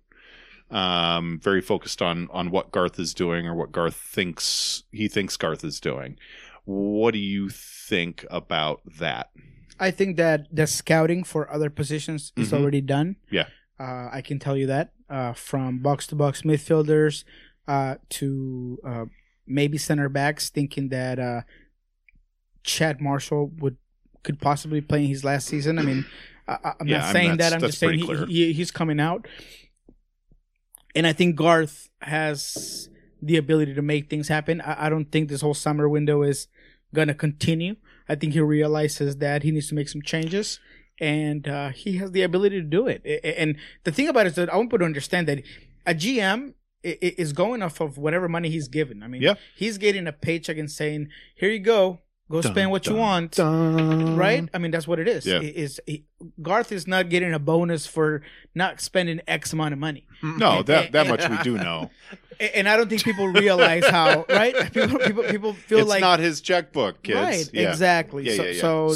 [0.71, 5.37] um, very focused on on what Garth is doing or what Garth thinks he thinks
[5.37, 6.17] Garth is doing.
[6.65, 9.31] What do you think about that?
[9.79, 12.61] I think that the scouting for other positions is Mhm.
[12.61, 13.17] already done.
[13.31, 13.49] Yeah.
[13.79, 17.25] Uh, I can tell you that uh, from box to box midfielders
[17.67, 19.05] uh, to uh,
[19.47, 21.43] maybe center backs, thinking that uh,
[22.63, 23.77] Chad Marshall would
[24.23, 25.79] could possibly play in his last season.
[25.79, 26.07] I mean,
[26.49, 27.53] I, I'm Yeah, not I mean, saying that.
[27.53, 29.27] I'm just saying he, he, he's coming out,
[30.95, 32.89] and I think Garth has
[33.21, 34.61] the ability to make things happen.
[34.61, 36.49] I, I don't think this whole summer window is
[36.95, 37.77] gonna continue.
[38.09, 40.61] I think he realizes that he needs to make some changes,
[41.01, 43.03] and uh, he has the ability to do it.
[43.25, 45.43] And the thing about it is that I want people to understand that
[45.87, 46.55] a GM
[46.85, 49.03] is going off of whatever money he's given.
[49.03, 49.35] I mean, Yeah.
[49.57, 52.01] he's getting a paycheck and saying, "Here you go,
[52.31, 54.49] go spend what you want." Right?
[54.53, 55.27] I mean, that's what it is.
[55.27, 55.39] Yeah.
[55.39, 56.05] I- Is he-
[56.43, 58.23] Garth is not getting a bonus for
[58.55, 60.07] not spending X amount of money.
[60.23, 61.91] No, that that much we do know.
[62.55, 64.55] And I don't think people realize how right.
[64.73, 67.17] People people, people feel it's like not his checkbook, kids.
[67.19, 67.71] right Yeah.
[67.71, 68.25] exactly.
[68.25, 68.61] Yeah, so, yeah, yeah.
[68.61, 68.95] so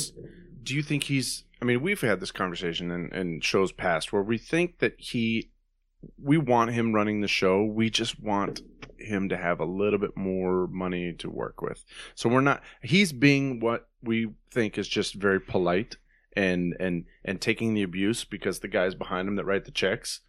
[0.63, 4.23] do you think he's i mean we've had this conversation in, in shows past where
[4.23, 5.49] we think that he
[6.17, 7.65] we want him running the show.
[7.65, 8.61] We just want
[8.99, 11.85] him to have a little bit more money to work with.
[12.15, 15.97] So we're not he's being what we think is just very polite
[16.37, 20.21] and and and taking the abuse because the guys behind him that write the checks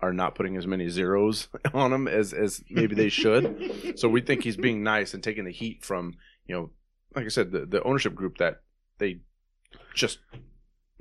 [0.00, 3.94] are not putting as many zeros on him as as maybe they should.
[3.98, 6.14] So we think he's being nice and taking the heat from
[6.46, 6.70] you know
[7.14, 8.60] like i said the, the ownership group that
[8.98, 9.20] they
[9.94, 10.18] just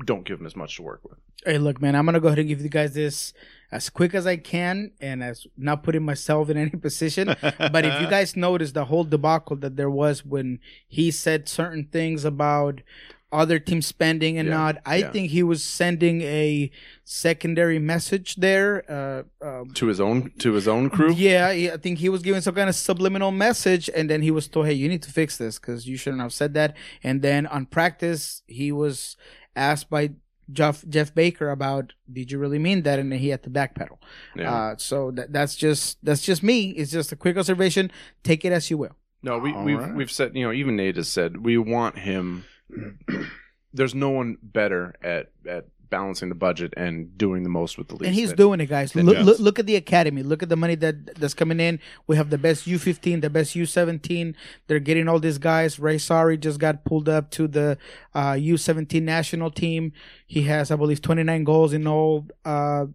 [0.05, 1.17] don't give him as much to work with.
[1.45, 3.33] hey, look, man, I'm gonna go ahead and give you guys this
[3.71, 7.27] as quick as I can, and as not putting myself in any position.
[7.41, 11.85] but if you guys notice the whole debacle that there was when he said certain
[11.85, 12.81] things about
[13.29, 15.11] other team spending and Yeah, not, I yeah.
[15.11, 16.71] think he was sending a
[17.03, 18.83] secondary message there.
[18.89, 21.11] Uh, um, To his own to his own crew.
[21.11, 24.47] Yeah, I think he was giving some kind of subliminal message, and then he was
[24.47, 27.45] told, "Hey, you need to fix this because you shouldn't have said that." And then
[27.47, 29.17] on practice, he was
[29.57, 30.11] asked by
[30.51, 33.97] Geoff Geoff Baker about, "Did you really mean that?" And he had to backpedal.
[34.35, 34.53] Yeah.
[34.53, 36.69] Uh, so that that's just that's just me.
[36.71, 37.91] It's just a quick observation.
[38.23, 38.95] Take it as you will.
[39.21, 39.93] no, we, All we've right.
[39.95, 42.45] we've said you know even Nate has said we want him.
[43.73, 47.95] There's no one better at at balancing the budget and doing the most with the
[47.95, 48.05] least.
[48.05, 48.95] and he's doing it, guys.
[48.95, 50.23] Look, look, look at the academy.
[50.23, 51.79] Look at the money that that's coming in.
[52.07, 54.35] We have the best U15, the best U17.
[54.67, 55.79] They're getting all these guys.
[55.79, 57.77] Ray Saari just got pulled up to the
[58.13, 59.93] uh, U17 national team.
[60.25, 62.87] He has, I believe, 29 goals in all uh,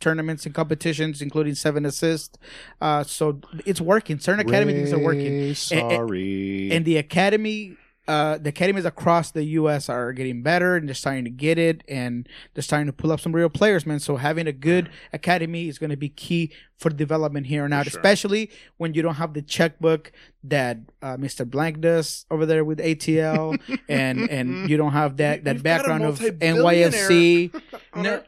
[0.00, 2.38] tournaments and competitions, including seven assists.
[2.80, 4.18] Uh, so it's working.
[4.18, 5.40] Certain academy things are working.
[5.40, 6.70] Ray, Sorry.
[6.70, 7.76] And the academy,
[8.08, 9.90] uh, the academies across the U.S.
[9.90, 13.20] are getting better, and they're starting to get it, and they're starting to pull up
[13.20, 14.00] some real players, man.
[14.00, 17.84] So having a good academy is going to be key for development here and out,
[17.84, 17.98] sure.
[17.98, 20.10] especially when you don't have the checkbook
[20.42, 21.48] that uh, Mr.
[21.48, 23.60] Blank does over there with ATL,
[23.90, 27.54] and and you don't have that that We've background of NYFC.
[27.96, 28.22] No,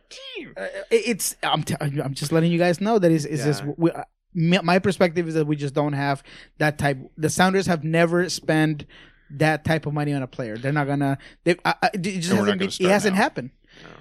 [0.56, 3.72] uh, it's I'm t- I'm just letting you guys know that is is Yeah.
[3.76, 4.02] we, uh,
[4.34, 6.22] my perspective is that we just don't have
[6.58, 6.98] that type.
[7.16, 8.84] The Sounders have never spent
[9.36, 10.56] that type of money on a player.
[10.58, 11.18] They're not gonna.
[11.44, 13.22] They, I, I, it just And we're not hasn't, gonna it hasn't now.
[13.22, 13.50] happened.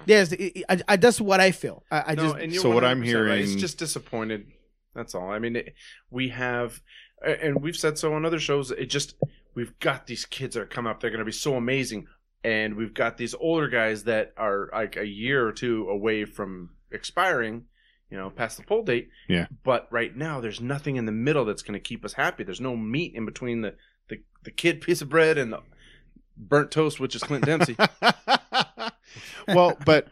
[0.06, 1.84] Yes, it, it- I, I, that's what I feel.
[1.90, 3.06] I, I No, just and So what I'm 100% right.
[3.06, 4.46] hearing- it's just disappointed.
[4.94, 5.30] That's all.
[5.30, 5.74] I mean, it,
[6.10, 6.80] we have,
[7.24, 8.70] and we've said so on other shows.
[8.72, 9.14] It just
[9.54, 11.00] we've got these kids that are coming up.
[11.00, 12.06] They're going to be so amazing,
[12.42, 16.70] and we've got these older guys that are like a year or two away from
[16.90, 17.64] expiring.
[18.10, 19.08] You know, past the poll date.
[19.28, 19.46] Yeah.
[19.62, 22.42] But right now, there's nothing in the middle that's going to keep us happy.
[22.42, 23.76] There's no meat in between the
[24.10, 25.60] the, the kid piece of bread and the
[26.36, 27.76] burnt toast, which is Clint Dempsey.
[29.48, 30.08] well, but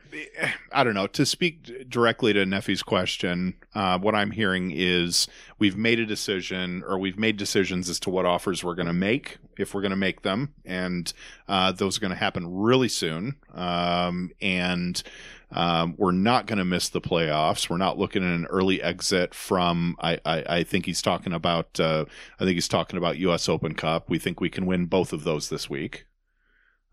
[0.72, 1.06] I don't know.
[1.08, 6.82] To speak directly to Neffy's question, uh, what I'm hearing is we've made a decision,
[6.86, 9.90] or we've made decisions as to what offers we're going to make, if we're going
[9.90, 11.12] to make them, and
[11.48, 13.36] uh, those are going to happen really soon.
[13.54, 15.02] Um, and
[15.50, 17.70] um, we're not going to miss the playoffs.
[17.70, 19.96] We're not looking at an early exit from.
[20.00, 21.80] I, I, I think he's talking about.
[21.80, 22.04] Uh,
[22.38, 23.48] I think he's talking about U.S.
[23.48, 24.10] Open Cup.
[24.10, 26.06] We think we can win both of those this week.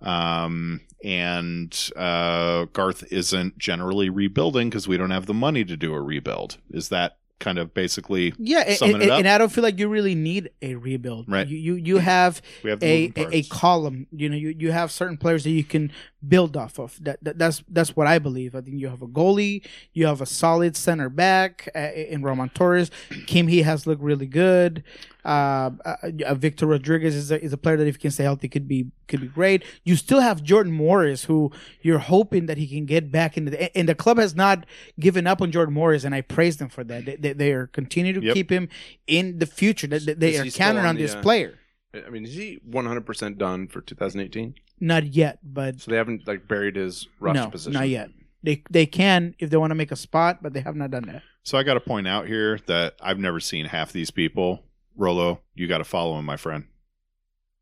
[0.02, 5.94] Um, and uh, Garth isn't generally rebuilding because we don't have the money to do
[5.94, 6.58] a rebuild.
[6.72, 9.20] Is that kind of basically yeah, and, and, up?
[9.20, 11.30] and I don't feel like you really need a rebuild.
[11.30, 11.48] Right.
[11.48, 14.08] You you, you have we have a, a, a column.
[14.12, 15.92] You know, you, you have certain players that you can
[16.28, 16.98] build off of.
[17.04, 18.56] That, that that's that's what I believe.
[18.56, 22.50] I think you have a goalie, you have a solid center back uh, in Roman
[22.50, 22.92] Torres.
[23.28, 24.84] Kim he has looked really good.
[25.24, 28.48] Uh, uh, Victor Rodriguez is a, is a player that if he can stay healthy
[28.48, 29.64] could be could be great.
[29.84, 33.76] You still have Jordan Morris, who you're hoping that he can get back into the
[33.78, 34.66] and the club has not
[35.00, 37.06] given up on Jordan Morris, and I praise them for that.
[37.06, 38.34] They, they, they are continuing to Yep.
[38.34, 38.70] keep him
[39.08, 39.88] in the future.
[39.88, 41.56] They, they are counting on on the, this uh, player.
[41.94, 44.56] I mean, is he 100% done for 2018?
[44.80, 47.74] Not yet, but So they haven't like buried his rush no, position.
[47.74, 48.10] not yet.
[48.44, 51.06] They they can if they want to make a spot, but they have not done
[51.08, 51.24] that.
[51.44, 54.64] So I got to point out here that I've never seen half these people.
[54.98, 56.66] Rolo, you got to follow him, my friend.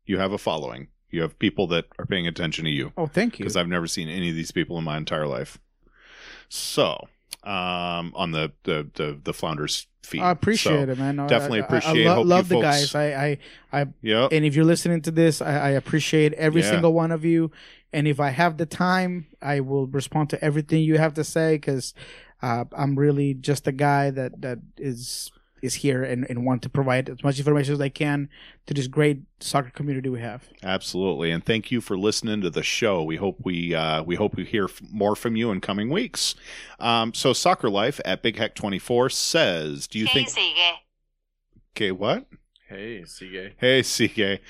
[0.06, 0.88] You have a following.
[1.10, 3.44] You have people that are paying attention to you Oh, thank you.
[3.44, 5.58] because I've never seen any of these people in my entire life.
[6.48, 7.08] So,
[7.44, 10.20] um, on the the the, the Flounders feed.
[10.20, 11.16] I appreciate So, it, man.
[11.16, 12.94] No, definitely I- I- appreciate- I, lo- hope you love the folks- guys.
[12.94, 13.38] I, I,
[13.82, 14.32] I, Yep.
[14.32, 16.70] and if you're listening to this, I, I appreciate every Yeah.
[16.70, 17.50] single one of you.
[17.92, 21.54] And if I have the time, I will respond to everything you have to say
[21.56, 21.94] because
[22.42, 25.30] uh, I'm really just a guy that that is
[25.64, 28.28] is here and, and want to provide as much information as I can
[28.66, 30.48] to this great soccer community we have.
[30.62, 33.02] Absolutely, and thank you for listening to the show.
[33.02, 36.34] We hope we uh, we hope we hear f- more from you in coming weeks.
[36.78, 40.74] Um, so, Soccer Life at Big Heck Twenty Four says, "Do you ¿Qué think?" sigue?
[41.76, 42.26] Okay, what?
[42.74, 43.52] Hey, CJ.
[43.56, 44.40] Hey, CK.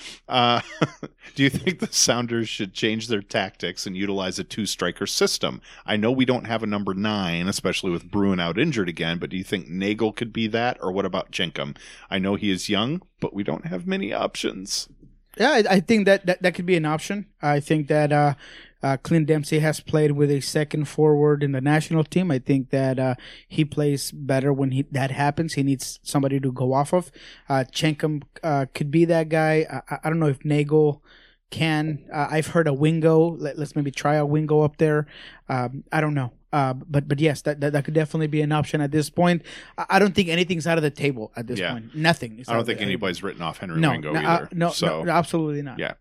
[0.28, 0.60] uh,
[1.34, 5.60] do you think the Sounders should change their tactics and utilize a two striker system?
[5.84, 9.28] I know we don't have a number nine, especially with Bruin out injured again, but
[9.28, 11.76] do you think Neagle could be that, or what about Chenkam?
[12.08, 14.88] I know he is young, but we don't have many options.
[15.36, 17.26] Yeah, I, I think that, that that could be an option.
[17.42, 18.32] I think that uh,
[18.82, 22.30] uh, Clint Dempsey has played with a second forward in the national team.
[22.30, 23.14] I think that uh,
[23.48, 25.54] he plays better when he that happens.
[25.54, 27.10] He needs somebody to go off of.
[27.48, 29.66] Uh, Chenkam uh, could be that guy.
[29.70, 31.02] I, I- I don't know if Neagle
[31.50, 32.04] can.
[32.12, 33.36] Uh, I've heard a Wingo.
[33.36, 35.06] Let, let's maybe try a Wingo up there.
[35.48, 36.32] Um, I don't know.
[36.52, 39.42] Uh, but but yes, that, that that could definitely be an option at this point.
[39.78, 41.72] I, I don't think anything's out of the table at this Yeah.
[41.72, 41.94] point.
[41.94, 42.38] Nothing.
[42.40, 42.88] is I don't of the think table.
[42.90, 44.44] anybody's written off Henry No, Wingo no, either.
[44.44, 45.78] uh, no, so, no, absolutely not.
[45.78, 45.94] yeah.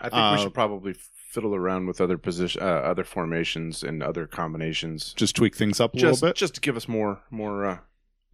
[0.00, 0.94] I think Uh, we should probably
[1.34, 5.94] fiddle around with other position, uh, other formations and other combinations, just tweak things up
[5.94, 6.36] a just little bit.
[6.36, 7.64] just to give us more more.
[7.64, 7.78] Uh,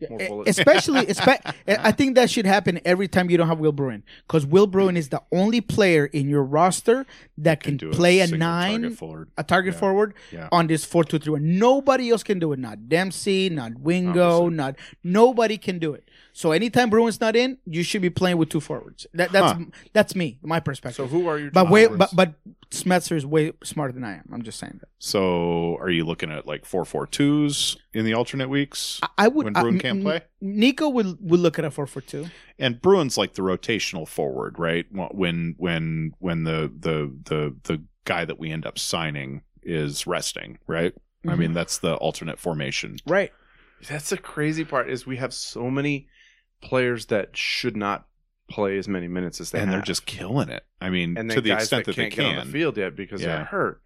[0.08, 1.54] more Especially, espe-
[1.88, 4.96] I think that should happen every time you don't have Will Bruin, because Will Bruin
[4.96, 7.04] is the only player in your roster
[7.36, 9.28] that can, do play a, single nine, target forward.
[9.36, 9.80] a target Yeah.
[9.80, 10.48] forward Yeah.
[10.52, 11.58] on this four two three one.
[11.58, 12.58] Nobody else can do it.
[12.58, 14.56] Not Dempsey, not Wingo, Obviously.
[14.56, 16.08] not nobody can do it.
[16.32, 19.06] So anytime Bruin's not in, you should be playing with two forwards.
[19.14, 19.64] That, that's Huh.
[19.92, 20.96] that's me, my perspective.
[20.96, 21.50] so who are your?
[21.50, 22.34] but two way, but but
[22.70, 24.28] Schmetzer is way smarter than I am.
[24.32, 24.88] I'm just saying that.
[25.00, 29.00] So, are you looking at like four four twos in the alternate weeks?
[29.02, 30.22] I, I would When Bruin m- can't play?
[30.42, 32.26] Niko would would look at a four four two.
[32.58, 34.86] and Bruin's like the rotational forward, right?
[34.92, 40.58] When when when the the the the guy that we end up signing is resting,
[40.66, 40.94] right?
[40.94, 41.38] I Mm-hmm.
[41.40, 42.96] mean, that's the alternate formation.
[43.06, 43.30] Right.
[43.88, 46.08] That's the crazy part is we have so many
[46.60, 48.06] players that should not
[48.48, 50.64] play as many minutes as they and they're just killing it.
[50.80, 52.46] I mean, and to the guys extent that that, can't they get on can.
[52.46, 53.36] the field yet because Yeah.
[53.36, 53.82] they're hurt.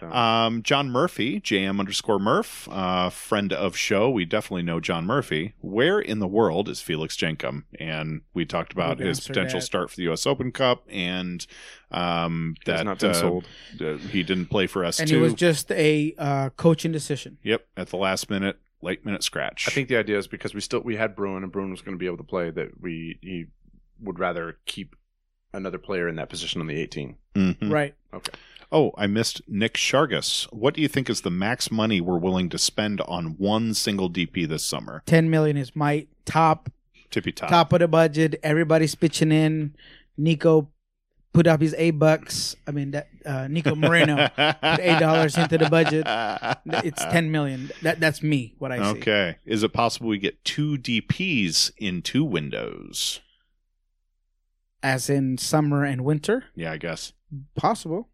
[0.00, 4.10] So, Um, John Murphy, JM underscore Murph, uh, friend of show.
[4.10, 5.54] We definitely know John Murphy.
[5.60, 7.62] Where in the world is Felix Chenkam?
[7.80, 9.64] And we talked about his potential that.
[9.66, 10.26] start for the U.S.
[10.26, 11.46] Open Cup and
[11.90, 13.46] um, that not been uh, sold.
[13.80, 17.38] uh, he didn't play for us and it was just a uh, coaching decision.
[17.42, 19.66] Yep, at the last minute, late minute scratch.
[19.68, 21.94] I think the idea is because we still we had Bruin and Bruin was going
[21.94, 23.46] to be able to play that we he
[24.00, 24.94] would rather keep
[25.52, 27.16] another player in that position on the 18.
[27.34, 27.70] Mhm.
[27.72, 27.94] Right.
[28.12, 28.32] Okay.
[28.72, 30.44] Oh, I missed Nick Shargus.
[30.52, 34.10] What do you think is the max money we're willing to spend on one single
[34.10, 35.02] DP this summer?
[35.06, 36.68] 10 million is my top
[37.10, 37.48] Tippy top.
[37.48, 38.38] top of the budget.
[38.42, 39.74] Everybody's pitching in.
[40.18, 40.66] Niko
[41.36, 42.56] put up his eight bucks.
[42.66, 46.04] I mean that uh, Niko Moreno put eight dollars into the budget.
[46.84, 47.70] It's 10 million.
[47.82, 48.98] That that's me what I see.
[49.00, 49.36] Okay.
[49.44, 53.20] Is it possible we get two DPs in two windows?
[54.82, 57.12] As in summer and winter, Yeah, I guess.
[57.54, 58.08] possible.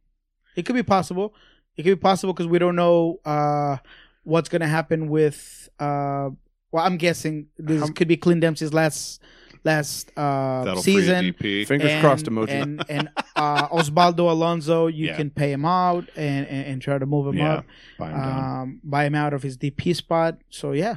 [0.56, 1.34] It could be possible.
[1.76, 3.76] It could be possible because we don't know uh,
[4.24, 5.68] what's going to happen with.
[5.78, 6.30] Uh,
[6.72, 9.20] well, I'm guessing this could be Clint Dempsey's last
[9.64, 11.18] last uh, That'll season.
[11.20, 11.66] free a DP.
[11.66, 12.48] Fingers and, crossed emoji.
[12.50, 15.16] And and uh, Osvaldo Alonso, you Yeah.
[15.16, 17.64] can pay him out and, and, and try to move him Yeah, up,
[17.98, 18.60] buy him down.
[18.62, 20.38] um, buy him out of his DP spot.
[20.50, 20.96] So yeah,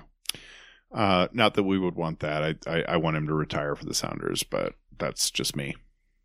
[0.92, 2.44] Uh, not that we would want that.
[2.44, 5.76] I, I I want him to retire for the Sounders, but that's just me.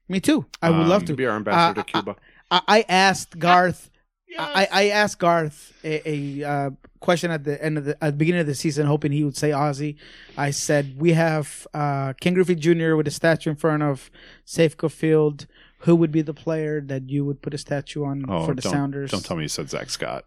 [0.09, 0.47] me too.
[0.63, 1.17] I would Um, love to to.
[1.17, 2.17] be our ambassador Uh, to Cuba.
[2.51, 3.91] I, I asked Garth.
[4.39, 6.09] I, I asked Garth a,
[6.43, 6.71] a uh,
[7.01, 9.37] question at the end of the at the beginning of the season, hoping he would
[9.37, 9.97] say Ozzy.
[10.37, 12.95] I said we have uh, Ken Griffey Jr.
[12.95, 14.11] with a statue in front of
[14.47, 15.47] Safeco Field.
[15.85, 18.61] Who would be the player that you would put a statue on Oh, for the
[18.61, 19.11] don't, Sounders?
[19.11, 20.27] Don't tell me you said Zach Scott.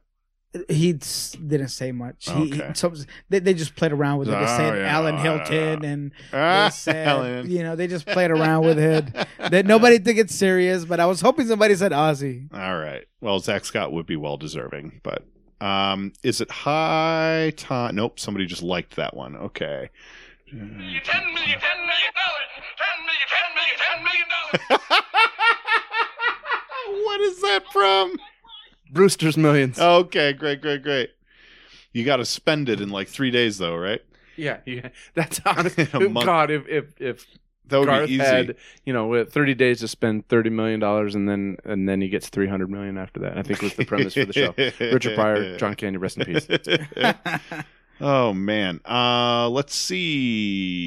[0.70, 2.30] He didn't say much.
[2.30, 2.94] He, he- so
[3.30, 4.32] they, they just played around with it.
[4.32, 4.86] They Oh, said yeah.
[4.96, 7.50] Alan Hinton and Ah, they said, Alan.
[7.50, 9.06] you know, they just played around with it.
[9.50, 12.54] That nobody took it serious, but I was hoping somebody said Ozzy.
[12.54, 13.06] All right.
[13.20, 15.26] Well, Zach Scott would be well deserving, but
[15.60, 17.96] um, is it high time?
[17.96, 18.20] Nope.
[18.20, 19.36] Somebody just liked that one.
[19.36, 19.90] Okay.
[20.50, 21.60] Ten million, ten million
[22.14, 22.50] dollars.
[22.78, 24.60] Ten million, ten million, ten million dollars.
[27.06, 28.16] what is that from?
[28.94, 29.80] Brewster's Millions.
[29.80, 31.10] Okay, great, great, great.
[31.92, 34.02] You got to spend it in like three days, though, right?
[34.36, 34.90] Yeah, yeah.
[35.14, 35.78] That's honest.
[35.80, 36.26] In a month.
[36.26, 37.26] God, if if if
[37.68, 38.24] That would Garth be easy.
[38.24, 38.56] had
[38.86, 42.10] you know uh, 30 days to spend 30 million dollars and then and then he
[42.10, 43.38] gets 300 million after that.
[43.38, 44.54] I think was the premise for the show.
[44.92, 46.48] Richard Pryor, John Candy, rest in peace.
[48.02, 48.80] oh man.
[48.90, 49.76] Uh let's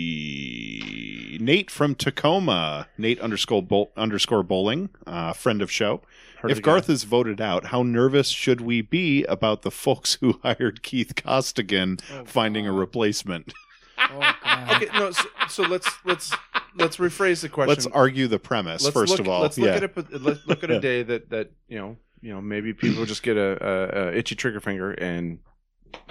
[0.06, 1.38] see.
[1.40, 2.88] Nate from Tacoma.
[2.98, 6.02] Nate underscore bowl, underscore bowling, uh, friend of show.
[6.46, 6.64] Heard if of.
[6.64, 11.14] Garth is voted out, how nervous should we be about the folks who hired Keith
[11.16, 13.52] Costigan oh, finding a replacement?
[13.98, 14.82] Oh, God.
[14.82, 15.10] okay, no.
[15.10, 16.30] So, so let's let's
[16.76, 17.70] let's rephrase the question.
[17.70, 19.40] Let's argue the premise Let's first look, of all.
[19.40, 19.72] let's yeah.
[19.72, 20.22] look at it.
[20.22, 23.38] Let's look at a day that that you know you know maybe people just get
[23.38, 25.38] a, a, a itchy trigger finger and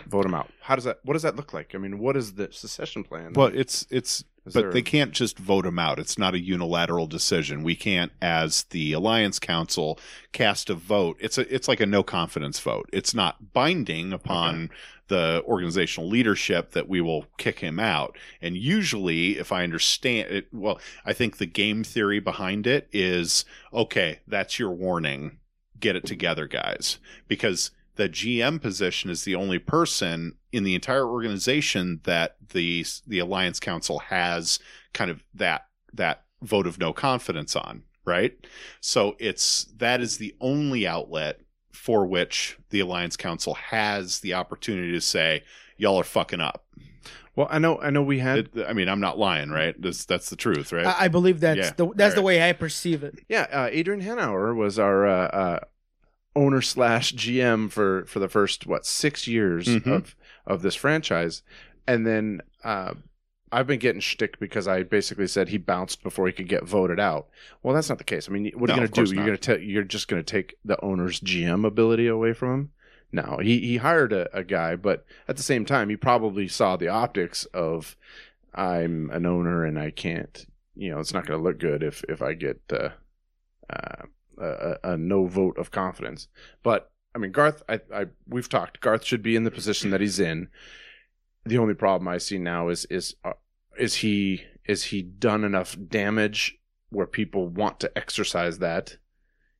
[0.08, 0.50] vote him out.
[0.62, 1.00] How does that?
[1.04, 1.76] What does that look like?
[1.76, 3.34] I mean, what is the secession plan?
[3.34, 6.00] Well, it's it's Is but they a- can't just vote him out.
[6.00, 7.64] It's not a unilateral decision.
[7.64, 10.00] We can't, as the Alliance Council,
[10.34, 11.18] cast a vote.
[11.20, 12.90] It's a it's like a no confidence vote.
[12.94, 14.70] It's not binding upon
[15.08, 18.18] the organizational leadership that we will kick him out.
[18.42, 23.46] And usually, if I understand it, well, I think the game theory behind it is
[23.74, 24.22] okay.
[24.28, 25.38] That's your warning.
[25.80, 31.06] Get it together, guys, because the GM position is the only person in the entire
[31.08, 34.60] organization that the the Alliance Council has
[34.94, 38.34] kind of that that vote of no confidence on, right?
[38.80, 41.40] So it's that is the only outlet
[41.72, 45.44] for which the Alliance Council has the opportunity to say
[45.78, 46.66] y'all are fucking up.
[47.36, 49.76] well, I know I know we had It- I mean, I'm not lying, right?
[49.82, 50.86] That's that's the truth, right?
[50.86, 51.72] I, I believe that's Yeah.
[51.76, 53.20] the that's the way I perceive it.
[53.28, 53.48] yeah.
[53.52, 55.60] Uh, Adrian Hanauer was our uh, uh,
[56.36, 59.88] owner slash GM for for the first what six years Mhm.
[59.88, 60.16] of
[60.48, 61.44] of this franchise,
[61.88, 62.94] and then uh,
[63.52, 67.00] I've been getting shtick because I basically said he bounced before he could get voted
[67.00, 67.28] out.
[67.64, 68.28] Well, that's not the case.
[68.28, 69.16] I mean, what are No, you going to do?
[69.16, 72.72] You're going to you're just going to take the owner's GM ability away from him?
[73.12, 76.76] No, he he hired a, a guy, but at the same time, he probably saw
[76.76, 77.96] the optics of
[78.54, 80.46] I'm an owner and I can't.
[80.76, 82.90] You know, it's not going to look good if if I get uh,
[83.70, 84.06] uh,
[84.38, 86.28] a a no vote of confidence.
[86.64, 88.82] But I mean, Garth, I, I we've talked.
[88.82, 90.50] Garth should be in the position that he's in.
[91.46, 93.34] The only problem I see now is is uh,
[93.80, 96.58] is he is he done enough damage
[96.90, 98.98] where people want to exercise that?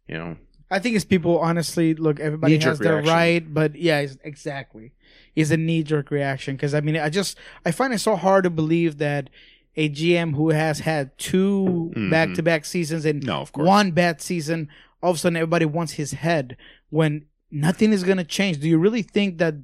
[0.08, 0.38] You know,
[0.70, 2.20] I think it's people honestly look.
[2.20, 3.14] Everybody Knee-jerk has their reaction.
[3.14, 4.92] right, but yeah, exactly.
[5.36, 8.44] It's a knee jerk reaction because I mean, I just I find it so hard
[8.44, 9.30] to believe that
[9.78, 12.10] a GM who has had 2 Mhm.
[12.10, 13.68] back to back seasons and no, of course.
[13.68, 14.70] one bad season,
[15.04, 16.56] all of a sudden everybody wants his head
[16.90, 17.26] when
[17.56, 18.60] nothing is gonna change.
[18.60, 19.56] Do you really think that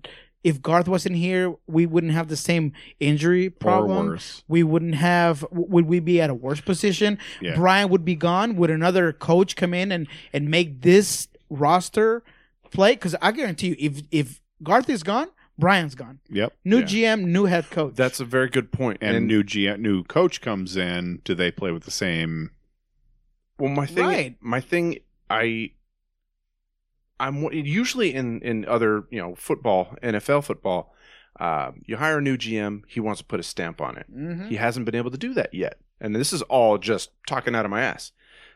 [0.43, 4.07] if Garth wasn't here, we wouldn't have the same injury or problem?
[4.07, 4.43] worse.
[4.47, 7.55] we wouldn't have would we be at a worse position Yeah.
[7.55, 12.23] brian would be gone would another coach come in and and make this roster
[12.72, 15.27] play because i guarantee you if if garth is gone
[15.59, 16.53] brian's gone Yep.
[16.65, 16.85] new Yeah.
[17.15, 18.97] gm new head coach that's a very good point.
[19.01, 21.22] And, new GM, new coach comes in.
[21.23, 22.49] Do they play with the same?
[23.59, 24.35] Well, my thing, Right.
[24.41, 24.97] my thing,
[25.30, 25.72] I,
[27.26, 30.93] I'm usually in in other you know football, NFL football.
[31.39, 34.06] Uh, you hire a new GM, he wants to put a stamp on it.
[34.14, 34.49] Mhm.
[34.49, 37.65] He hasn't been able to do that yet, and this is all just talking out
[37.65, 38.11] of my ass.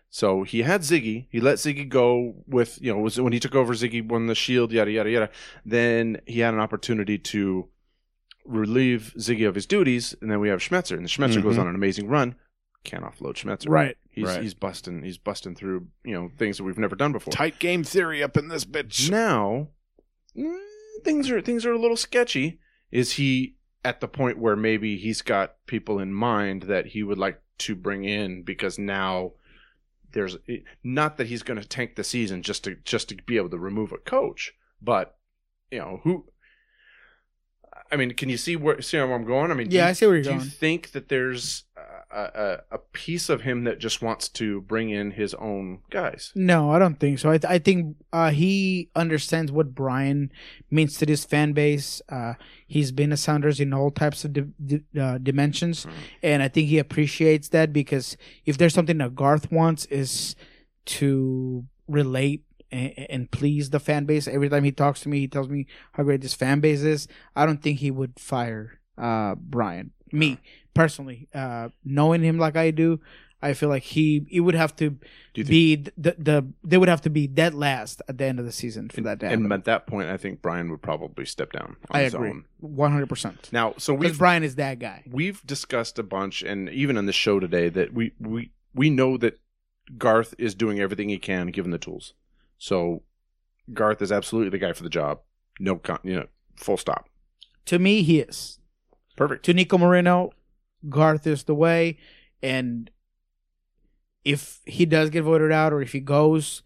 [0.09, 1.25] So he had Sigi.
[1.29, 3.73] He let Sigi go with you know was when he took over.
[3.73, 5.29] Sigi won the Shield, yada yada yada.
[5.65, 7.67] Then he had an opportunity to
[8.45, 11.61] relieve Sigi of his duties, and then we have Schmetzer, and the Schmetzer goes Mhm.
[11.61, 12.35] on an amazing run.
[12.85, 13.69] Can't offload Schmetzer.
[13.69, 14.41] right He's Right.
[14.41, 17.31] he's busting he's busting through you know things that we've never done before.
[17.33, 19.09] Tight game theory up in this bitch.
[19.09, 19.69] Now
[20.37, 20.57] mm,
[21.03, 22.59] things are things are a little sketchy.
[22.91, 27.17] Is he at the point where maybe he's got people in mind that he would
[27.17, 29.33] like to bring in because now
[30.11, 30.37] there's
[30.83, 33.59] not that he's going to tank the season just to just to be able to
[33.59, 35.17] remove a coach, but
[35.71, 36.25] you know who.
[37.91, 39.51] I mean, can you see where see where I'm going?
[39.51, 41.65] I mean, yeah you i see where you're do going you think that there's
[42.11, 42.23] a,
[42.71, 46.31] a, a piece of him that just wants to bring in his own guys?
[46.35, 47.29] No, I don't think so.
[47.31, 50.31] I, th- I think uh, he understands what Brian
[50.71, 52.01] means to this fan base.
[52.09, 52.33] Uh,
[52.67, 55.91] he's been a Sounders in all types of di- di- uh, dimensions, Mhm.
[56.23, 60.35] and I think he appreciates that because if there's something that Garth wants is
[60.85, 64.27] to relate and, and please the fan base.
[64.27, 67.07] Every time he talks to me, he tells me how great this fan base is.
[67.35, 69.91] I don't think he would fire uh, Brian.
[70.11, 70.39] Me
[70.75, 72.99] personally, uh, knowing him like I do.
[73.41, 74.97] I feel like he he would have to Do
[75.35, 78.39] you think be the, the they would have to be dead last at the end
[78.39, 79.43] of the season for that to happen.
[79.43, 81.75] And at that point, I think Brian would probably step down.
[81.91, 83.49] On I his agree, one hundred percent.
[83.51, 85.03] Now, so Because we've Brian is that guy.
[85.11, 89.17] we've discussed a bunch, and even on the show today, that we we we know
[89.17, 89.39] that
[89.97, 92.13] Garth is doing everything he can, given the tools.
[92.57, 93.03] So
[93.73, 95.19] Garth is absolutely the guy for the job.
[95.59, 97.09] No, con- you know, full stop.
[97.65, 98.59] To me, he is.
[99.15, 99.45] Perfect.
[99.45, 100.31] To Niko Moreno,
[100.89, 101.97] Garth is the way.
[102.41, 102.89] and
[104.23, 106.63] if he does get voted out or if he goes,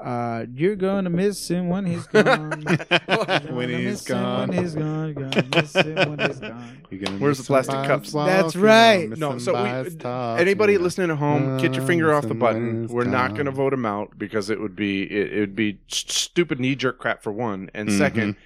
[0.00, 2.50] uh, you're gonna miss him when he's gone.
[2.66, 4.48] When gonna he's miss him gone.
[4.48, 6.82] When he's gone, you're gonna miss him when he's gone.
[6.90, 8.06] You're Where's the plastic him by cups?
[8.06, 9.08] his That's right.
[9.10, 12.88] miss No, so we, anybody you're listening at home, get your finger off the button.
[12.88, 15.78] We're not going to vote him out because it would be it, it would be
[15.88, 17.98] stupid knee jerk crap for one, and Mhm.
[17.98, 18.36] second,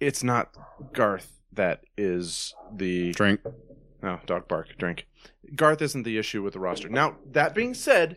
[0.00, 0.52] it's not
[0.92, 3.40] Garth that is the drink.
[4.04, 5.06] No dog bark drink.
[5.56, 6.88] Garth isn't the issue with the roster.
[6.88, 8.16] Now that being said,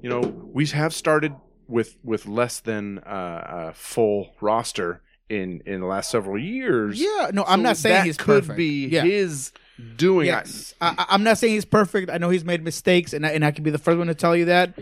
[0.00, 1.34] you know we have started
[1.68, 7.00] with with less than uh, a full roster in in the last several years.
[7.00, 8.56] Yeah, no, I'm So not saying that he's could perfect.
[8.56, 9.02] be Yeah.
[9.02, 9.52] his
[9.96, 10.26] doing.
[10.26, 12.10] Yes, I, I'm not saying he's perfect.
[12.10, 14.14] I know he's made mistakes, and I, and I can be the first one to
[14.14, 14.78] tell you that.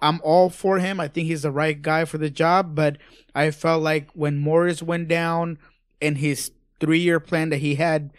[0.00, 0.98] I'm all for him.
[0.98, 2.74] I think he's the right guy for the job.
[2.74, 2.96] But
[3.36, 5.58] I felt like when Morris went down
[6.00, 6.50] and his
[6.80, 8.10] three year plan that he had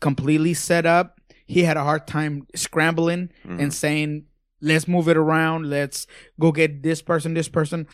[0.00, 3.60] completely set up, he had a hard time scrambling Mhm.
[3.60, 4.24] and saying,
[4.60, 5.68] "Let's move it around.
[5.70, 6.06] Let's
[6.40, 7.86] go get this person, this person."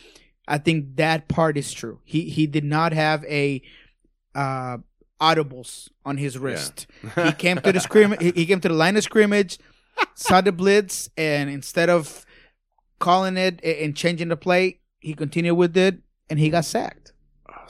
[0.47, 1.99] I think that part is true.
[2.03, 3.61] He he did not have a
[4.35, 4.77] uh,
[5.19, 6.87] audibles on his wrist.
[7.15, 8.15] He came to the scrim.
[8.19, 9.59] He he came to the line of scrimmage,
[10.15, 12.25] saw the blitz, and instead of
[12.99, 15.99] calling it and changing the play, he continued with it,
[16.29, 17.00] and he got sacked.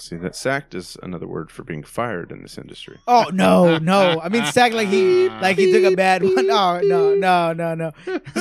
[0.01, 2.97] See that sacked is another word for being fired in this industry.
[3.07, 4.19] Oh no, no!
[4.19, 6.49] I mean sacked like he like he took a bad one.
[6.49, 7.91] Oh no, no, no, no!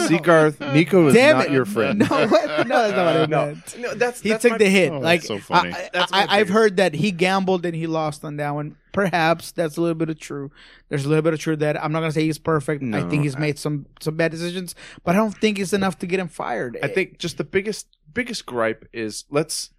[0.07, 1.53] See, Garth, Niko is Damn not it.
[1.53, 1.99] your friend.
[1.99, 2.67] No, what?
[2.67, 3.79] no, that's not what I no, meant.
[3.79, 4.91] no, that's He that's took my- the hit.
[4.91, 5.73] Oh, that's like so funny.
[5.73, 8.77] I, I, I've heard that he gambled and he lost on that one.
[8.93, 10.51] Perhaps that's a little bit of true.
[10.89, 12.83] There's a little bit of truth that I'm not gonna say he's perfect.
[12.95, 14.75] I think he's I- made some some bad decisions,
[15.05, 16.79] but I don't think it's enough to get him fired.
[16.83, 19.71] I think just the biggest biggest gripe is let's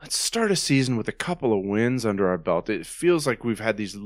[0.00, 2.68] let's start a season with a couple of wins under our belt.
[2.70, 3.96] It feels like we've had these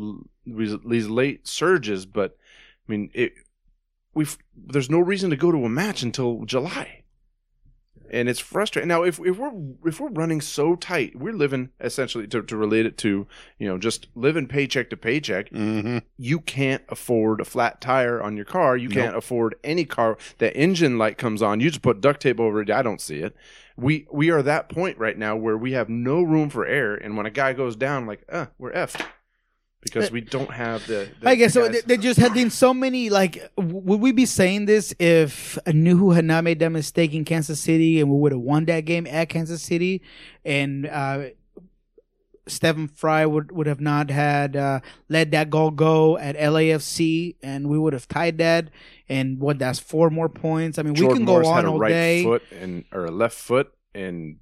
[0.47, 2.37] these, these late surges, but
[2.89, 3.33] I mean it.
[4.15, 7.05] We've there's no reason to go to a match until July,
[8.11, 8.89] and it's frustrating.
[8.89, 9.53] Now, if if we're
[9.87, 13.27] if we're running so tight, we're living essentially to, to relate it to
[13.59, 15.99] you know just living paycheck to paycheck Mm-hmm.
[16.19, 18.77] you can't afford a flat tire on your car.
[18.77, 20.19] You can't afford any car.
[20.37, 21.61] The engine light comes on.
[21.61, 22.71] You just put duct tape over it.
[22.71, 23.35] I don't see it.
[23.83, 27.17] We we are that point right now where we have no room for air, and
[27.17, 29.05] when a guy goes down, like, uh, we're effed
[29.83, 31.09] because we don't have the.
[31.21, 31.67] the I guess so.
[31.69, 33.11] guys- They, they just had been so many.
[33.11, 37.59] Like, would we be saying this if Nouhou had not made that mistake in Kansas
[37.61, 40.03] City and we would have won that game at Kansas City,
[40.45, 41.25] and uh,
[42.49, 47.69] Stefan Frei would would have not had uh, let that goal go at LAFC, and
[47.69, 48.69] we would have tied that.
[49.13, 49.59] And what?
[49.59, 50.79] That's four more points.
[50.79, 52.23] I mean, we can go Morris on had a all right day.
[52.25, 54.39] foot and or a left foot in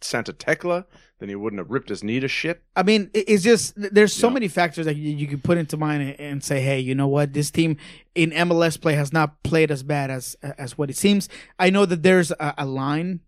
[0.00, 0.84] Santa Tecla,
[1.18, 2.62] then he wouldn't have ripped his knee to shit.
[2.76, 4.34] I mean, it's just there's so Yeah.
[4.34, 7.08] many factors that you, you can put into mind and- and say, hey, you know
[7.08, 7.32] what?
[7.32, 7.78] This team
[8.14, 11.28] in MLS play has not played as bad as as what it seems.
[11.58, 13.20] I know that there's a, a line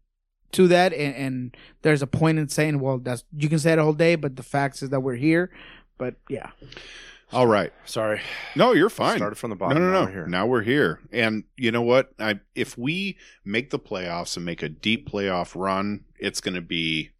[0.52, 3.78] to that, and, and there's a point in saying, well, that's you can say it
[3.78, 5.50] all day, but the facts is that we're here.
[5.98, 6.50] But yeah,
[7.32, 7.72] All right.
[7.84, 8.20] Sorry,
[8.54, 9.16] No, you're fine.
[9.16, 9.82] started from the No, bottom.
[9.82, 10.04] no, now no.
[10.06, 10.26] we're here.
[10.26, 12.12] Now we're here, and you know what?
[12.20, 17.10] I if we make the playoffs and make a deep playoff run, it's gonna be,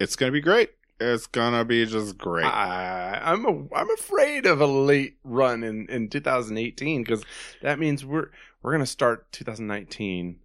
[0.00, 0.70] it's gonna be great.
[1.00, 2.44] It's gonna be just great.
[2.46, 7.24] I, I'm a, I'm afraid of a late run in, in 2018 because
[7.62, 8.30] that means we're
[8.62, 10.40] we're gonna start 2019.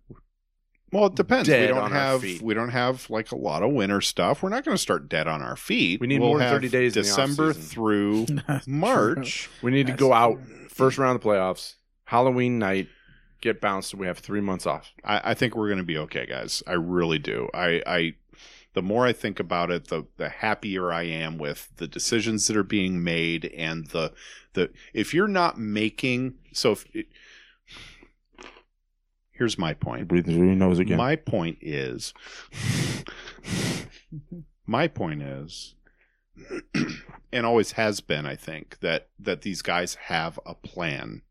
[0.91, 1.49] Well, it depends.
[1.49, 4.41] We don't on have we don't have like a lot of winter stuff.
[4.41, 6.01] We're not going to start dead on our feet.
[6.01, 7.69] We need We'll more than have 30 days in the December offseason.
[7.69, 8.25] through
[8.67, 9.49] March.
[9.61, 10.39] We need to go out
[10.69, 11.75] first round of the playoffs,
[12.05, 12.87] Halloween night,
[13.41, 14.93] get bounced, and we have three months off.
[15.03, 16.63] I, I think we're going to be okay, guys.
[16.65, 17.49] I really do.
[17.53, 18.13] I, I,
[18.73, 22.57] the more I think about it, the the happier I am with the decisions that
[22.57, 24.13] are being made and the
[24.53, 27.07] the if you're not making so if it,
[29.39, 30.07] here's my point.
[30.07, 30.97] Breathing through your nose again.
[30.97, 32.13] My point is,
[34.67, 35.75] my point is,
[37.33, 41.23] and always has been, I think that that these guys have a plan.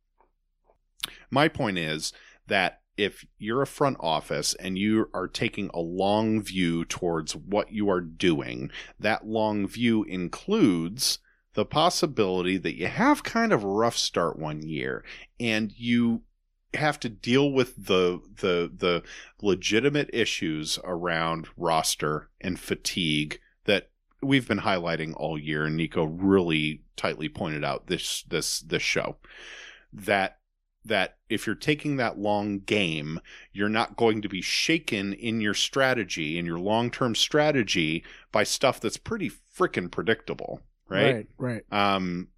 [1.30, 2.12] My point is
[2.46, 7.72] that if you're a front office and you are taking a long view towards what
[7.72, 11.20] you are doing, that long view includes
[11.54, 15.04] the possibility that you have kind of a rough start one year
[15.38, 16.22] and you
[16.74, 19.02] have to deal with the the the
[19.40, 23.90] legitimate issues around roster and fatigue that
[24.22, 29.16] we've been highlighting all year and Niko really tightly pointed out this this this show.
[29.92, 30.38] That
[30.84, 33.20] that if you're taking that long game
[33.52, 38.80] you're not going to be shaken in your strategy in your long-term strategy by stuff
[38.80, 41.26] that's pretty freaking predictable right?
[41.38, 41.64] Right.
[41.70, 42.28] um,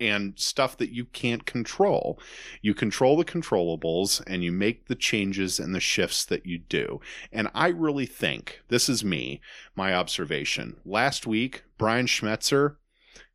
[0.00, 2.18] and stuff that you can't control.
[2.60, 7.00] You control the controllables and you make the changes and the shifts that you do.
[7.30, 9.40] And I really think this is me,
[9.76, 10.76] my observation.
[10.84, 12.76] Last week, Brian Schmetzer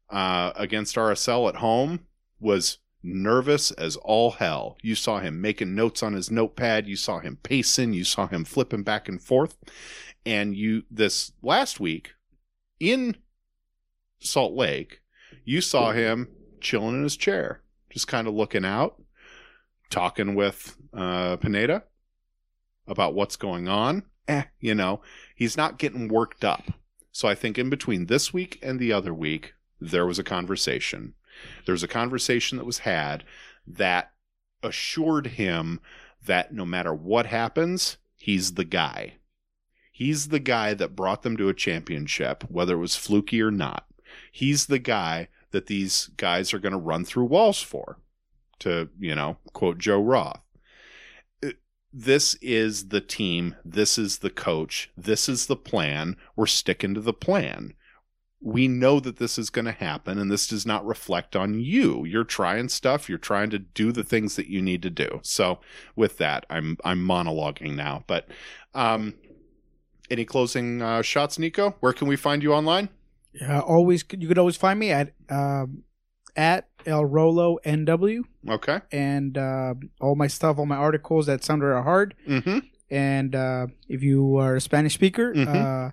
[0.09, 2.01] uh, against RSL at home
[2.39, 4.77] was nervous as all hell.
[4.81, 6.87] You saw him making notes on his notepad.
[6.87, 7.93] You saw him pacing.
[7.93, 9.57] You saw him flipping back and forth.
[10.25, 12.11] And you, this last week
[12.79, 13.15] in
[14.19, 15.01] Salt Lake,
[15.43, 16.29] you saw him
[16.59, 19.01] chilling in his chair, just kind of looking out,
[19.89, 21.83] talking with uh, Pineda
[22.87, 24.03] about what's going on.
[24.27, 25.01] Eh, you know,
[25.35, 26.63] he's not getting worked up.
[27.11, 31.13] So I think in between this week and the other week, there was a conversation.
[31.65, 33.23] There was a conversation that was had
[33.65, 34.11] that
[34.63, 35.79] assured him
[36.25, 39.15] that no matter what happens, he's the guy.
[39.91, 43.86] He's the guy that brought them to a championship, whether it was fluky or not.
[44.37, 47.97] He's the guy that these guys are going to run through walls for,
[48.59, 50.41] to, you know, quote Joe Roth.
[51.91, 53.55] This is the team.
[53.65, 54.91] This is the coach.
[54.95, 56.17] This is the plan.
[56.35, 57.73] We're sticking to the plan.
[58.39, 62.05] We know that this is going to happen, and this does not reflect on you.
[62.05, 63.09] You're trying stuff.
[63.09, 65.19] You're trying to do the things that you need to do.
[65.23, 65.61] So,
[65.95, 68.03] with that, I'm I'm monologuing now.
[68.05, 68.27] But,
[68.75, 69.15] um,
[70.11, 71.73] any closing uh, shots, Niko?
[71.79, 72.89] Where can we find you online?
[73.33, 75.83] Yeah, always you could always find me at um,
[76.35, 78.79] at El Rolo NW Okay.
[78.91, 82.13] and uh, all my stuff, all my articles that Sounder at Heart.
[82.27, 82.59] Mm-hmm.
[82.89, 85.47] And uh, if you are a Spanish speaker, Mhm.
[85.47, 85.91] uh,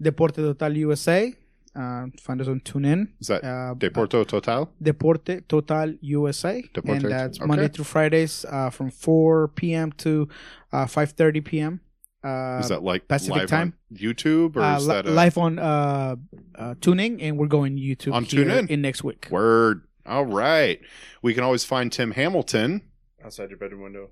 [0.00, 1.34] Deporte Total USA.
[1.74, 3.08] Uh, find us on TuneIn.
[3.20, 4.70] Is that Uh, Deporto Total?
[4.80, 7.46] Deporte Total USA, Deporte, and that's okay.
[7.46, 9.92] Monday through Fridays uh, from 4 p.m.
[9.98, 10.26] to
[10.72, 11.80] uh, 5:30 p.m.
[12.26, 13.74] Uh, is that like Pacific live time?
[13.92, 16.16] on YouTube or uh, is li- that a live on uh,
[16.56, 18.68] uh, TuneIn, and we're going YouTube On here TuneIn?
[18.68, 19.28] in next week.
[19.30, 19.82] word?
[20.04, 20.80] All right.
[21.22, 22.82] We can always find Tim Hamilton
[23.24, 24.10] Outside your bedroom window.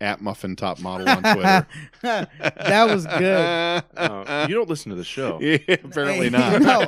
[0.00, 1.66] At Muffin Top Model on Twitter.
[2.02, 3.82] that was good.
[3.96, 5.38] Uh, you don't listen to the show.
[5.42, 6.62] Yeah, apparently not.
[6.62, 6.80] no,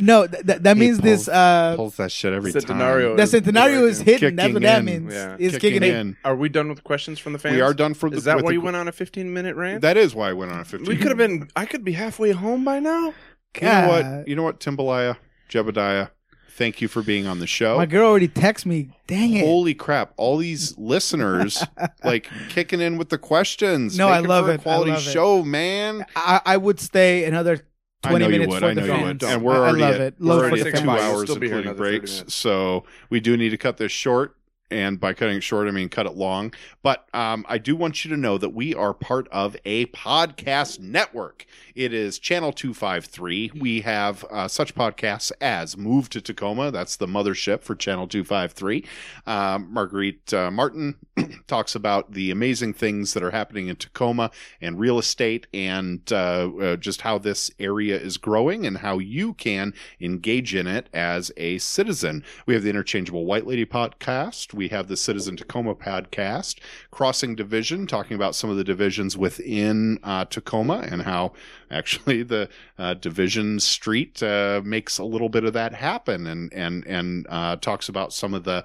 [0.00, 1.24] No, th- th- that He means this.
[1.24, 3.16] pulls- Uh, Pulls that shit every Centenario time.
[3.16, 4.12] the is centenario is working.
[4.14, 4.36] hidden.
[4.36, 4.84] That's what that in.
[4.84, 5.12] means.
[5.12, 5.36] Yeah.
[5.38, 5.96] It's Kicking kicking, in.
[6.08, 6.16] in.
[6.24, 7.54] Are we done with questions from the fans?
[7.56, 8.16] We are done for the.
[8.16, 9.80] Is that why the- you went on a 15 minute rant?
[9.82, 10.86] That is why I went on a 15.
[10.86, 11.48] we could have been.
[11.56, 13.12] I could be halfway home by now.
[13.60, 14.28] You know what?
[14.28, 15.16] You know what, Timbalaya,
[15.48, 16.10] Jebediah,
[16.58, 17.76] thank you for being on the show.
[17.78, 18.90] My girl already texted me.
[19.06, 19.44] Dang it.
[19.46, 20.12] Holy crap!
[20.16, 21.62] All these listeners
[22.04, 23.96] like kicking in with the questions.
[23.96, 24.60] No, I love for a it.
[24.60, 25.10] I Quality love it.
[25.10, 26.04] show, man.
[26.16, 27.60] I, I would stay another
[28.04, 28.60] I 20 know you minutes would.
[28.60, 29.22] for I know the you fans.
[29.24, 29.30] would.
[29.32, 30.14] And we're already I love at, it.
[30.20, 30.88] we're already at two fans.
[31.02, 32.24] Hours, still be including breaks.
[32.28, 34.36] So we do need to cut this short.
[34.70, 36.52] And by cutting it short, I mean cut it long.
[36.82, 40.78] But um, I do want you to know that we are part of a podcast
[40.78, 41.46] network.
[41.74, 43.52] It is Channel 253.
[43.58, 46.70] We have uh, such podcasts as Move to Tacoma.
[46.70, 48.84] That's the mothership for Channel 253.
[49.26, 50.96] Um, Marguerite uh, Martin
[51.46, 54.30] talks about the amazing things that are happening in Tacoma
[54.60, 59.32] and real estate and uh, uh, just how this area is growing and how you
[59.34, 62.22] can engage in it as a citizen.
[62.44, 64.52] We have the Interchangeable White Lady podcast.
[64.58, 66.58] We have the Citizen Tacoma podcast,
[66.90, 71.34] Crossing Division, talking about some of the divisions within uh, Tacoma and how
[71.70, 76.84] actually the uh, Division Street uh, makes a little bit of that happen and and
[76.88, 78.64] and uh, talks about some of the.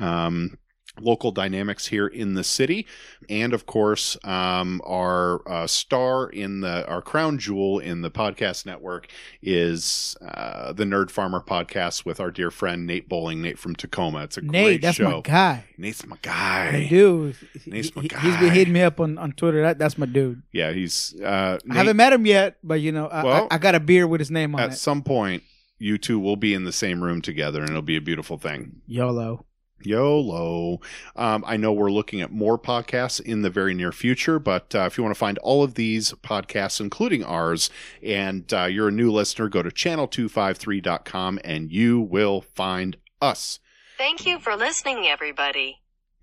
[0.00, 0.56] Um,
[1.00, 2.86] local dynamics here in the city
[3.28, 8.66] and of course um, our uh, star in the our crown jewel in the podcast
[8.66, 9.08] network
[9.42, 14.24] is uh, the nerd farmer podcast with our dear friend nate bowling nate from tacoma
[14.24, 15.64] it's a Nate, great that's show my guy.
[15.76, 17.34] nate's my I guy do.
[17.64, 19.62] He, Nate's my he, has been hitting me up on, on Twitter.
[19.62, 20.42] That, that's my dude.
[20.52, 23.58] yeah he's uh, I haven't met him yet, but you know, I, Well, I, I
[23.58, 24.72] got a beer with his name on at it.
[24.72, 25.42] At some point
[25.78, 28.80] you two will be in the same room together and it'll be a beautiful thing
[28.86, 29.44] YOLO.
[29.82, 30.80] YOLO.
[31.16, 34.80] Um, I know we're looking at more podcasts in the very near future, but uh,
[34.80, 37.70] if you want to find all of these podcasts, including ours,
[38.02, 43.58] and uh, you're a new listener, go to channel253.com and you will find us.
[43.96, 45.82] Thank you for listening, everybody.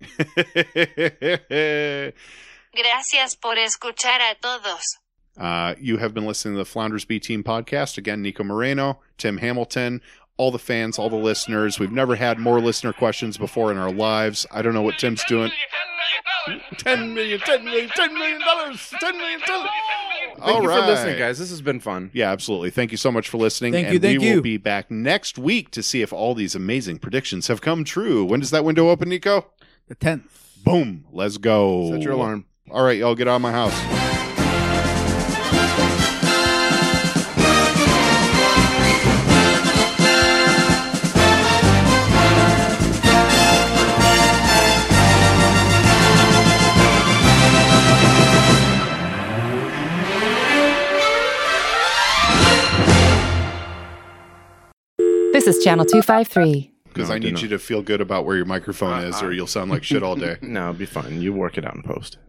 [2.76, 4.98] Gracias por escuchar a todos.
[5.38, 7.98] Uh, you have been listening to the Flounders B Team podcast.
[7.98, 10.00] Again, Niko Moreno, Tim Hamilton,
[10.36, 11.78] all the fans, all the listeners.
[11.78, 14.46] We've never had more listener questions before in our lives.
[14.50, 15.50] I don't know what Tim's doing.
[16.46, 19.68] $10 million, $10 million, $10 million, $10 million, $10 million, $10 million.
[20.38, 21.38] Thank you for listening, guys.
[21.38, 22.10] This has been fun.
[22.12, 22.70] Yeah, absolutely.
[22.70, 23.72] Thank you so much for listening.
[23.72, 26.54] Thank and you, thank we will be back next week to see if all these
[26.54, 28.24] amazing predictions have come true.
[28.24, 29.46] When does that window open, Niko?
[29.88, 30.28] The 10th.
[30.62, 31.06] Boom.
[31.10, 31.90] Let's go.
[31.90, 32.44] Set your alarm.
[32.70, 34.15] All right, y'all get out of my house.
[55.46, 56.72] This is Channel 253.
[56.88, 57.42] Because No, I need not.
[57.42, 60.02] you to feel good about where your microphone Uh, is, or you'll sound like shit
[60.02, 60.38] all day.
[60.42, 61.20] No, it'll be fine.
[61.22, 62.18] You work it out in post.